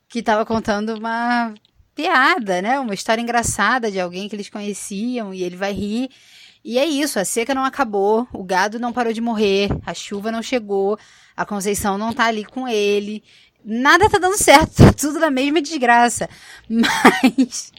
que 0.09 0.19
estava 0.19 0.45
contando 0.45 0.95
uma 0.97 1.53
piada, 1.95 2.61
né? 2.61 2.79
Uma 2.79 2.93
história 2.93 3.21
engraçada 3.21 3.89
de 3.91 3.99
alguém 3.99 4.27
que 4.29 4.35
eles 4.35 4.49
conheciam 4.49 5.33
e 5.33 5.43
ele 5.43 5.55
vai 5.55 5.73
rir. 5.73 6.09
E 6.63 6.77
é 6.77 6.85
isso, 6.85 7.19
a 7.19 7.25
seca 7.25 7.55
não 7.55 7.63
acabou, 7.63 8.27
o 8.33 8.43
gado 8.43 8.79
não 8.79 8.91
parou 8.91 9.13
de 9.13 9.21
morrer, 9.21 9.69
a 9.85 9.93
chuva 9.93 10.31
não 10.31 10.43
chegou, 10.43 10.99
a 11.35 11.45
Conceição 11.45 11.97
não 11.97 12.13
tá 12.13 12.25
ali 12.25 12.43
com 12.43 12.67
ele. 12.67 13.23
Nada 13.63 14.09
tá 14.09 14.17
dando 14.17 14.37
certo, 14.37 14.75
tá 14.75 14.91
tudo 14.93 15.19
na 15.19 15.31
mesma 15.31 15.61
desgraça. 15.61 16.29
Mas 16.69 17.71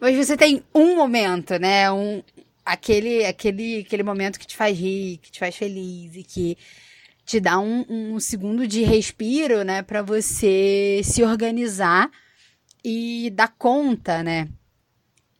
mas 0.00 0.16
você 0.16 0.36
tem 0.36 0.62
um 0.74 0.96
momento, 0.96 1.58
né? 1.58 1.90
Um 1.90 2.22
aquele 2.68 3.24
aquele 3.24 3.80
aquele 3.80 4.02
momento 4.02 4.38
que 4.38 4.46
te 4.46 4.56
faz 4.56 4.78
rir, 4.78 5.18
que 5.18 5.30
te 5.30 5.38
faz 5.38 5.56
feliz 5.56 6.14
e 6.14 6.22
que 6.22 6.58
te 7.24 7.40
dá 7.40 7.58
um, 7.58 7.84
um 7.88 8.20
segundo 8.20 8.66
de 8.66 8.82
respiro, 8.82 9.62
né, 9.62 9.82
para 9.82 10.02
você 10.02 11.02
se 11.04 11.22
organizar 11.22 12.10
e 12.82 13.30
dar 13.34 13.48
conta, 13.48 14.22
né? 14.22 14.48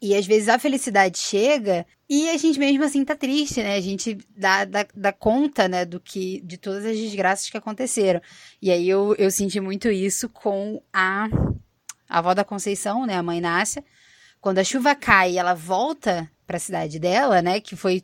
E 0.00 0.14
às 0.14 0.26
vezes 0.26 0.48
a 0.48 0.58
felicidade 0.58 1.18
chega 1.18 1.86
e 2.08 2.28
a 2.30 2.36
gente 2.36 2.58
mesmo 2.58 2.84
assim 2.84 3.04
tá 3.04 3.16
triste, 3.16 3.62
né? 3.62 3.74
A 3.74 3.80
gente 3.80 4.18
dá, 4.36 4.64
dá, 4.64 4.86
dá 4.94 5.12
conta, 5.12 5.66
né, 5.68 5.84
do 5.84 5.98
que 5.98 6.40
de 6.42 6.56
todas 6.56 6.84
as 6.84 6.96
desgraças 6.96 7.50
que 7.50 7.56
aconteceram. 7.56 8.20
E 8.62 8.70
aí 8.70 8.88
eu, 8.88 9.14
eu 9.18 9.30
senti 9.30 9.60
muito 9.60 9.88
isso 9.88 10.28
com 10.28 10.82
a, 10.92 11.26
a 12.08 12.18
avó 12.18 12.32
da 12.34 12.44
Conceição, 12.44 13.06
né, 13.06 13.16
a 13.16 13.22
mãe 13.22 13.40
Nácia. 13.40 13.84
Quando 14.40 14.58
a 14.58 14.64
chuva 14.64 14.94
cai 14.94 15.32
e 15.32 15.38
ela 15.38 15.54
volta 15.54 16.30
para 16.46 16.56
a 16.56 16.60
cidade 16.60 16.98
dela, 16.98 17.42
né, 17.42 17.60
que 17.60 17.76
foi 17.76 18.02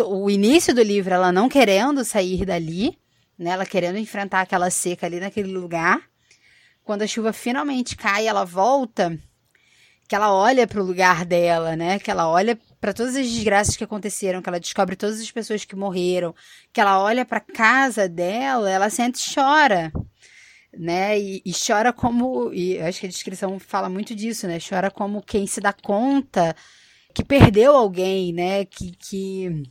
o 0.00 0.30
início 0.30 0.74
do 0.74 0.82
livro 0.82 1.12
ela 1.12 1.32
não 1.32 1.48
querendo 1.48 2.04
sair 2.04 2.44
dali, 2.44 2.98
né? 3.38 3.50
Ela 3.50 3.66
querendo 3.66 3.98
enfrentar 3.98 4.42
aquela 4.42 4.70
seca 4.70 5.06
ali 5.06 5.18
naquele 5.18 5.52
lugar. 5.52 6.00
Quando 6.84 7.02
a 7.02 7.06
chuva 7.06 7.32
finalmente 7.32 7.96
cai, 7.96 8.26
ela 8.26 8.44
volta, 8.44 9.18
que 10.06 10.14
ela 10.14 10.32
olha 10.32 10.66
para 10.66 10.80
o 10.80 10.84
lugar 10.84 11.24
dela, 11.24 11.76
né? 11.76 11.98
Que 11.98 12.10
ela 12.10 12.28
olha 12.28 12.58
para 12.80 12.92
todas 12.92 13.16
as 13.16 13.26
desgraças 13.26 13.76
que 13.76 13.84
aconteceram, 13.84 14.42
que 14.42 14.48
ela 14.48 14.60
descobre 14.60 14.96
todas 14.96 15.20
as 15.20 15.30
pessoas 15.30 15.64
que 15.64 15.76
morreram, 15.76 16.34
que 16.72 16.80
ela 16.80 17.02
olha 17.02 17.24
para 17.24 17.40
casa 17.40 18.08
dela, 18.08 18.70
ela 18.70 18.90
sente 18.90 19.20
e 19.20 19.34
chora, 19.34 19.92
né? 20.76 21.18
E, 21.18 21.42
e 21.44 21.52
chora 21.52 21.92
como, 21.92 22.52
e 22.52 22.78
acho 22.80 23.00
que 23.00 23.06
a 23.06 23.10
descrição 23.10 23.58
fala 23.58 23.88
muito 23.88 24.14
disso, 24.14 24.46
né? 24.46 24.58
Chora 24.60 24.90
como 24.90 25.22
quem 25.22 25.46
se 25.46 25.60
dá 25.60 25.72
conta 25.72 26.54
que 27.14 27.24
perdeu 27.24 27.74
alguém, 27.74 28.32
né? 28.32 28.64
Que, 28.64 28.92
que 28.92 29.62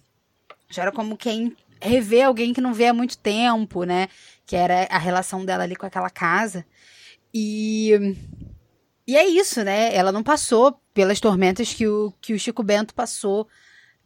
chora 0.74 0.92
como 0.92 1.18
quem 1.18 1.56
revê 1.82 2.22
alguém 2.22 2.54
que 2.54 2.62
não 2.62 2.74
vê 2.74 2.88
há 2.88 2.94
muito 2.94 3.18
tempo, 3.18 3.84
né? 3.84 4.08
Que 4.46 4.56
era 4.56 4.88
a 4.90 4.98
relação 4.98 5.46
dela 5.46 5.64
ali 5.64 5.76
com 5.76 5.86
aquela 5.86 6.10
casa. 6.10 6.66
E 7.34 7.94
e 9.10 9.18
é 9.18 9.28
isso, 9.28 9.64
né? 9.64 9.92
Ela 9.96 10.12
não 10.12 10.22
passou 10.22 10.80
pelas 10.94 11.20
tormentas 11.20 11.74
que 11.74 11.88
o, 11.88 12.14
que 12.22 12.32
o 12.32 12.38
Chico 12.38 12.62
Bento 12.62 12.94
passou, 12.94 13.48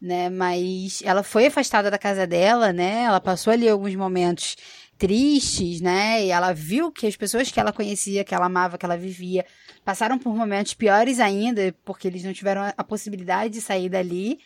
né? 0.02 0.30
Mas 0.30 1.02
ela 1.04 1.24
foi 1.24 1.48
afastada 1.48 1.92
da 1.92 1.98
casa 1.98 2.26
dela, 2.26 2.72
né? 2.72 3.04
Ela 3.04 3.20
passou 3.20 3.52
ali 3.52 3.68
alguns 3.68 3.94
momentos 3.96 4.56
tristes, 5.04 5.82
né? 5.82 6.26
E 6.26 6.32
ela 6.32 6.54
viu 6.54 6.90
que 6.90 7.06
as 7.06 7.18
pessoas 7.18 7.52
que 7.52 7.60
ela 7.60 7.74
conhecia, 7.74 8.24
que 8.24 8.34
ela 8.34 8.46
amava, 8.46 8.78
que 8.78 8.86
ela 8.86 8.96
vivia, 8.96 9.46
passaram 9.84 10.18
por 10.18 10.34
momentos 10.34 10.74
piores 10.74 11.20
ainda, 11.20 11.76
porque 11.84 12.08
eles 12.08 12.24
não 12.24 12.32
tiveram 12.32 12.72
a 12.78 12.84
possibilidade 12.86 13.54
de 13.54 13.60
sair 13.60 13.90
dali. 13.90 14.40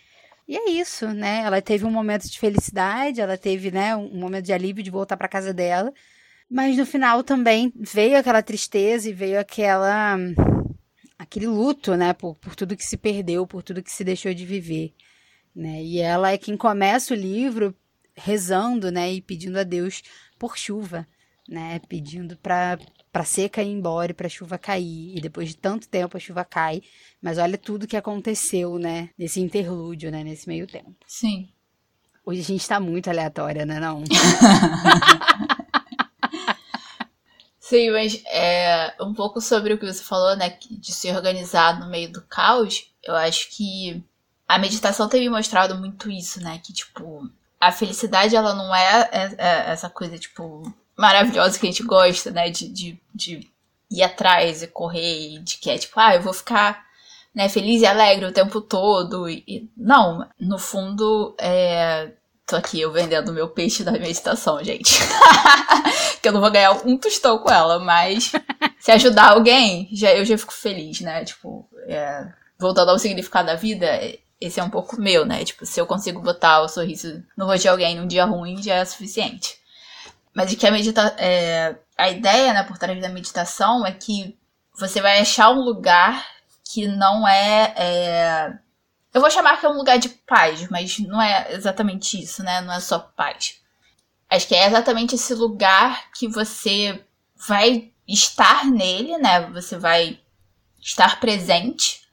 E 0.47 0.57
é 0.57 0.71
isso, 0.71 1.09
né? 1.09 1.43
Ela 1.45 1.61
teve 1.61 1.85
um 1.85 1.91
momento 1.91 2.27
de 2.27 2.39
felicidade, 2.39 3.21
ela 3.21 3.37
teve, 3.37 3.69
né, 3.69 3.95
um 3.95 4.17
momento 4.19 4.45
de 4.45 4.53
alívio 4.53 4.81
de 4.81 4.89
voltar 4.89 5.15
para 5.15 5.27
casa 5.27 5.53
dela. 5.53 5.93
Mas 6.49 6.75
no 6.75 6.87
final 6.87 7.23
também 7.23 7.71
veio 7.75 8.17
aquela 8.17 8.41
tristeza 8.41 9.07
e 9.07 9.13
veio 9.13 9.39
aquela 9.39 10.17
aquele 11.19 11.45
luto, 11.45 11.95
né, 11.95 12.13
por, 12.13 12.35
por 12.35 12.55
tudo 12.55 12.75
que 12.75 12.85
se 12.85 12.97
perdeu, 12.97 13.45
por 13.45 13.61
tudo 13.61 13.83
que 13.83 13.91
se 13.91 14.03
deixou 14.03 14.33
de 14.33 14.45
viver, 14.45 14.91
né? 15.55 15.83
E 15.83 15.99
ela 15.99 16.31
é 16.31 16.37
quem 16.37 16.57
começa 16.57 17.13
o 17.13 17.17
livro 17.17 17.75
rezando, 18.17 18.91
né, 18.91 19.13
e 19.13 19.21
pedindo 19.21 19.57
a 19.59 19.63
Deus 19.63 20.01
por 20.39 20.57
chuva, 20.57 21.07
né, 21.47 21.79
pedindo 21.87 22.35
para 22.37 22.79
para 23.17 23.23
seca 23.23 23.63
ir 23.63 23.71
embora 23.71 24.11
e 24.11 24.13
para 24.13 24.29
chuva 24.29 24.59
cair. 24.59 25.17
E 25.17 25.21
depois 25.21 25.49
de 25.49 25.57
tanto 25.57 25.87
tempo 25.87 26.15
a 26.15 26.19
chuva 26.19 26.45
cai. 26.45 26.83
Mas 27.19 27.39
olha 27.39 27.57
tudo 27.57 27.87
que 27.87 27.97
aconteceu, 27.97 28.77
né? 28.77 29.09
Nesse 29.17 29.41
interlúdio, 29.41 30.11
né? 30.11 30.23
Nesse 30.23 30.47
meio 30.47 30.67
tempo. 30.67 30.95
Sim. 31.07 31.49
Hoje 32.23 32.41
a 32.41 32.43
gente 32.43 32.67
tá 32.67 32.79
muito 32.79 33.09
aleatória, 33.09 33.65
né? 33.65 33.79
Não. 33.79 34.03
Sim, 37.59 37.89
mas 37.89 38.21
é, 38.27 38.95
um 39.01 39.15
pouco 39.15 39.41
sobre 39.41 39.73
o 39.73 39.79
que 39.79 39.85
você 39.85 40.03
falou, 40.03 40.35
né? 40.37 40.55
De 40.69 40.91
se 40.93 41.11
organizar 41.11 41.79
no 41.79 41.89
meio 41.89 42.11
do 42.11 42.21
caos. 42.21 42.93
Eu 43.03 43.15
acho 43.15 43.49
que 43.49 44.03
a 44.47 44.59
meditação 44.59 45.09
tem 45.09 45.21
me 45.21 45.29
mostrado 45.29 45.75
muito 45.75 46.11
isso, 46.11 46.39
né? 46.39 46.61
Que, 46.63 46.71
tipo, 46.71 47.27
a 47.59 47.71
felicidade, 47.71 48.35
ela 48.35 48.53
não 48.53 48.73
é, 48.73 49.09
é, 49.11 49.35
é 49.37 49.71
essa 49.71 49.89
coisa, 49.89 50.17
tipo, 50.17 50.71
maravilhosa 50.95 51.59
que 51.59 51.67
a 51.67 51.71
gente 51.71 51.83
gosta, 51.83 52.31
né? 52.31 52.49
De, 52.49 52.67
de, 52.67 52.99
de 53.13 53.49
ir 53.89 54.03
atrás 54.03 54.61
e 54.61 54.67
correr, 54.67 55.39
de 55.39 55.57
que 55.57 55.69
é 55.69 55.77
tipo, 55.77 55.99
ah, 55.99 56.15
eu 56.15 56.21
vou 56.21 56.33
ficar 56.33 56.85
né, 57.37 57.47
feliz 57.49 57.83
e 57.83 57.85
alegre 57.85 58.25
o 58.25 58.31
tempo 58.31 58.59
todo. 58.59 59.29
E, 59.29 59.69
não, 59.77 60.27
no 60.39 60.57
fundo, 60.57 61.35
é. 61.39 62.11
Tô 62.47 62.55
aqui 62.55 62.79
eu 62.79 62.93
vendendo 62.93 63.33
meu 63.33 63.49
peixe 63.49 63.83
da 63.83 63.91
meditação, 63.91 64.63
gente. 64.63 64.97
que 66.21 66.29
eu 66.29 66.31
não 66.31 66.39
vou 66.39 66.49
ganhar 66.49 66.71
um 66.85 66.97
tostão 66.97 67.37
com 67.39 67.51
ela, 67.51 67.77
mas 67.77 68.31
se 68.79 68.89
ajudar 68.89 69.31
alguém, 69.31 69.89
já, 69.91 70.13
eu 70.13 70.23
já 70.23 70.37
fico 70.37 70.53
feliz, 70.53 71.01
né? 71.01 71.25
Tipo, 71.25 71.67
é, 71.87 72.25
voltando 72.57 72.89
ao 72.89 72.97
significado 72.97 73.47
da 73.47 73.55
vida, 73.55 73.85
esse 74.39 74.59
é 74.59 74.63
um 74.63 74.69
pouco 74.69 74.99
meu, 75.01 75.25
né? 75.25 75.43
Tipo, 75.43 75.65
se 75.65 75.79
eu 75.79 75.87
consigo 75.87 76.21
botar 76.21 76.61
o 76.61 76.69
sorriso 76.69 77.23
no 77.35 77.45
rosto 77.45 77.63
de 77.63 77.69
alguém 77.69 77.95
num 77.95 78.07
dia 78.07 78.25
ruim, 78.25 78.61
já 78.61 78.75
é 78.75 78.85
suficiente. 78.85 79.59
Mas 80.33 80.49
de 80.49 80.55
que 80.55 80.67
a 80.67 80.71
medita 80.71 81.15
é, 81.17 81.75
a 81.97 82.09
ideia 82.09 82.53
né, 82.53 82.63
por 82.63 82.77
trás 82.77 83.01
da 83.01 83.09
meditação 83.09 83.85
é 83.85 83.91
que 83.91 84.37
você 84.77 85.01
vai 85.01 85.19
achar 85.19 85.49
um 85.49 85.61
lugar 85.61 86.23
que 86.63 86.87
não 86.87 87.27
é, 87.27 87.73
é, 87.75 88.53
Eu 89.13 89.21
vou 89.21 89.31
chamar 89.31 89.59
que 89.59 89.65
é 89.65 89.69
um 89.69 89.77
lugar 89.77 89.97
de 89.97 90.09
paz, 90.09 90.69
mas 90.69 90.99
não 90.99 91.19
é 91.19 91.53
exatamente 91.53 92.21
isso, 92.21 92.43
né? 92.43 92.61
Não 92.61 92.73
é 92.73 92.79
só 92.79 92.99
paz. 92.99 93.59
Acho 94.29 94.47
que 94.47 94.55
é 94.55 94.67
exatamente 94.67 95.15
esse 95.15 95.33
lugar 95.33 96.11
que 96.11 96.27
você 96.27 97.03
vai 97.47 97.91
estar 98.07 98.65
nele, 98.65 99.17
né? 99.17 99.49
Você 99.51 99.77
vai 99.77 100.19
estar 100.79 101.19
presente 101.19 102.06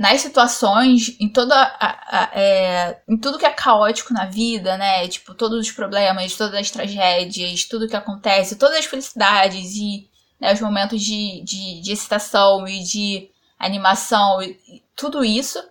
nas 0.00 0.22
situações, 0.22 1.14
em 1.20 1.28
toda 1.28 1.54
a, 1.54 2.22
a, 2.22 2.30
é, 2.32 3.02
em 3.06 3.18
tudo 3.18 3.38
que 3.38 3.44
é 3.44 3.52
caótico 3.52 4.14
na 4.14 4.24
vida, 4.24 4.78
né? 4.78 5.06
Tipo, 5.06 5.34
todos 5.34 5.58
os 5.60 5.70
problemas, 5.70 6.34
todas 6.36 6.54
as 6.54 6.70
tragédias, 6.70 7.66
tudo 7.66 7.86
que 7.86 7.94
acontece, 7.94 8.56
todas 8.56 8.78
as 8.78 8.86
felicidades 8.86 9.74
e 9.74 10.08
né, 10.40 10.54
os 10.54 10.60
momentos 10.62 11.02
de, 11.02 11.42
de, 11.44 11.82
de, 11.82 11.92
excitação 11.92 12.66
e 12.66 12.82
de 12.82 13.30
animação, 13.58 14.40
e, 14.40 14.58
e 14.68 14.82
tudo 14.96 15.22
isso, 15.22 15.62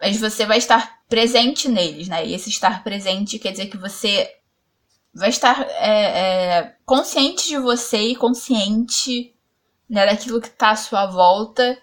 mas 0.00 0.18
você 0.18 0.44
vai 0.44 0.58
estar 0.58 0.98
presente 1.08 1.68
neles, 1.68 2.08
né? 2.08 2.26
E 2.26 2.34
esse 2.34 2.50
estar 2.50 2.82
presente 2.82 3.38
quer 3.38 3.52
dizer 3.52 3.66
que 3.66 3.78
você 3.78 4.34
vai 5.14 5.28
estar 5.28 5.60
é, 5.78 6.58
é, 6.58 6.76
consciente 6.84 7.46
de 7.46 7.58
você 7.58 7.98
e 7.98 8.16
consciente 8.16 9.32
né, 9.88 10.06
daquilo 10.06 10.40
que 10.40 10.48
está 10.48 10.70
à 10.70 10.76
sua 10.76 11.06
volta 11.06 11.80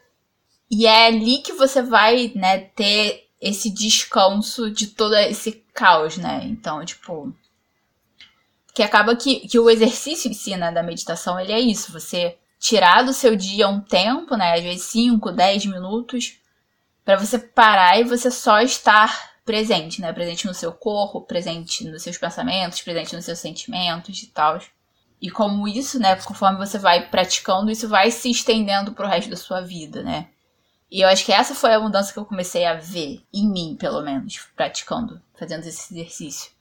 e 0.70 0.86
é 0.86 1.07
ali 1.07 1.39
que 1.39 1.53
você 1.53 1.82
vai, 1.82 2.32
né, 2.36 2.59
ter 2.59 3.28
esse 3.39 3.70
descanso 3.70 4.70
de 4.70 4.88
todo 4.88 5.15
esse 5.15 5.63
caos, 5.74 6.18
né? 6.18 6.41
Então, 6.43 6.84
tipo. 6.84 7.34
Que 8.74 8.84
acaba 8.84 9.15
que, 9.15 9.47
que 9.47 9.57
o 9.57 9.70
exercício 9.70 10.30
em 10.30 10.34
si, 10.34 10.55
né, 10.55 10.72
da 10.72 10.84
meditação, 10.84 11.39
ele 11.39 11.51
é 11.51 11.59
isso. 11.59 11.91
Você 11.91 12.38
tirar 12.59 13.03
do 13.03 13.13
seu 13.13 13.36
dia 13.36 13.68
um 13.68 13.80
tempo, 13.80 14.36
né? 14.36 14.53
Às 14.53 14.63
vezes 14.63 14.84
5, 14.84 15.32
10 15.32 15.65
minutos, 15.68 16.38
para 17.05 17.15
você 17.15 17.39
parar 17.39 17.99
e 17.99 18.03
você 18.03 18.30
só 18.30 18.59
estar 18.59 19.38
presente, 19.45 20.01
né? 20.01 20.11
Presente 20.11 20.45
no 20.45 20.53
seu 20.53 20.74
corpo, 20.74 21.22
presente 21.22 21.86
nos 21.86 22.03
seus 22.03 22.18
pensamentos, 22.18 22.82
presente 22.82 23.15
nos 23.15 23.26
seus 23.26 23.39
sentimentos 23.39 24.22
e 24.22 24.28
tal. 24.28 24.59
E 25.22 25.32
como 25.32 25.68
isso, 25.68 25.99
né, 25.99 26.15
conforme 26.18 26.57
você 26.59 26.78
vai 26.78 27.09
praticando, 27.09 27.72
isso 27.72 27.88
vai 27.88 28.11
se 28.11 28.30
estendendo 28.30 28.91
pro 28.91 29.07
resto 29.07 29.30
da 29.30 29.38
sua 29.38 29.61
vida, 29.61 30.03
né? 30.03 30.28
E 30.89 31.01
eu 31.01 31.09
acho 31.09 31.25
que 31.25 31.33
essa 31.33 31.53
foi 31.53 31.73
a 31.73 31.79
mudança 31.79 32.13
que 32.13 32.19
eu 32.19 32.25
comecei 32.25 32.65
a 32.65 32.75
ver 32.75 33.21
em 33.33 33.49
mim, 33.51 33.75
pelo 33.77 34.01
menos, 34.01 34.39
praticando, 34.55 35.21
fazendo 35.38 35.65
esse 35.65 35.93
exercício. 35.93 36.51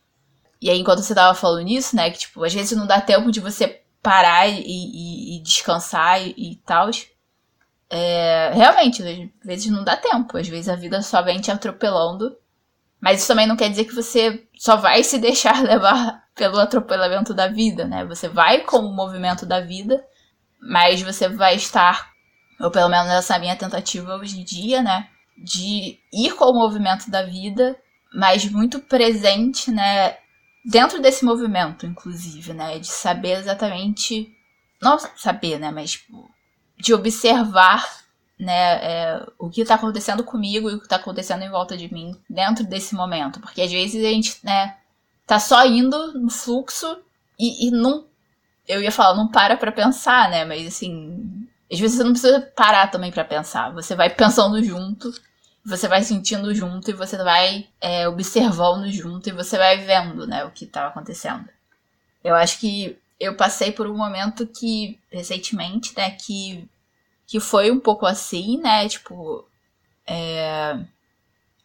E 0.60 0.68
aí, 0.68 0.78
enquanto 0.78 1.02
você 1.02 1.14
tava 1.14 1.34
falando 1.34 1.64
nisso, 1.64 1.94
né, 1.94 2.10
que 2.10 2.18
tipo, 2.18 2.42
às 2.42 2.52
vezes 2.52 2.76
não 2.76 2.86
dá 2.86 3.00
tempo 3.00 3.30
de 3.30 3.40
você 3.40 3.82
parar 4.02 4.48
e, 4.48 4.60
e, 4.60 5.36
e 5.36 5.42
descansar 5.42 6.20
e, 6.20 6.34
e 6.36 6.56
tal. 6.64 6.90
É, 7.88 8.50
realmente, 8.54 9.02
às 9.02 9.46
vezes 9.46 9.70
não 9.70 9.84
dá 9.84 9.96
tempo, 9.96 10.36
às 10.36 10.48
vezes 10.48 10.68
a 10.68 10.76
vida 10.76 11.02
só 11.02 11.22
vem 11.22 11.40
te 11.40 11.50
atropelando. 11.50 12.36
Mas 13.00 13.18
isso 13.18 13.28
também 13.28 13.46
não 13.46 13.56
quer 13.56 13.68
dizer 13.68 13.84
que 13.84 13.94
você 13.94 14.46
só 14.56 14.76
vai 14.76 15.04
se 15.04 15.18
deixar 15.18 15.62
levar 15.62 16.24
pelo 16.34 16.58
atropelamento 16.58 17.32
da 17.34 17.48
vida, 17.48 17.84
né? 17.84 18.04
Você 18.06 18.28
vai 18.28 18.60
com 18.60 18.78
o 18.78 18.94
movimento 18.94 19.46
da 19.46 19.60
vida, 19.60 20.04
mas 20.60 21.02
você 21.02 21.28
vai 21.28 21.54
estar 21.54 22.10
ou 22.60 22.70
pelo 22.70 22.88
menos 22.88 23.10
essa 23.10 23.38
minha 23.38 23.56
tentativa 23.56 24.16
hoje 24.16 24.40
em 24.40 24.44
dia, 24.44 24.82
né? 24.82 25.08
De 25.36 25.98
ir 26.12 26.34
com 26.34 26.46
o 26.46 26.54
movimento 26.54 27.10
da 27.10 27.22
vida, 27.22 27.76
mas 28.14 28.50
muito 28.50 28.80
presente, 28.80 29.70
né? 29.70 30.16
Dentro 30.64 31.00
desse 31.00 31.24
movimento, 31.24 31.86
inclusive, 31.86 32.52
né? 32.52 32.78
De 32.78 32.86
saber 32.86 33.38
exatamente. 33.38 34.34
Não 34.80 34.98
saber, 35.16 35.58
né? 35.58 35.70
Mas 35.70 35.92
tipo, 35.92 36.30
de 36.78 36.94
observar 36.94 37.84
né, 38.38 38.74
é, 38.82 39.26
o 39.38 39.48
que 39.48 39.62
está 39.62 39.76
acontecendo 39.76 40.22
comigo 40.22 40.70
e 40.70 40.74
o 40.74 40.78
que 40.78 40.84
está 40.84 40.96
acontecendo 40.96 41.42
em 41.42 41.50
volta 41.50 41.76
de 41.76 41.92
mim 41.92 42.14
dentro 42.28 42.64
desse 42.64 42.94
momento. 42.94 43.40
Porque 43.40 43.62
às 43.62 43.70
vezes 43.70 44.04
a 44.04 44.08
gente, 44.08 44.38
né, 44.44 44.76
tá 45.26 45.38
só 45.38 45.64
indo 45.66 46.18
no 46.18 46.30
fluxo 46.30 46.98
e, 47.38 47.68
e 47.68 47.70
não. 47.70 48.06
Eu 48.68 48.82
ia 48.82 48.92
falar, 48.92 49.16
não 49.16 49.28
para 49.28 49.56
pra 49.56 49.72
pensar, 49.72 50.28
né? 50.28 50.44
Mas 50.44 50.66
assim, 50.66 51.35
às 51.70 51.78
vezes 51.78 51.96
você 51.96 52.04
não 52.04 52.12
precisa 52.12 52.40
parar 52.54 52.88
também 52.88 53.10
para 53.10 53.24
pensar. 53.24 53.72
Você 53.72 53.94
vai 53.94 54.08
pensando 54.10 54.62
junto, 54.62 55.12
você 55.64 55.88
vai 55.88 56.02
sentindo 56.02 56.54
junto 56.54 56.90
e 56.90 56.94
você 56.94 57.16
vai 57.16 57.66
é, 57.80 58.08
observando 58.08 58.88
junto 58.90 59.28
e 59.28 59.32
você 59.32 59.58
vai 59.58 59.78
vendo, 59.78 60.26
né, 60.26 60.44
o 60.44 60.50
que 60.52 60.64
tá 60.64 60.86
acontecendo. 60.86 61.48
Eu 62.22 62.34
acho 62.36 62.60
que 62.60 62.96
eu 63.18 63.34
passei 63.34 63.72
por 63.72 63.88
um 63.88 63.96
momento 63.96 64.46
que, 64.46 64.98
recentemente, 65.10 65.92
né, 65.96 66.10
que, 66.12 66.68
que 67.26 67.40
foi 67.40 67.70
um 67.70 67.80
pouco 67.80 68.06
assim, 68.06 68.58
né, 68.58 68.88
tipo, 68.88 69.44
é, 70.06 70.78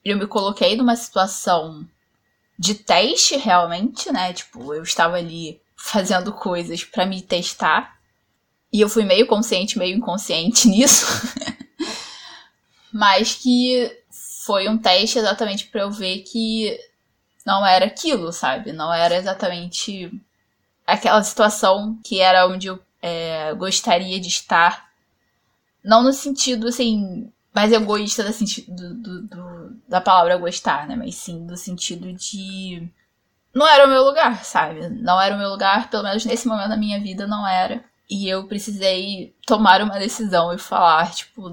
eu 0.04 0.18
me 0.18 0.26
coloquei 0.26 0.76
numa 0.76 0.96
situação 0.96 1.88
de 2.58 2.74
teste 2.74 3.38
realmente, 3.38 4.12
né, 4.12 4.34
tipo, 4.34 4.74
eu 4.74 4.82
estava 4.82 5.18
ali 5.18 5.62
fazendo 5.76 6.34
coisas 6.34 6.84
para 6.84 7.06
me 7.06 7.22
testar 7.22 8.01
e 8.72 8.80
eu 8.80 8.90
fui 8.90 9.04
meio 9.04 9.28
consciente, 9.28 9.78
meio 9.78 9.98
inconsciente 9.98 10.68
nisso. 10.70 11.06
Mas 12.92 13.36
que 13.36 13.92
foi 14.46 14.68
um 14.68 14.78
teste 14.78 15.20
exatamente 15.20 15.68
para 15.68 15.82
eu 15.82 15.92
ver 15.92 16.20
que 16.20 16.78
não 17.46 17.66
era 17.66 17.86
aquilo, 17.86 18.32
sabe? 18.32 18.72
Não 18.72 18.94
era 18.94 19.16
exatamente 19.16 20.12
aquela 20.86 21.24
situação 21.24 21.98
que 22.04 22.20
era 22.20 22.48
onde 22.48 22.68
eu 22.68 22.80
é, 23.02 23.54
gostaria 23.54 24.20
de 24.20 24.28
estar. 24.28 24.90
Não 25.84 26.04
no 26.04 26.14
sentido, 26.14 26.68
assim, 26.68 27.32
mais 27.54 27.72
egoísta 27.72 28.24
do, 28.24 28.32
do, 28.68 28.94
do, 28.96 29.22
do, 29.24 29.82
da 29.88 30.00
palavra 30.00 30.38
gostar, 30.38 30.88
né? 30.88 30.96
Mas 30.96 31.16
sim 31.16 31.46
do 31.46 31.58
sentido 31.58 32.14
de. 32.14 32.88
Não 33.54 33.68
era 33.68 33.86
o 33.86 33.90
meu 33.90 34.04
lugar, 34.04 34.44
sabe? 34.46 34.88
Não 34.90 35.20
era 35.20 35.36
o 35.36 35.38
meu 35.38 35.50
lugar, 35.50 35.90
pelo 35.90 36.04
menos 36.04 36.24
nesse 36.26 36.48
momento 36.48 36.70
da 36.70 36.78
minha 36.78 37.00
vida 37.00 37.28
não 37.28 37.46
era. 37.46 37.84
E 38.12 38.28
eu 38.28 38.46
precisei 38.46 39.34
tomar 39.48 39.82
uma 39.82 39.98
decisão 39.98 40.54
e 40.54 40.58
falar, 40.58 41.14
tipo, 41.14 41.50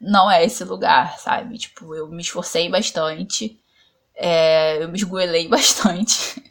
não 0.00 0.28
é 0.28 0.44
esse 0.44 0.64
lugar, 0.64 1.16
sabe? 1.20 1.56
Tipo, 1.56 1.94
eu 1.94 2.08
me 2.08 2.20
esforcei 2.20 2.68
bastante, 2.68 3.56
é, 4.12 4.82
eu 4.82 4.88
me 4.88 4.96
esgoelei 4.96 5.46
bastante 5.48 6.42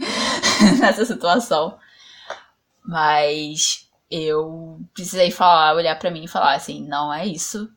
nessa 0.80 1.04
situação. 1.04 1.78
Mas 2.82 3.86
eu 4.10 4.80
precisei 4.94 5.30
falar, 5.30 5.74
olhar 5.74 5.98
para 5.98 6.10
mim 6.10 6.24
e 6.24 6.28
falar 6.28 6.54
assim, 6.54 6.82
não 6.88 7.12
é 7.12 7.26
isso. 7.26 7.70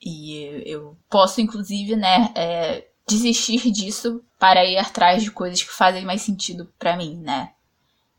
E 0.00 0.62
eu 0.64 0.96
posso, 1.10 1.42
inclusive, 1.42 1.94
né, 1.94 2.32
é, 2.34 2.88
desistir 3.06 3.70
disso 3.70 4.24
para 4.38 4.64
ir 4.64 4.78
atrás 4.78 5.22
de 5.22 5.30
coisas 5.30 5.62
que 5.62 5.72
fazem 5.72 6.06
mais 6.06 6.22
sentido 6.22 6.72
para 6.78 6.96
mim, 6.96 7.16
né? 7.16 7.52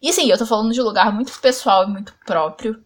E 0.05 0.09
assim, 0.09 0.29
eu 0.29 0.37
tô 0.37 0.45
falando 0.45 0.71
de 0.71 0.79
um 0.79 0.83
lugar 0.83 1.11
muito 1.11 1.33
pessoal 1.41 1.83
e 1.83 1.87
muito 1.87 2.13
próprio. 2.27 2.79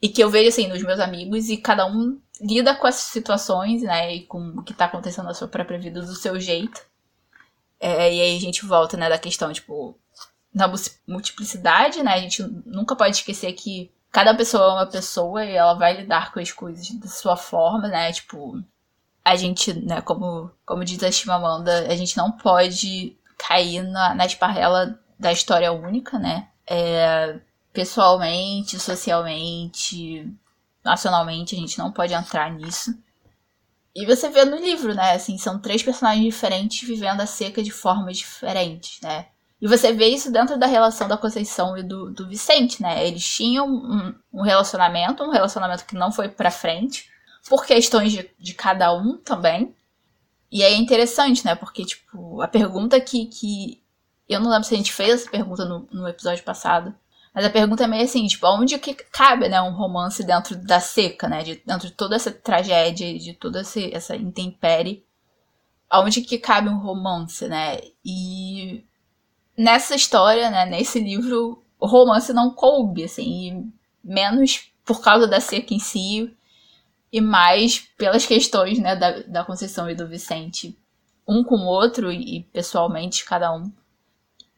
E 0.00 0.08
que 0.08 0.24
eu 0.24 0.30
vejo, 0.30 0.48
assim, 0.48 0.66
nos 0.66 0.82
meus 0.82 0.98
amigos, 0.98 1.50
e 1.50 1.58
cada 1.58 1.84
um 1.84 2.18
lida 2.40 2.74
com 2.74 2.88
essas 2.88 3.02
situações, 3.02 3.82
né? 3.82 4.14
E 4.14 4.22
com 4.22 4.38
o 4.56 4.62
que 4.62 4.72
tá 4.72 4.86
acontecendo 4.86 5.26
na 5.26 5.34
sua 5.34 5.46
própria 5.46 5.78
vida 5.78 6.00
do 6.00 6.14
seu 6.14 6.40
jeito. 6.40 6.80
É, 7.78 8.14
e 8.14 8.18
aí 8.18 8.36
a 8.38 8.40
gente 8.40 8.64
volta, 8.64 8.96
né, 8.96 9.10
da 9.10 9.18
questão, 9.18 9.52
tipo, 9.52 9.94
da 10.54 10.72
multiplicidade, 11.06 12.02
né? 12.02 12.14
A 12.14 12.20
gente 12.20 12.42
nunca 12.64 12.96
pode 12.96 13.16
esquecer 13.16 13.52
que 13.52 13.92
cada 14.10 14.34
pessoa 14.34 14.64
é 14.64 14.68
uma 14.68 14.86
pessoa 14.86 15.44
e 15.44 15.52
ela 15.54 15.74
vai 15.74 15.94
lidar 15.94 16.32
com 16.32 16.40
as 16.40 16.50
coisas 16.50 16.90
da 16.92 17.08
sua 17.08 17.36
forma, 17.36 17.88
né? 17.88 18.10
Tipo, 18.10 18.64
a 19.22 19.36
gente, 19.36 19.74
né, 19.74 20.00
como, 20.00 20.50
como 20.64 20.82
diz 20.82 21.02
a 21.02 21.12
Chimamanda, 21.12 21.92
a 21.92 21.94
gente 21.94 22.16
não 22.16 22.32
pode 22.32 23.18
cair 23.36 23.82
na, 23.82 24.14
na 24.14 24.24
esparrela 24.24 24.98
da 25.18 25.30
história 25.30 25.70
única, 25.70 26.18
né? 26.18 26.48
É, 26.66 27.38
pessoalmente, 27.72 28.78
socialmente, 28.78 30.30
nacionalmente, 30.84 31.54
a 31.54 31.58
gente 31.58 31.78
não 31.78 31.90
pode 31.92 32.14
entrar 32.14 32.52
nisso. 32.52 32.96
E 33.94 34.04
você 34.06 34.28
vê 34.28 34.44
no 34.44 34.56
livro, 34.56 34.94
né? 34.94 35.12
Assim, 35.12 35.38
são 35.38 35.58
três 35.58 35.82
personagens 35.82 36.24
diferentes 36.24 36.86
vivendo 36.86 37.20
a 37.20 37.26
seca 37.26 37.62
de 37.62 37.70
formas 37.70 38.18
diferentes, 38.18 39.00
né? 39.00 39.26
E 39.60 39.68
você 39.68 39.92
vê 39.92 40.08
isso 40.08 40.30
dentro 40.32 40.58
da 40.58 40.66
relação 40.66 41.08
da 41.08 41.16
Conceição 41.16 41.76
e 41.78 41.82
do, 41.82 42.10
do 42.10 42.28
Vicente, 42.28 42.82
né? 42.82 43.06
Eles 43.06 43.24
tinham 43.26 43.66
um, 43.66 44.14
um 44.32 44.42
relacionamento, 44.42 45.22
um 45.22 45.30
relacionamento 45.30 45.86
que 45.86 45.94
não 45.94 46.12
foi 46.12 46.28
pra 46.28 46.50
frente, 46.50 47.08
por 47.48 47.64
questões 47.64 48.12
de, 48.12 48.28
de 48.38 48.54
cada 48.54 48.92
um 48.92 49.16
também. 49.16 49.74
E 50.50 50.62
é 50.62 50.74
interessante, 50.74 51.44
né? 51.44 51.54
Porque, 51.54 51.84
tipo, 51.84 52.42
a 52.42 52.48
pergunta 52.48 53.00
que, 53.00 53.26
que 53.26 53.82
eu 54.28 54.40
não 54.40 54.50
lembro 54.50 54.64
se 54.64 54.74
a 54.74 54.76
gente 54.76 54.92
fez 54.92 55.10
essa 55.10 55.30
pergunta 55.30 55.64
no, 55.64 55.86
no 55.92 56.08
episódio 56.08 56.42
passado. 56.44 56.94
Mas 57.34 57.44
a 57.44 57.50
pergunta 57.50 57.82
é 57.82 57.86
meio 57.86 58.04
assim, 58.04 58.26
tipo, 58.26 58.46
onde 58.46 58.78
que 58.78 58.94
cabe, 58.94 59.48
né, 59.48 59.60
um 59.60 59.74
romance 59.74 60.24
dentro 60.24 60.56
da 60.56 60.78
seca, 60.78 61.28
né? 61.28 61.42
De, 61.42 61.56
dentro 61.66 61.88
de 61.88 61.94
toda 61.94 62.14
essa 62.14 62.30
tragédia, 62.30 63.18
de 63.18 63.34
toda 63.34 63.60
essa 63.60 64.14
intempérie. 64.14 65.04
Aonde 65.90 66.22
que 66.22 66.38
cabe 66.38 66.68
um 66.68 66.78
romance, 66.78 67.48
né? 67.48 67.80
E 68.04 68.84
nessa 69.56 69.96
história, 69.96 70.48
né, 70.50 70.64
nesse 70.64 71.00
livro, 71.00 71.62
o 71.78 71.86
romance 71.86 72.32
não 72.32 72.54
coube, 72.54 73.04
assim, 73.04 73.72
menos 74.02 74.70
por 74.84 75.02
causa 75.02 75.26
da 75.26 75.40
seca 75.40 75.74
em 75.74 75.78
si, 75.78 76.34
e 77.12 77.20
mais 77.20 77.80
pelas 77.96 78.26
questões, 78.26 78.78
né, 78.78 78.96
da, 78.96 79.22
da 79.22 79.44
Conceição 79.44 79.88
e 79.90 79.94
do 79.94 80.08
Vicente, 80.08 80.78
um 81.26 81.42
com 81.42 81.56
o 81.56 81.66
outro 81.66 82.12
e, 82.12 82.38
e 82.38 82.42
pessoalmente 82.44 83.24
cada 83.24 83.52
um 83.52 83.72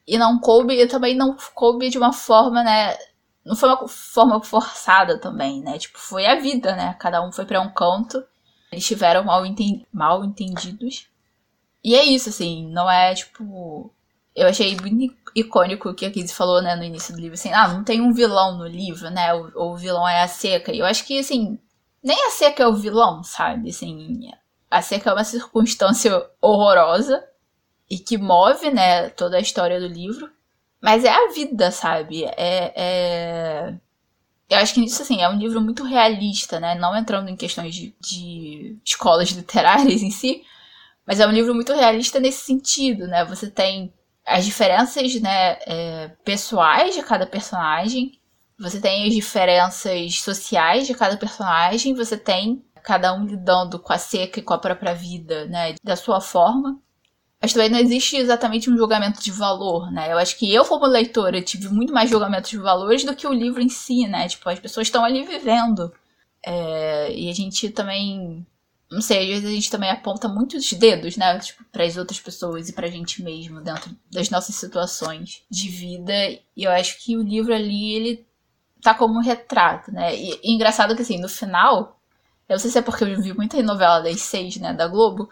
e 0.07 0.17
não 0.17 0.39
coube, 0.39 0.73
e 0.73 0.87
também 0.87 1.15
não 1.15 1.35
coube 1.53 1.89
de 1.89 1.97
uma 1.97 2.13
forma, 2.13 2.63
né? 2.63 2.97
Não 3.43 3.55
foi 3.55 3.69
uma 3.69 3.87
forma 3.87 4.41
forçada 4.41 5.19
também, 5.19 5.61
né? 5.61 5.77
Tipo, 5.77 5.99
foi 5.99 6.25
a 6.25 6.39
vida, 6.39 6.75
né? 6.75 6.95
Cada 6.99 7.21
um 7.21 7.31
foi 7.31 7.45
para 7.45 7.61
um 7.61 7.69
canto. 7.69 8.23
Eles 8.71 8.85
tiveram 8.85 9.25
mal, 9.25 9.45
enten 9.45 9.85
mal 9.91 10.23
entendidos. 10.23 11.07
E 11.83 11.95
é 11.95 12.03
isso, 12.03 12.29
assim, 12.29 12.67
não 12.71 12.89
é 12.89 13.13
tipo. 13.13 13.93
Eu 14.35 14.47
achei 14.47 14.77
muito 14.77 15.15
icônico 15.35 15.89
o 15.89 15.95
que 15.95 16.05
a 16.05 16.11
Kizzy 16.11 16.33
falou, 16.33 16.61
né, 16.61 16.75
no 16.75 16.83
início 16.83 17.13
do 17.13 17.19
livro, 17.19 17.33
assim, 17.33 17.51
ah, 17.51 17.67
não 17.67 17.83
tem 17.83 18.01
um 18.01 18.13
vilão 18.13 18.57
no 18.57 18.67
livro, 18.67 19.09
né? 19.09 19.33
Ou, 19.33 19.73
o 19.73 19.75
vilão 19.77 20.07
é 20.07 20.21
a 20.21 20.27
seca. 20.27 20.71
E 20.71 20.79
eu 20.79 20.85
acho 20.85 21.05
que, 21.05 21.19
assim, 21.19 21.59
nem 22.03 22.25
a 22.25 22.29
seca 22.31 22.63
é 22.63 22.67
o 22.67 22.75
vilão, 22.75 23.23
sabe? 23.23 23.69
Assim, 23.69 24.29
a 24.69 24.81
seca 24.81 25.09
é 25.09 25.13
uma 25.13 25.23
circunstância 25.23 26.23
horrorosa 26.41 27.23
e 27.89 27.97
que 27.99 28.17
move, 28.17 28.69
né, 28.71 29.09
toda 29.09 29.37
a 29.37 29.41
história 29.41 29.79
do 29.79 29.87
livro. 29.87 30.29
Mas 30.81 31.03
é 31.03 31.09
a 31.09 31.31
vida, 31.31 31.71
sabe? 31.71 32.25
É, 32.25 32.73
é... 32.75 33.75
Eu 34.49 34.57
acho 34.59 34.73
que 34.73 34.83
isso, 34.85 35.01
assim, 35.01 35.21
é 35.21 35.29
um 35.29 35.37
livro 35.37 35.59
muito 35.61 35.83
realista, 35.83 36.59
né? 36.59 36.75
Não 36.75 36.95
entrando 36.95 37.29
em 37.29 37.35
questões 37.35 37.75
de, 37.75 37.95
de 37.99 38.77
escolas 38.85 39.29
literárias 39.31 40.01
em 40.01 40.11
si, 40.11 40.43
Mas 41.05 41.19
é 41.19 41.27
um 41.27 41.31
livro 41.31 41.55
muito 41.55 41.73
realista 41.73 42.19
nesse 42.19 42.45
sentido, 42.45 43.07
né? 43.07 43.25
Você 43.25 43.49
tem 43.49 43.93
as 44.25 44.45
diferenças 44.45 45.15
né, 45.21 45.57
é, 45.65 46.09
pessoais 46.25 46.93
de 46.95 47.01
cada 47.01 47.25
personagem, 47.25 48.19
você 48.59 48.81
tem 48.81 49.07
as 49.07 49.13
diferenças 49.13 50.19
sociais 50.19 50.85
de 50.85 50.93
cada 50.93 51.15
personagem, 51.15 51.93
você 51.95 52.17
tem 52.17 52.63
cada 52.83 53.13
um 53.13 53.25
lidando 53.25 53.79
com 53.79 53.93
a 53.93 53.97
seca 53.97 54.39
e 54.39 54.43
com 54.43 54.53
a 54.53 54.57
própria 54.57 54.93
vida, 54.93 55.45
né, 55.45 55.75
da 55.83 55.95
sua 55.95 56.19
forma. 56.19 56.77
Mas 57.41 57.53
também 57.53 57.69
não 57.69 57.79
existe 57.79 58.17
exatamente 58.17 58.69
um 58.69 58.77
julgamento 58.77 59.21
de 59.21 59.31
valor, 59.31 59.91
né? 59.91 60.11
Eu 60.11 60.17
acho 60.17 60.37
que 60.37 60.51
eu, 60.51 60.65
como 60.65 60.85
leitora, 60.85 61.41
tive 61.41 61.69
muito 61.69 61.93
mais 61.93 62.09
julgamento 62.09 62.49
de 62.49 62.57
valores 62.57 63.03
do 63.03 63.15
que 63.15 63.27
o 63.27 63.33
livro 63.33 63.61
em 63.61 63.69
si, 63.69 64.07
né? 64.07 64.27
Tipo, 64.27 64.49
as 64.49 64.59
pessoas 64.59 64.87
estão 64.87 65.05
ali 65.05 65.23
vivendo. 65.23 65.93
É, 66.43 67.13
e 67.13 67.29
a 67.29 67.33
gente 67.33 67.69
também 67.69 68.45
não 68.89 69.01
sei, 69.01 69.19
às 69.19 69.27
vezes 69.27 69.45
a 69.45 69.53
gente 69.53 69.69
também 69.69 69.89
aponta 69.89 70.29
muitos 70.29 70.71
dedos, 70.73 71.17
né, 71.17 71.37
tipo, 71.39 71.63
para 71.65 71.83
as 71.83 71.97
outras 71.97 72.19
pessoas 72.19 72.69
e 72.69 72.73
pra 72.73 72.87
gente 72.87 73.21
mesmo 73.21 73.59
dentro 73.61 73.91
das 74.09 74.29
nossas 74.29 74.55
situações 74.55 75.43
de 75.49 75.69
vida. 75.69 76.13
E 76.55 76.63
eu 76.63 76.71
acho 76.71 76.97
que 77.03 77.17
o 77.17 77.21
livro 77.21 77.53
ali, 77.53 77.93
ele 77.93 78.25
tá 78.81 78.93
como 78.93 79.17
um 79.17 79.21
retrato, 79.21 79.91
né? 79.91 80.15
E, 80.15 80.39
e 80.43 80.53
engraçado 80.53 80.95
que 80.95 81.01
assim, 81.01 81.19
no 81.19 81.27
final, 81.27 81.96
eu 82.47 82.53
não 82.53 82.59
sei 82.59 82.71
se 82.71 82.77
é 82.77 82.81
porque 82.81 83.03
eu 83.03 83.21
vi 83.21 83.33
muita 83.33 83.61
novela 83.61 83.99
das 83.99 84.21
seis, 84.21 84.57
né, 84.57 84.73
da 84.73 84.87
Globo, 84.87 85.29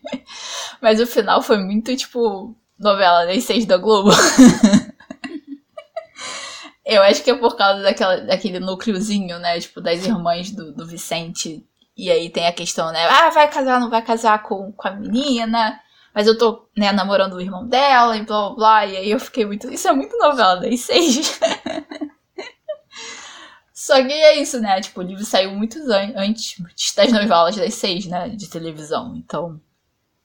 mas 0.80 1.00
o 1.00 1.06
final 1.06 1.42
foi 1.42 1.58
muito 1.58 1.94
tipo 1.96 2.54
novela 2.78 3.26
das 3.26 3.44
seis 3.44 3.66
da 3.66 3.76
Globo. 3.76 4.10
eu 6.84 7.02
acho 7.02 7.22
que 7.22 7.30
é 7.30 7.34
por 7.34 7.56
causa 7.56 7.82
daquela, 7.82 8.18
daquele 8.18 8.60
núcleozinho, 8.60 9.38
né, 9.38 9.60
tipo, 9.60 9.80
das 9.80 10.06
irmãs 10.06 10.50
do, 10.50 10.72
do 10.72 10.86
Vicente 10.86 11.66
e 12.00 12.10
aí 12.10 12.30
tem 12.30 12.46
a 12.46 12.52
questão, 12.52 12.90
né? 12.92 13.06
Ah, 13.08 13.28
vai 13.28 13.46
casar, 13.50 13.78
não 13.78 13.90
vai 13.90 14.00
casar 14.00 14.42
com, 14.42 14.72
com 14.72 14.88
a 14.88 14.92
menina. 14.92 15.78
Mas 16.14 16.26
eu 16.26 16.36
tô, 16.36 16.66
né, 16.76 16.90
namorando 16.92 17.34
o 17.34 17.40
irmão 17.40 17.68
dela 17.68 18.16
e 18.16 18.24
blá 18.24 18.48
blá 18.48 18.54
blá. 18.54 18.86
E 18.86 18.96
aí 18.96 19.10
eu 19.10 19.20
fiquei 19.20 19.44
muito. 19.44 19.70
Isso 19.70 19.86
é 19.86 19.92
muito 19.92 20.16
novela 20.16 20.56
das 20.56 20.80
seis. 20.80 21.38
Só 23.90 24.00
que 24.06 24.12
é 24.12 24.40
isso, 24.40 24.60
né? 24.60 24.80
Tipo, 24.80 25.00
o 25.00 25.02
livro 25.02 25.24
saiu 25.24 25.52
muitos 25.52 25.88
anos 25.88 26.14
antes 26.14 26.54
das 26.94 27.10
novelas 27.10 27.56
das 27.56 27.74
seis, 27.74 28.06
né? 28.06 28.28
De 28.28 28.48
televisão. 28.48 29.16
Então, 29.16 29.60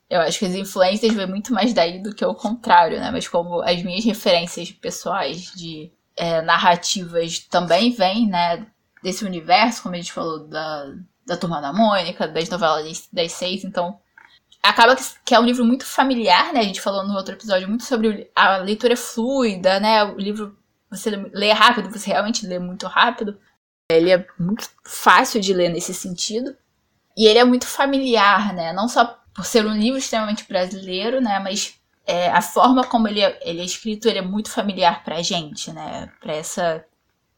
eu 0.08 0.22
acho 0.22 0.38
que 0.38 0.46
as 0.46 0.54
influências 0.54 1.12
vêm 1.12 1.26
muito 1.26 1.52
mais 1.52 1.74
daí 1.74 1.98
do 1.98 2.14
que 2.14 2.24
o 2.24 2.36
contrário, 2.36 3.00
né? 3.00 3.10
Mas 3.10 3.28
como 3.28 3.64
as 3.64 3.82
minhas 3.82 4.06
referências 4.06 4.70
pessoais 4.72 5.52
de 5.56 5.92
é, 6.16 6.44
narrativas 6.44 7.40
também 7.40 7.90
vêm, 7.90 8.28
né? 8.28 8.68
Desse 9.02 9.26
universo, 9.26 9.82
como 9.82 9.96
a 9.96 9.98
gente 9.98 10.14
falou, 10.14 10.48
da, 10.48 10.94
da 11.26 11.36
Turma 11.36 11.60
da 11.60 11.74
Mônica, 11.74 12.28
das 12.28 12.48
novelas 12.48 13.10
das 13.12 13.32
seis, 13.32 13.64
então 13.64 13.98
acaba 14.62 14.96
que, 14.96 15.04
que, 15.26 15.34
é 15.34 15.40
um 15.40 15.46
livro 15.46 15.66
muito 15.66 15.88
familiar, 15.88 16.54
né? 16.54 16.60
A 16.60 16.64
gente 16.64 16.82
falou 16.82 17.04
no 17.04 17.16
outro 17.16 17.34
episódio 17.34 17.68
muito 17.68 17.84
sobre 17.84 18.30
a 18.36 18.58
leitura 18.58 18.96
fluida, 18.96 19.80
né? 19.80 20.04
O 20.04 20.20
livro 20.20 20.56
você 20.88 21.10
lê 21.10 21.52
rápido, 21.52 21.90
você 21.90 22.12
realmente 22.12 22.46
lê 22.46 22.60
muito 22.60 22.86
rápido. 22.86 23.40
Ele 23.92 24.12
é 24.12 24.26
muito 24.40 24.70
fácil 24.84 25.40
de 25.40 25.54
ler 25.54 25.70
nesse 25.70 25.94
sentido. 25.94 26.56
E 27.18 27.28
ele 27.28 27.40
é 27.40 27.44
muito 27.44 27.68
familiar, 27.68 28.54
né? 28.54 28.74
Não 28.74 28.88
só 28.88 29.06
por 29.34 29.46
ser 29.46 29.66
um 29.66 29.78
livro 29.78 29.98
extremamente 29.98 30.48
brasileiro, 30.48 31.22
né? 31.22 31.40
Mas 31.40 31.80
é, 32.06 32.30
a 32.30 32.42
forma 32.42 32.84
como 32.84 33.08
ele 33.08 33.22
é, 33.22 33.40
ele 33.44 33.62
é 33.62 33.66
escrito, 33.66 34.08
ele 34.08 34.20
é 34.20 34.22
muito 34.22 34.52
familiar 34.52 35.04
pra 35.04 35.22
gente, 35.22 35.72
né? 35.72 36.12
Pra 36.20 36.34
essa 36.34 36.86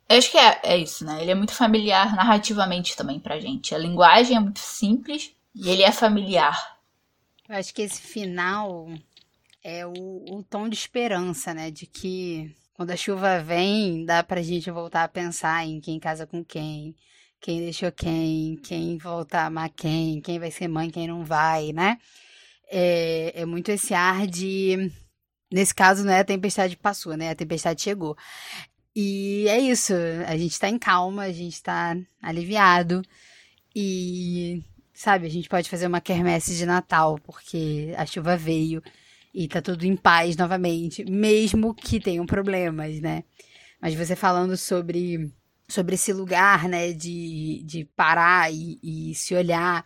eu 0.10 0.18
acho 0.18 0.32
que 0.32 0.38
é, 0.38 0.60
é 0.64 0.78
isso, 0.78 1.04
né? 1.04 1.22
Ele 1.22 1.32
é 1.32 1.36
muito 1.36 1.54
familiar 1.54 2.16
narrativamente 2.16 2.96
também 2.96 3.20
pra 3.20 3.40
gente. 3.40 3.76
A 3.76 3.78
linguagem 3.78 4.38
é 4.38 4.40
muito 4.40 4.60
simples 4.60 5.36
e 5.54 5.70
ele 5.70 5.84
é 5.84 5.92
familiar. 5.92 6.80
Eu 7.48 7.56
acho 7.56 7.74
que 7.74 7.82
esse 7.82 8.02
final 8.02 8.88
é 9.62 9.86
o, 9.86 9.92
o 10.30 10.44
tom 10.44 10.70
de 10.70 10.76
esperança, 10.76 11.54
né? 11.54 11.70
De 11.70 11.86
que 11.86 12.56
quando 12.78 12.92
a 12.92 12.96
chuva 12.96 13.42
vem, 13.42 14.06
dá 14.06 14.24
pra 14.24 14.44
gente 14.44 14.70
voltar 14.70 15.04
a 15.04 15.08
pensar 15.08 15.66
em 15.66 15.82
quem 15.82 16.00
casa 16.00 16.28
com 16.28 16.46
quem, 16.46 16.96
quem 17.42 17.62
deixou 17.62 17.92
quem, 17.92 18.56
quem 18.58 19.00
volta 19.00 19.40
a 19.40 19.46
amar 19.48 19.70
quem, 19.72 20.22
quem 20.22 20.38
vai 20.38 20.52
ser 20.52 20.68
mãe, 20.68 20.92
quem 20.92 21.08
não 21.08 21.26
vai, 21.26 21.74
né? 21.74 21.98
É, 22.70 23.42
é 23.42 23.46
muito 23.46 23.70
esse 23.72 23.96
ar 23.96 24.28
de. 24.28 24.92
Nesse 25.52 25.74
caso, 25.74 26.04
não 26.04 26.12
é 26.14 26.20
a 26.20 26.24
tempestade 26.26 26.78
passou, 26.78 27.18
né? 27.18 27.32
A 27.32 27.36
tempestade 27.36 27.82
chegou. 27.82 28.16
E 28.96 29.48
é 29.48 29.60
isso. 29.60 29.94
A 30.28 30.38
gente 30.38 30.60
tá 30.60 30.70
em 30.70 30.78
calma, 30.78 31.24
a 31.24 31.32
gente 31.32 31.62
tá 31.64 31.98
aliviado. 32.22 33.02
E, 33.76 34.64
sabe, 34.94 35.26
a 35.26 35.30
gente 35.30 35.50
pode 35.50 35.70
fazer 35.70 35.88
uma 35.88 36.02
quermesse 36.02 36.56
de 36.56 36.66
Natal, 36.66 37.18
porque 37.24 37.94
a 37.98 38.06
chuva 38.06 38.38
veio 38.38 38.84
e 39.40 39.48
tá 39.48 39.62
tudo 39.62 39.86
em 39.86 39.96
paz 39.96 40.36
novamente, 40.36 41.06
mesmo 41.06 41.72
que 41.76 42.00
tenham 42.00 42.26
problemas, 42.26 43.00
né? 43.00 43.24
Mas 43.80 43.94
você 43.94 44.16
falando 44.16 44.58
sobre, 44.58 45.32
sobre 45.70 45.94
esse 45.94 46.12
lugar, 46.12 46.68
né, 46.68 46.92
de, 46.92 47.62
de 47.64 47.86
parar 47.96 48.52
e, 48.52 48.80
e 48.82 49.14
se 49.14 49.36
olhar 49.36 49.86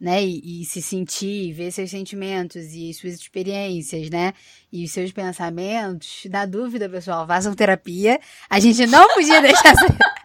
né? 0.00 0.20
E, 0.24 0.62
e, 0.62 0.64
se 0.64 0.82
sentir, 0.82 1.52
ver 1.52 1.70
seus 1.70 1.88
sentimentos 1.88 2.74
e 2.74 2.92
suas 2.92 3.14
experiências, 3.14 4.10
né? 4.10 4.34
E 4.72 4.84
os 4.84 4.90
seus 4.90 5.12
pensamentos. 5.12 6.24
Na 6.28 6.44
dúvida, 6.44 6.88
pessoal, 6.88 7.24
façam 7.24 7.54
terapia. 7.54 8.18
A 8.50 8.58
gente 8.58 8.84
não 8.88 9.06
podia 9.14 9.38
deixar. 9.40 9.74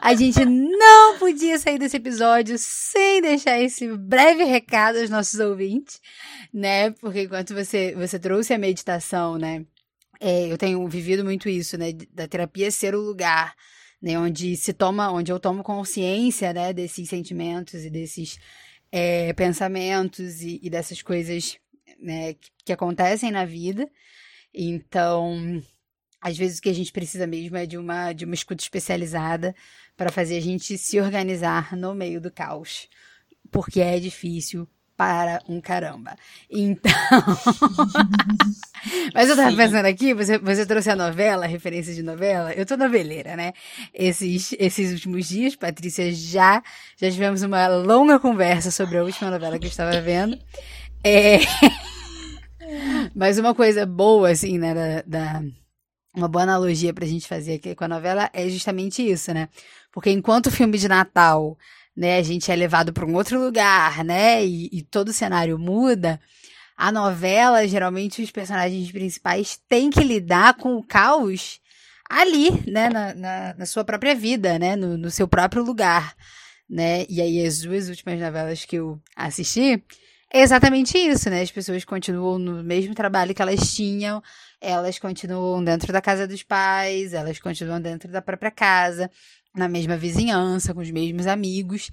A 0.00 0.14
gente 0.14 0.44
não 0.44 1.18
podia 1.18 1.58
sair 1.58 1.78
desse 1.78 1.96
episódio 1.96 2.56
sem 2.58 3.22
deixar 3.22 3.60
esse 3.60 3.88
breve 3.96 4.44
recado 4.44 4.98
aos 4.98 5.10
nossos 5.10 5.38
ouvintes, 5.40 6.00
né? 6.52 6.90
Porque 6.92 7.22
enquanto 7.22 7.54
você, 7.54 7.94
você 7.94 8.18
trouxe 8.18 8.52
a 8.52 8.58
meditação, 8.58 9.38
né? 9.38 9.64
É, 10.20 10.46
eu 10.50 10.58
tenho 10.58 10.86
vivido 10.88 11.24
muito 11.24 11.48
isso, 11.48 11.76
né? 11.78 11.92
Da 12.12 12.28
terapia 12.28 12.70
ser 12.70 12.94
o 12.94 13.00
lugar, 13.00 13.54
né? 14.00 14.18
Onde 14.18 14.56
se 14.56 14.72
toma, 14.72 15.10
onde 15.10 15.32
eu 15.32 15.40
tomo 15.40 15.62
consciência, 15.62 16.52
né? 16.52 16.72
Desses 16.72 17.08
sentimentos 17.08 17.84
e 17.84 17.90
desses 17.90 18.38
é, 18.90 19.32
pensamentos 19.32 20.42
e, 20.42 20.60
e, 20.62 20.68
dessas 20.68 21.00
coisas 21.00 21.56
né, 21.98 22.34
que, 22.34 22.50
que 22.66 22.72
acontecem 22.72 23.30
na 23.30 23.46
vida. 23.46 23.88
Então, 24.52 25.62
às 26.22 26.38
vezes 26.38 26.58
o 26.58 26.62
que 26.62 26.70
a 26.70 26.74
gente 26.74 26.92
precisa 26.92 27.26
mesmo 27.26 27.56
é 27.56 27.66
de 27.66 27.76
uma, 27.76 28.12
de 28.12 28.24
uma 28.24 28.34
escuta 28.34 28.62
especializada 28.62 29.54
para 29.96 30.12
fazer 30.12 30.36
a 30.36 30.40
gente 30.40 30.78
se 30.78 31.00
organizar 31.00 31.76
no 31.76 31.92
meio 31.94 32.20
do 32.20 32.30
caos. 32.30 32.88
Porque 33.50 33.80
é 33.80 33.98
difícil, 33.98 34.68
para 34.96 35.42
um 35.48 35.60
caramba. 35.60 36.14
Então. 36.48 36.92
Mas 39.12 39.28
eu 39.28 39.36
tava 39.36 39.56
pensando 39.56 39.86
aqui, 39.86 40.14
você, 40.14 40.38
você 40.38 40.64
trouxe 40.64 40.90
a 40.90 40.96
novela, 40.96 41.44
a 41.44 41.48
referência 41.48 41.92
de 41.92 42.04
novela. 42.04 42.52
Eu 42.52 42.64
tô 42.64 42.76
noveleira, 42.76 43.34
né? 43.34 43.52
Esses, 43.92 44.54
esses 44.58 44.92
últimos 44.92 45.28
dias, 45.28 45.56
Patrícia, 45.56 46.12
já, 46.12 46.62
já 46.96 47.10
tivemos 47.10 47.42
uma 47.42 47.66
longa 47.66 48.20
conversa 48.20 48.70
sobre 48.70 48.98
a 48.98 49.02
última 49.02 49.28
novela 49.28 49.58
que 49.58 49.66
eu 49.66 49.70
estava 49.70 50.00
vendo. 50.00 50.38
É. 51.02 51.38
Mas 53.12 53.38
uma 53.38 53.54
coisa 53.54 53.84
boa, 53.84 54.30
assim, 54.30 54.56
né, 54.56 54.72
da, 54.72 55.02
da 55.02 55.42
uma 56.14 56.28
boa 56.28 56.42
analogia 56.42 56.92
pra 56.92 57.06
gente 57.06 57.26
fazer 57.26 57.54
aqui 57.54 57.74
com 57.74 57.84
a 57.84 57.88
novela 57.88 58.30
é 58.32 58.48
justamente 58.48 59.02
isso, 59.02 59.32
né? 59.32 59.48
Porque 59.90 60.10
enquanto 60.10 60.46
o 60.46 60.50
filme 60.50 60.78
de 60.78 60.88
Natal 60.88 61.56
né, 61.96 62.16
a 62.18 62.22
gente 62.22 62.50
é 62.50 62.56
levado 62.56 62.92
para 62.92 63.04
um 63.04 63.14
outro 63.14 63.38
lugar, 63.38 64.04
né, 64.04 64.44
e, 64.44 64.68
e, 64.72 64.82
todo 64.82 65.08
o 65.08 65.12
cenário 65.12 65.58
muda. 65.58 66.20
A 66.76 66.90
novela, 66.90 67.66
geralmente, 67.68 68.22
os 68.22 68.30
personagens 68.30 68.90
principais 68.90 69.60
têm 69.68 69.90
que 69.90 70.02
lidar 70.02 70.54
com 70.54 70.76
o 70.76 70.82
caos 70.82 71.60
ali, 72.10 72.50
né, 72.66 72.88
na, 72.88 73.14
na, 73.14 73.54
na 73.54 73.66
sua 73.66 73.84
própria 73.84 74.14
vida, 74.14 74.58
né, 74.58 74.74
no, 74.74 74.96
no, 74.96 75.10
seu 75.10 75.28
próprio 75.28 75.62
lugar, 75.62 76.14
né, 76.68 77.04
e 77.08 77.20
aí 77.20 77.44
as 77.44 77.60
duas 77.60 77.88
últimas 77.88 78.18
novelas 78.18 78.64
que 78.64 78.76
eu 78.76 79.00
assisti, 79.14 79.82
é 80.32 80.40
exatamente 80.40 80.96
isso, 80.96 81.28
né, 81.28 81.42
as 81.42 81.50
pessoas 81.50 81.84
continuam 81.84 82.38
no 82.38 82.62
mesmo 82.62 82.94
trabalho 82.94 83.34
que 83.34 83.42
elas 83.42 83.74
tinham, 83.74 84.22
elas 84.62 84.98
continuam 84.98 85.62
dentro 85.62 85.92
da 85.92 86.00
casa 86.00 86.26
dos 86.26 86.42
pais, 86.44 87.12
elas 87.12 87.40
continuam 87.40 87.80
dentro 87.80 88.10
da 88.10 88.22
própria 88.22 88.50
casa, 88.50 89.10
na 89.54 89.68
mesma 89.68 89.96
vizinhança, 89.96 90.72
com 90.72 90.80
os 90.80 90.90
mesmos 90.90 91.26
amigos. 91.26 91.90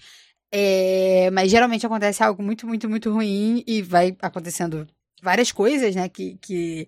É, 0.52 1.30
mas 1.32 1.50
geralmente 1.50 1.86
acontece 1.86 2.24
algo 2.24 2.44
muito, 2.44 2.68
muito, 2.68 2.88
muito 2.88 3.12
ruim 3.12 3.64
e 3.68 3.82
vai 3.82 4.16
acontecendo 4.22 4.88
várias 5.22 5.52
coisas, 5.52 5.96
né, 5.96 6.08
que, 6.08 6.38
que 6.38 6.88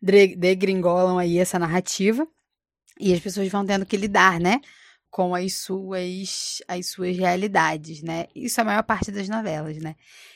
degringolam 0.00 1.18
aí 1.18 1.38
essa 1.38 1.58
narrativa. 1.58 2.26
E 2.98 3.12
as 3.12 3.20
pessoas 3.20 3.48
vão 3.48 3.66
tendo 3.66 3.84
que 3.84 3.96
lidar, 3.96 4.40
né, 4.40 4.60
com 5.10 5.34
as 5.34 5.54
suas, 5.54 6.62
as 6.68 6.86
suas 6.90 7.16
realidades, 7.16 8.02
né? 8.02 8.26
Isso 8.34 8.60
é 8.60 8.62
a 8.62 8.64
maior 8.64 8.82
parte 8.82 9.10
das 9.10 9.28
novelas, 9.28 9.78
né? 9.78 9.94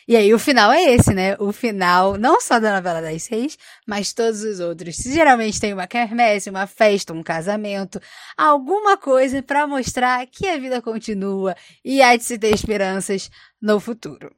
E 0.08 0.16
aí 0.16 0.32
o 0.32 0.38
final 0.38 0.72
é 0.72 0.82
esse, 0.94 1.12
né? 1.14 1.36
O 1.38 1.52
final, 1.52 2.16
não 2.16 2.40
só 2.40 2.58
da 2.58 2.74
novela 2.74 3.00
das 3.00 3.22
seis, 3.22 3.58
mas 3.86 4.12
todos 4.12 4.42
os 4.42 4.58
outros. 4.58 4.96
Geralmente 4.96 5.60
tem 5.60 5.72
uma 5.72 5.86
quermesse, 5.86 6.50
uma 6.50 6.66
festa, 6.66 7.12
um 7.12 7.22
casamento, 7.22 8.00
alguma 8.36 8.96
coisa 8.96 9.42
para 9.42 9.66
mostrar 9.66 10.26
que 10.26 10.48
a 10.48 10.58
vida 10.58 10.80
continua 10.80 11.54
e 11.84 12.00
há 12.02 12.16
de 12.16 12.24
se 12.24 12.38
ter 12.38 12.54
esperanças 12.54 13.30
no 13.60 13.78
futuro. 13.78 14.34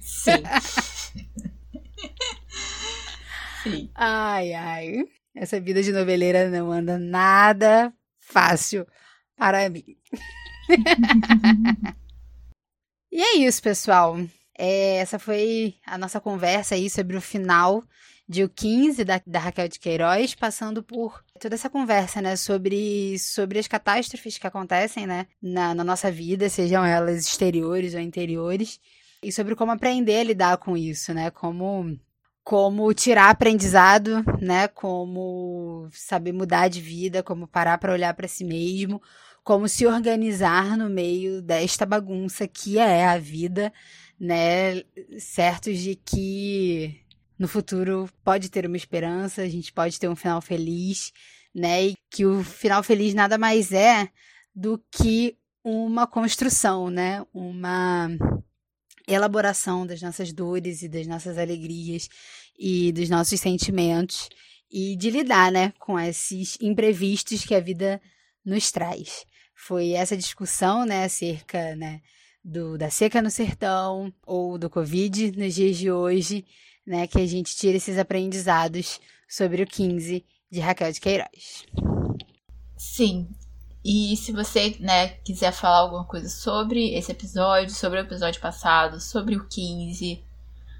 Sim. 0.00 0.42
Sim. 3.62 3.90
Ai, 3.94 4.54
ai. 4.54 5.04
Essa 5.34 5.60
vida 5.60 5.82
de 5.82 5.92
noveleira 5.92 6.48
não 6.48 6.70
anda 6.72 6.98
nada 6.98 7.92
fácil 8.28 8.86
para 9.36 9.68
mim. 9.70 9.96
e 13.10 13.22
é 13.22 13.36
isso, 13.38 13.62
pessoal. 13.62 14.18
É, 14.56 14.96
essa 14.96 15.18
foi 15.18 15.76
a 15.86 15.96
nossa 15.96 16.20
conversa 16.20 16.74
aí 16.74 16.90
sobre 16.90 17.16
o 17.16 17.20
final 17.20 17.82
de 18.28 18.44
O 18.44 18.48
15 18.48 19.04
da, 19.04 19.22
da 19.26 19.38
Raquel 19.38 19.68
de 19.68 19.78
Queiroz, 19.78 20.34
passando 20.34 20.82
por 20.82 21.24
toda 21.40 21.54
essa 21.54 21.70
conversa, 21.70 22.20
né, 22.20 22.36
sobre, 22.36 23.18
sobre 23.18 23.58
as 23.58 23.66
catástrofes 23.66 24.36
que 24.36 24.46
acontecem, 24.46 25.06
né, 25.06 25.26
na, 25.40 25.74
na 25.74 25.82
nossa 25.82 26.10
vida, 26.10 26.50
sejam 26.50 26.84
elas 26.84 27.24
exteriores 27.24 27.94
ou 27.94 28.00
interiores, 28.00 28.78
e 29.22 29.32
sobre 29.32 29.54
como 29.54 29.72
aprender 29.72 30.20
a 30.20 30.24
lidar 30.24 30.58
com 30.58 30.76
isso, 30.76 31.14
né, 31.14 31.30
como 31.30 31.98
como 32.48 32.94
tirar 32.94 33.28
aprendizado, 33.28 34.24
né, 34.40 34.68
como 34.68 35.86
saber 35.92 36.32
mudar 36.32 36.68
de 36.68 36.80
vida, 36.80 37.22
como 37.22 37.46
parar 37.46 37.76
para 37.76 37.92
olhar 37.92 38.14
para 38.14 38.26
si 38.26 38.42
mesmo, 38.42 39.02
como 39.44 39.68
se 39.68 39.86
organizar 39.86 40.74
no 40.74 40.88
meio 40.88 41.42
desta 41.42 41.84
bagunça 41.84 42.48
que 42.48 42.78
é 42.78 43.06
a 43.06 43.18
vida, 43.18 43.70
né, 44.18 44.82
certos 45.18 45.78
de 45.78 45.94
que 45.94 47.04
no 47.38 47.46
futuro 47.46 48.08
pode 48.24 48.48
ter 48.48 48.64
uma 48.64 48.78
esperança, 48.78 49.42
a 49.42 49.48
gente 49.48 49.70
pode 49.70 50.00
ter 50.00 50.08
um 50.08 50.16
final 50.16 50.40
feliz, 50.40 51.12
né? 51.54 51.88
E 51.88 51.96
que 52.10 52.24
o 52.24 52.42
final 52.42 52.82
feliz 52.82 53.12
nada 53.12 53.36
mais 53.36 53.72
é 53.72 54.08
do 54.54 54.82
que 54.90 55.36
uma 55.62 56.06
construção, 56.06 56.88
né? 56.88 57.22
Uma 57.30 58.08
elaboração 59.08 59.86
das 59.86 60.02
nossas 60.02 60.32
dores 60.32 60.82
e 60.82 60.88
das 60.88 61.06
nossas 61.06 61.38
alegrias 61.38 62.08
e 62.58 62.92
dos 62.92 63.08
nossos 63.08 63.40
sentimentos 63.40 64.28
e 64.70 64.96
de 64.96 65.10
lidar, 65.10 65.50
né, 65.50 65.72
com 65.78 65.98
esses 65.98 66.58
imprevistos 66.60 67.44
que 67.44 67.54
a 67.54 67.60
vida 67.60 68.00
nos 68.44 68.70
traz. 68.70 69.24
Foi 69.54 69.92
essa 69.92 70.16
discussão, 70.16 70.84
né, 70.84 71.04
acerca, 71.04 71.74
né, 71.74 72.00
do, 72.44 72.76
da 72.76 72.90
seca 72.90 73.22
no 73.22 73.30
sertão 73.30 74.12
ou 74.26 74.58
do 74.58 74.68
Covid 74.70 75.32
nos 75.36 75.54
dias 75.54 75.76
de 75.76 75.90
hoje, 75.90 76.44
né, 76.86 77.06
que 77.06 77.18
a 77.18 77.26
gente 77.26 77.56
tira 77.56 77.76
esses 77.76 77.98
aprendizados 77.98 79.00
sobre 79.28 79.62
o 79.62 79.66
15 79.66 80.24
de 80.50 80.60
Raquel 80.60 80.92
de 80.92 81.00
Queiroz. 81.00 81.64
Sim. 82.76 83.28
E 83.90 84.14
se 84.18 84.32
você, 84.32 84.76
né, 84.80 85.08
quiser 85.24 85.50
falar 85.50 85.78
alguma 85.78 86.04
coisa 86.04 86.28
sobre 86.28 86.94
esse 86.94 87.10
episódio, 87.10 87.74
sobre 87.74 87.98
o 87.98 88.02
episódio 88.02 88.38
passado, 88.38 89.00
sobre 89.00 89.34
o 89.34 89.46
15, 89.46 90.22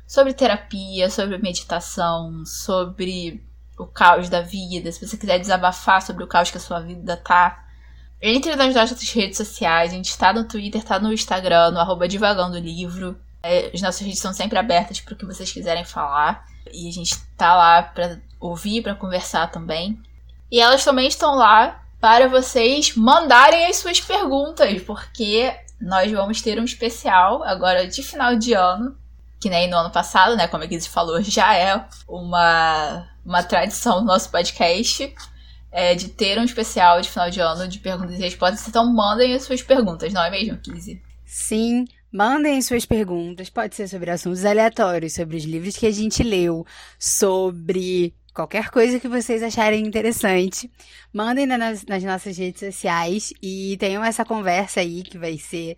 sobre 0.07 0.35
terapia, 0.35 1.09
sobre 1.09 1.39
meditação, 1.39 2.45
sobre 2.45 3.43
o 3.79 3.87
caos 3.87 4.29
da 4.29 4.43
vida, 4.43 4.93
se 4.93 5.07
você 5.07 5.17
quiser 5.17 5.39
desabafar 5.39 6.03
sobre 6.03 6.23
o 6.23 6.27
caos 6.27 6.51
que 6.51 6.59
a 6.59 6.61
sua 6.61 6.81
vida 6.81 7.17
tá, 7.17 7.65
entre 8.21 8.55
nas 8.55 8.75
nossas 8.75 9.11
redes 9.11 9.39
sociais, 9.39 9.91
a 9.91 9.97
gente 9.97 10.19
tá 10.19 10.31
no 10.35 10.45
Twitter, 10.45 10.85
tá 10.85 10.99
no 10.99 11.11
Instagram, 11.11 11.71
no 11.71 11.81
arroba 11.81 12.07
divagando 12.07 12.59
livro. 12.59 13.19
É, 13.43 13.71
as 13.73 13.81
nossas 13.81 14.03
redes 14.03 14.19
são 14.19 14.35
sempre 14.35 14.59
abertas 14.59 15.01
para 15.01 15.15
o 15.15 15.17
que 15.17 15.25
vocês 15.25 15.51
quiserem 15.51 15.83
falar. 15.83 16.47
E 16.71 16.87
a 16.87 16.93
gente 16.93 17.19
tá 17.39 17.57
lá 17.57 17.83
para 17.83 18.21
ouvir, 18.39 18.83
para 18.83 18.95
conversar 18.95 19.51
também. 19.51 19.99
E 20.51 20.61
elas 20.61 20.85
também 20.85 21.09
estão 21.09 21.37
lá 21.37 21.88
para 22.01 22.29
vocês 22.29 22.95
mandarem 22.95 23.67
as 23.67 23.77
suas 23.77 24.01
perguntas, 24.01 24.83
porque 24.83 25.55
nós 25.81 26.11
vamos 26.11 26.41
ter 26.41 26.59
um 26.61 26.65
especial 26.65 27.43
agora 27.43 27.87
de 27.87 28.03
final 28.03 28.37
de 28.37 28.53
ano, 28.53 28.97
que 29.41 29.49
nem 29.49 29.69
no 29.69 29.77
ano 29.77 29.91
passado, 29.91 30.37
né? 30.37 30.49
Como 30.49 30.65
a 30.65 30.67
Guise 30.67 30.89
falou, 30.89 31.23
já 31.23 31.55
é 31.55 31.85
uma, 32.09 33.09
uma 33.25 33.43
tradição 33.43 34.01
do 34.01 34.07
nosso 34.07 34.31
podcast. 34.31 35.15
É, 35.71 35.95
de 35.95 36.09
ter 36.09 36.39
um 36.39 36.45
especial 36.45 36.99
de 36.99 37.11
final 37.11 37.29
de 37.29 37.41
ano 37.41 37.69
de 37.69 37.79
perguntas 37.79 38.19
e 38.19 38.23
respostas. 38.23 38.67
Então 38.67 38.91
mandem 38.91 39.35
as 39.35 39.43
suas 39.43 39.61
perguntas, 39.61 40.11
não 40.15 40.25
é 40.25 40.31
mesmo, 40.31 40.57
Kizzy? 40.57 41.03
Sim, 41.27 41.85
Mandem 42.11 42.63
suas 42.63 42.87
perguntas, 42.87 43.51
pode 43.51 43.75
ser 43.75 43.87
sobre 43.87 44.11
assuntos 44.11 44.43
aleatórios, 44.43 45.13
sobre 45.13 45.37
os 45.37 45.45
livros 45.45 45.77
que 45.77 45.87
a 45.87 45.91
gente 45.91 46.23
leu, 46.23 46.65
sobre 46.99 48.15
qualquer 48.39 48.71
coisa 48.71 49.01
que 49.01 49.09
vocês 49.09 49.43
acharem 49.43 49.85
interessante. 49.85 50.71
Mandem 51.13 51.45
nas, 51.45 51.85
nas 51.85 52.05
nossas 52.05 52.39
redes 52.39 52.61
sociais 52.61 53.33
e 53.43 53.77
tenham 53.81 54.05
essa 54.05 54.25
conversa 54.25 54.79
aí 54.79 55.03
que 55.03 55.19
vai 55.19 55.37
ser 55.37 55.77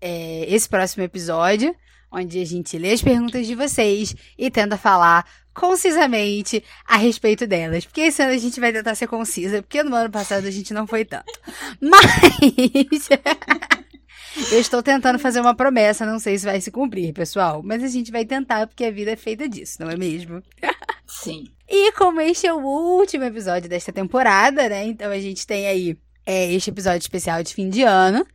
é, 0.00 0.46
esse 0.48 0.66
próximo 0.66 1.02
episódio, 1.02 1.76
onde 2.10 2.40
a 2.40 2.46
gente 2.46 2.78
lê 2.78 2.92
as 2.92 3.02
perguntas 3.02 3.46
de 3.46 3.54
vocês 3.54 4.16
e 4.38 4.50
tenta 4.50 4.78
falar 4.78 5.26
concisamente 5.52 6.64
a 6.86 6.96
respeito 6.96 7.46
delas. 7.46 7.84
Porque 7.84 8.00
esse 8.00 8.22
ano 8.22 8.32
a 8.32 8.38
gente 8.38 8.58
vai 8.58 8.72
tentar 8.72 8.94
ser 8.94 9.06
concisa, 9.06 9.60
porque 9.60 9.82
no 9.82 9.94
ano 9.94 10.10
passado 10.10 10.46
a 10.46 10.50
gente 10.50 10.72
não 10.72 10.86
foi 10.86 11.04
tanto. 11.04 11.38
Mas. 11.78 13.08
Eu 14.50 14.60
estou 14.60 14.82
tentando 14.82 15.18
fazer 15.18 15.40
uma 15.40 15.54
promessa, 15.54 16.06
não 16.06 16.18
sei 16.18 16.38
se 16.38 16.46
vai 16.46 16.60
se 16.60 16.70
cumprir, 16.70 17.12
pessoal. 17.12 17.60
Mas 17.62 17.82
a 17.82 17.88
gente 17.88 18.10
vai 18.10 18.24
tentar, 18.24 18.66
porque 18.66 18.84
a 18.84 18.90
vida 18.90 19.10
é 19.10 19.16
feita 19.16 19.46
disso, 19.46 19.76
não 19.80 19.90
é 19.90 19.96
mesmo? 19.96 20.42
Sim. 21.06 21.48
E 21.68 21.92
como 21.92 22.20
este 22.20 22.46
é 22.46 22.52
o 22.52 22.64
último 22.64 23.24
episódio 23.24 23.68
desta 23.68 23.92
temporada, 23.92 24.68
né? 24.68 24.86
Então 24.86 25.10
a 25.10 25.18
gente 25.18 25.46
tem 25.46 25.66
aí 25.66 25.98
é, 26.24 26.50
este 26.52 26.70
episódio 26.70 27.00
especial 27.00 27.42
de 27.42 27.52
fim 27.54 27.68
de 27.68 27.82
ano. 27.82 28.26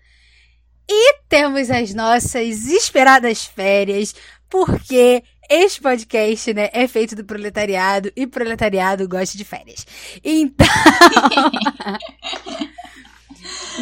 E 0.88 1.16
temos 1.28 1.72
as 1.72 1.94
nossas 1.96 2.68
esperadas 2.68 3.46
férias, 3.46 4.14
porque 4.50 5.24
este 5.50 5.82
podcast, 5.82 6.54
né, 6.54 6.70
é 6.74 6.88
feito 6.88 7.16
do 7.16 7.26
proletariado 7.26 8.12
e 8.16 8.28
proletariado 8.28 9.08
gosta 9.08 9.38
de 9.38 9.44
férias. 9.44 9.86
Então. 10.24 10.68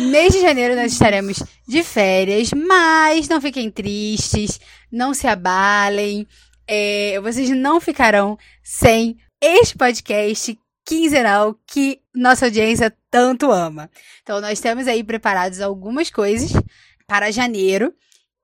Mês 0.10 0.34
de 0.34 0.41
janeiro 0.41 0.76
nós 0.76 0.93
estaremos 0.93 1.43
de 1.68 1.84
férias, 1.84 2.52
mas 2.54 3.28
não 3.28 3.41
fiquem 3.41 3.70
tristes, 3.70 4.60
não 4.91 5.14
se 5.14 5.28
abalem. 5.28 6.26
É, 6.66 7.20
vocês 7.22 7.49
não 7.49 7.82
ficarão 7.82 8.38
sem 8.64 9.18
este 9.42 9.76
podcast 9.76 10.60
quinzenal 10.86 11.56
que 11.66 12.00
nossa 12.14 12.46
audiência 12.46 12.94
tanto 13.10 13.52
ama. 13.52 13.89
Então, 14.22 14.39
nós 14.39 14.60
temos 14.60 14.88
aí 14.88 15.04
preparados 15.04 15.60
algumas 15.62 16.10
coisas 16.10 16.52
para 17.08 17.32
janeiro 17.32 17.94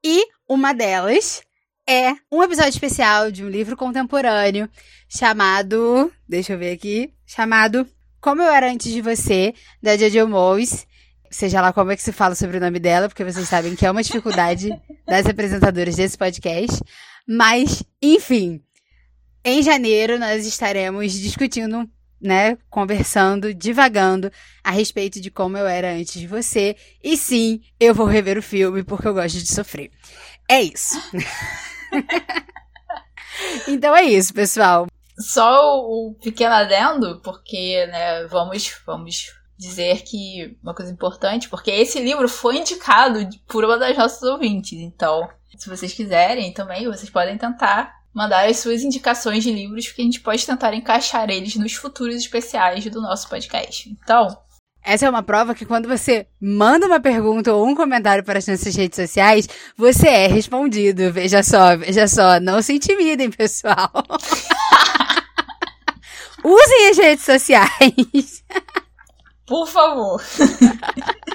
e 0.03 0.25
uma 0.49 0.73
delas 0.73 1.41
é 1.87 2.13
um 2.31 2.43
episódio 2.43 2.69
especial 2.69 3.31
de 3.31 3.43
um 3.43 3.49
livro 3.49 3.77
contemporâneo 3.77 4.69
chamado. 5.07 6.11
Deixa 6.27 6.53
eu 6.53 6.57
ver 6.57 6.71
aqui. 6.71 7.13
Chamado 7.25 7.87
Como 8.19 8.41
Eu 8.41 8.49
Era 8.49 8.71
Antes 8.71 8.91
de 8.91 9.01
Você, 9.01 9.53
da 9.81 9.95
Jojo 9.95 10.27
Moyes 10.27 10.87
seja 11.29 11.61
lá 11.61 11.73
como 11.73 11.91
é 11.91 11.95
que 11.95 12.01
se 12.01 12.11
fala 12.11 12.35
sobre 12.35 12.57
o 12.57 12.61
nome 12.61 12.79
dela, 12.79 13.07
porque 13.07 13.23
vocês 13.23 13.47
sabem 13.47 13.75
que 13.75 13.85
é 13.85 13.91
uma 13.91 14.03
dificuldade 14.03 14.69
das 15.05 15.25
apresentadoras 15.25 15.95
desse 15.95 16.17
podcast. 16.17 16.81
Mas, 17.27 17.83
enfim, 18.01 18.61
em 19.43 19.61
janeiro 19.61 20.19
nós 20.19 20.45
estaremos 20.45 21.13
discutindo, 21.13 21.89
né, 22.19 22.57
conversando, 22.69 23.53
divagando 23.53 24.31
a 24.63 24.71
respeito 24.71 25.21
de 25.21 25.31
como 25.31 25.57
eu 25.57 25.67
era 25.67 25.93
antes 25.93 26.19
de 26.19 26.27
você. 26.27 26.75
E 27.03 27.15
sim, 27.15 27.61
eu 27.79 27.93
vou 27.93 28.05
rever 28.05 28.37
o 28.37 28.43
filme 28.43 28.83
porque 28.83 29.07
eu 29.07 29.13
gosto 29.13 29.37
de 29.37 29.47
sofrer. 29.47 29.91
É 30.49 30.61
isso. 30.61 30.95
então 33.67 33.95
é 33.95 34.03
isso, 34.03 34.33
pessoal. 34.33 34.87
Só 35.19 35.79
o 35.79 36.15
pequeno 36.21 36.53
adendo, 36.53 37.19
porque, 37.23 37.85
né, 37.87 38.27
vamos, 38.27 38.75
vamos 38.85 39.33
dizer 39.57 40.03
que 40.03 40.55
uma 40.61 40.75
coisa 40.75 40.91
importante, 40.91 41.49
porque 41.49 41.71
esse 41.71 41.99
livro 41.99 42.29
foi 42.29 42.57
indicado 42.57 43.27
por 43.47 43.65
uma 43.65 43.77
das 43.77 43.97
nossas 43.97 44.21
ouvintes. 44.23 44.79
Então, 44.79 45.27
se 45.57 45.67
vocês 45.67 45.93
quiserem 45.93 46.53
também, 46.53 46.87
vocês 46.87 47.09
podem 47.09 47.37
tentar 47.37 47.96
mandar 48.17 48.49
as 48.49 48.57
suas 48.57 48.81
indicações 48.81 49.43
de 49.43 49.51
livros, 49.51 49.91
que 49.91 50.01
a 50.01 50.03
gente 50.03 50.21
pode 50.21 50.43
tentar 50.43 50.73
encaixar 50.73 51.29
eles 51.29 51.55
nos 51.55 51.75
futuros 51.75 52.15
especiais 52.15 52.83
do 52.85 52.99
nosso 52.99 53.29
podcast. 53.29 53.87
Então. 53.91 54.35
Essa 54.83 55.05
é 55.05 55.09
uma 55.09 55.21
prova 55.21 55.53
que 55.53 55.67
quando 55.67 55.87
você 55.87 56.25
manda 56.41 56.87
uma 56.87 56.99
pergunta 56.99 57.53
ou 57.53 57.67
um 57.67 57.75
comentário 57.75 58.23
para 58.23 58.39
as 58.39 58.47
nossas 58.47 58.75
redes 58.75 58.95
sociais, 58.95 59.47
você 59.77 60.07
é 60.07 60.25
respondido. 60.25 61.13
Veja 61.13 61.43
só, 61.43 61.77
veja 61.77 62.07
só. 62.07 62.39
Não 62.39 62.59
se 62.59 62.73
intimidem, 62.73 63.29
pessoal. 63.29 63.91
Usem 66.43 66.89
as 66.89 66.97
redes 66.97 67.23
sociais. 67.23 68.43
Por 69.45 69.67
favor. 69.67 70.23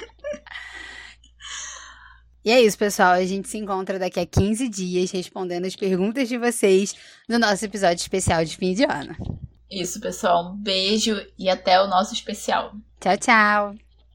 E 2.45 2.51
é 2.51 2.61
isso, 2.61 2.77
pessoal. 2.77 3.13
A 3.13 3.25
gente 3.25 3.49
se 3.49 3.59
encontra 3.59 3.99
daqui 3.99 4.19
a 4.19 4.27
15 4.27 4.69
dias 4.69 5.11
respondendo 5.11 5.65
as 5.65 5.77
perguntas 5.77 6.29
de 6.29 6.37
vocês 6.37 6.95
no 7.29 7.39
nosso 7.39 7.65
episódio 7.65 8.01
especial 8.01 8.45
de 8.45 8.57
fim 8.57 8.75
de 8.75 8.85
ano. 8.85 9.17
Isso, 9.71 10.01
pessoal. 10.01 10.53
Um 10.53 10.57
beijo 10.57 11.15
e 11.39 11.49
até 11.49 11.81
o 11.81 11.87
nosso 11.87 12.13
especial. 12.13 12.73
Tchau, 13.01 13.17
tchau. 13.17 13.92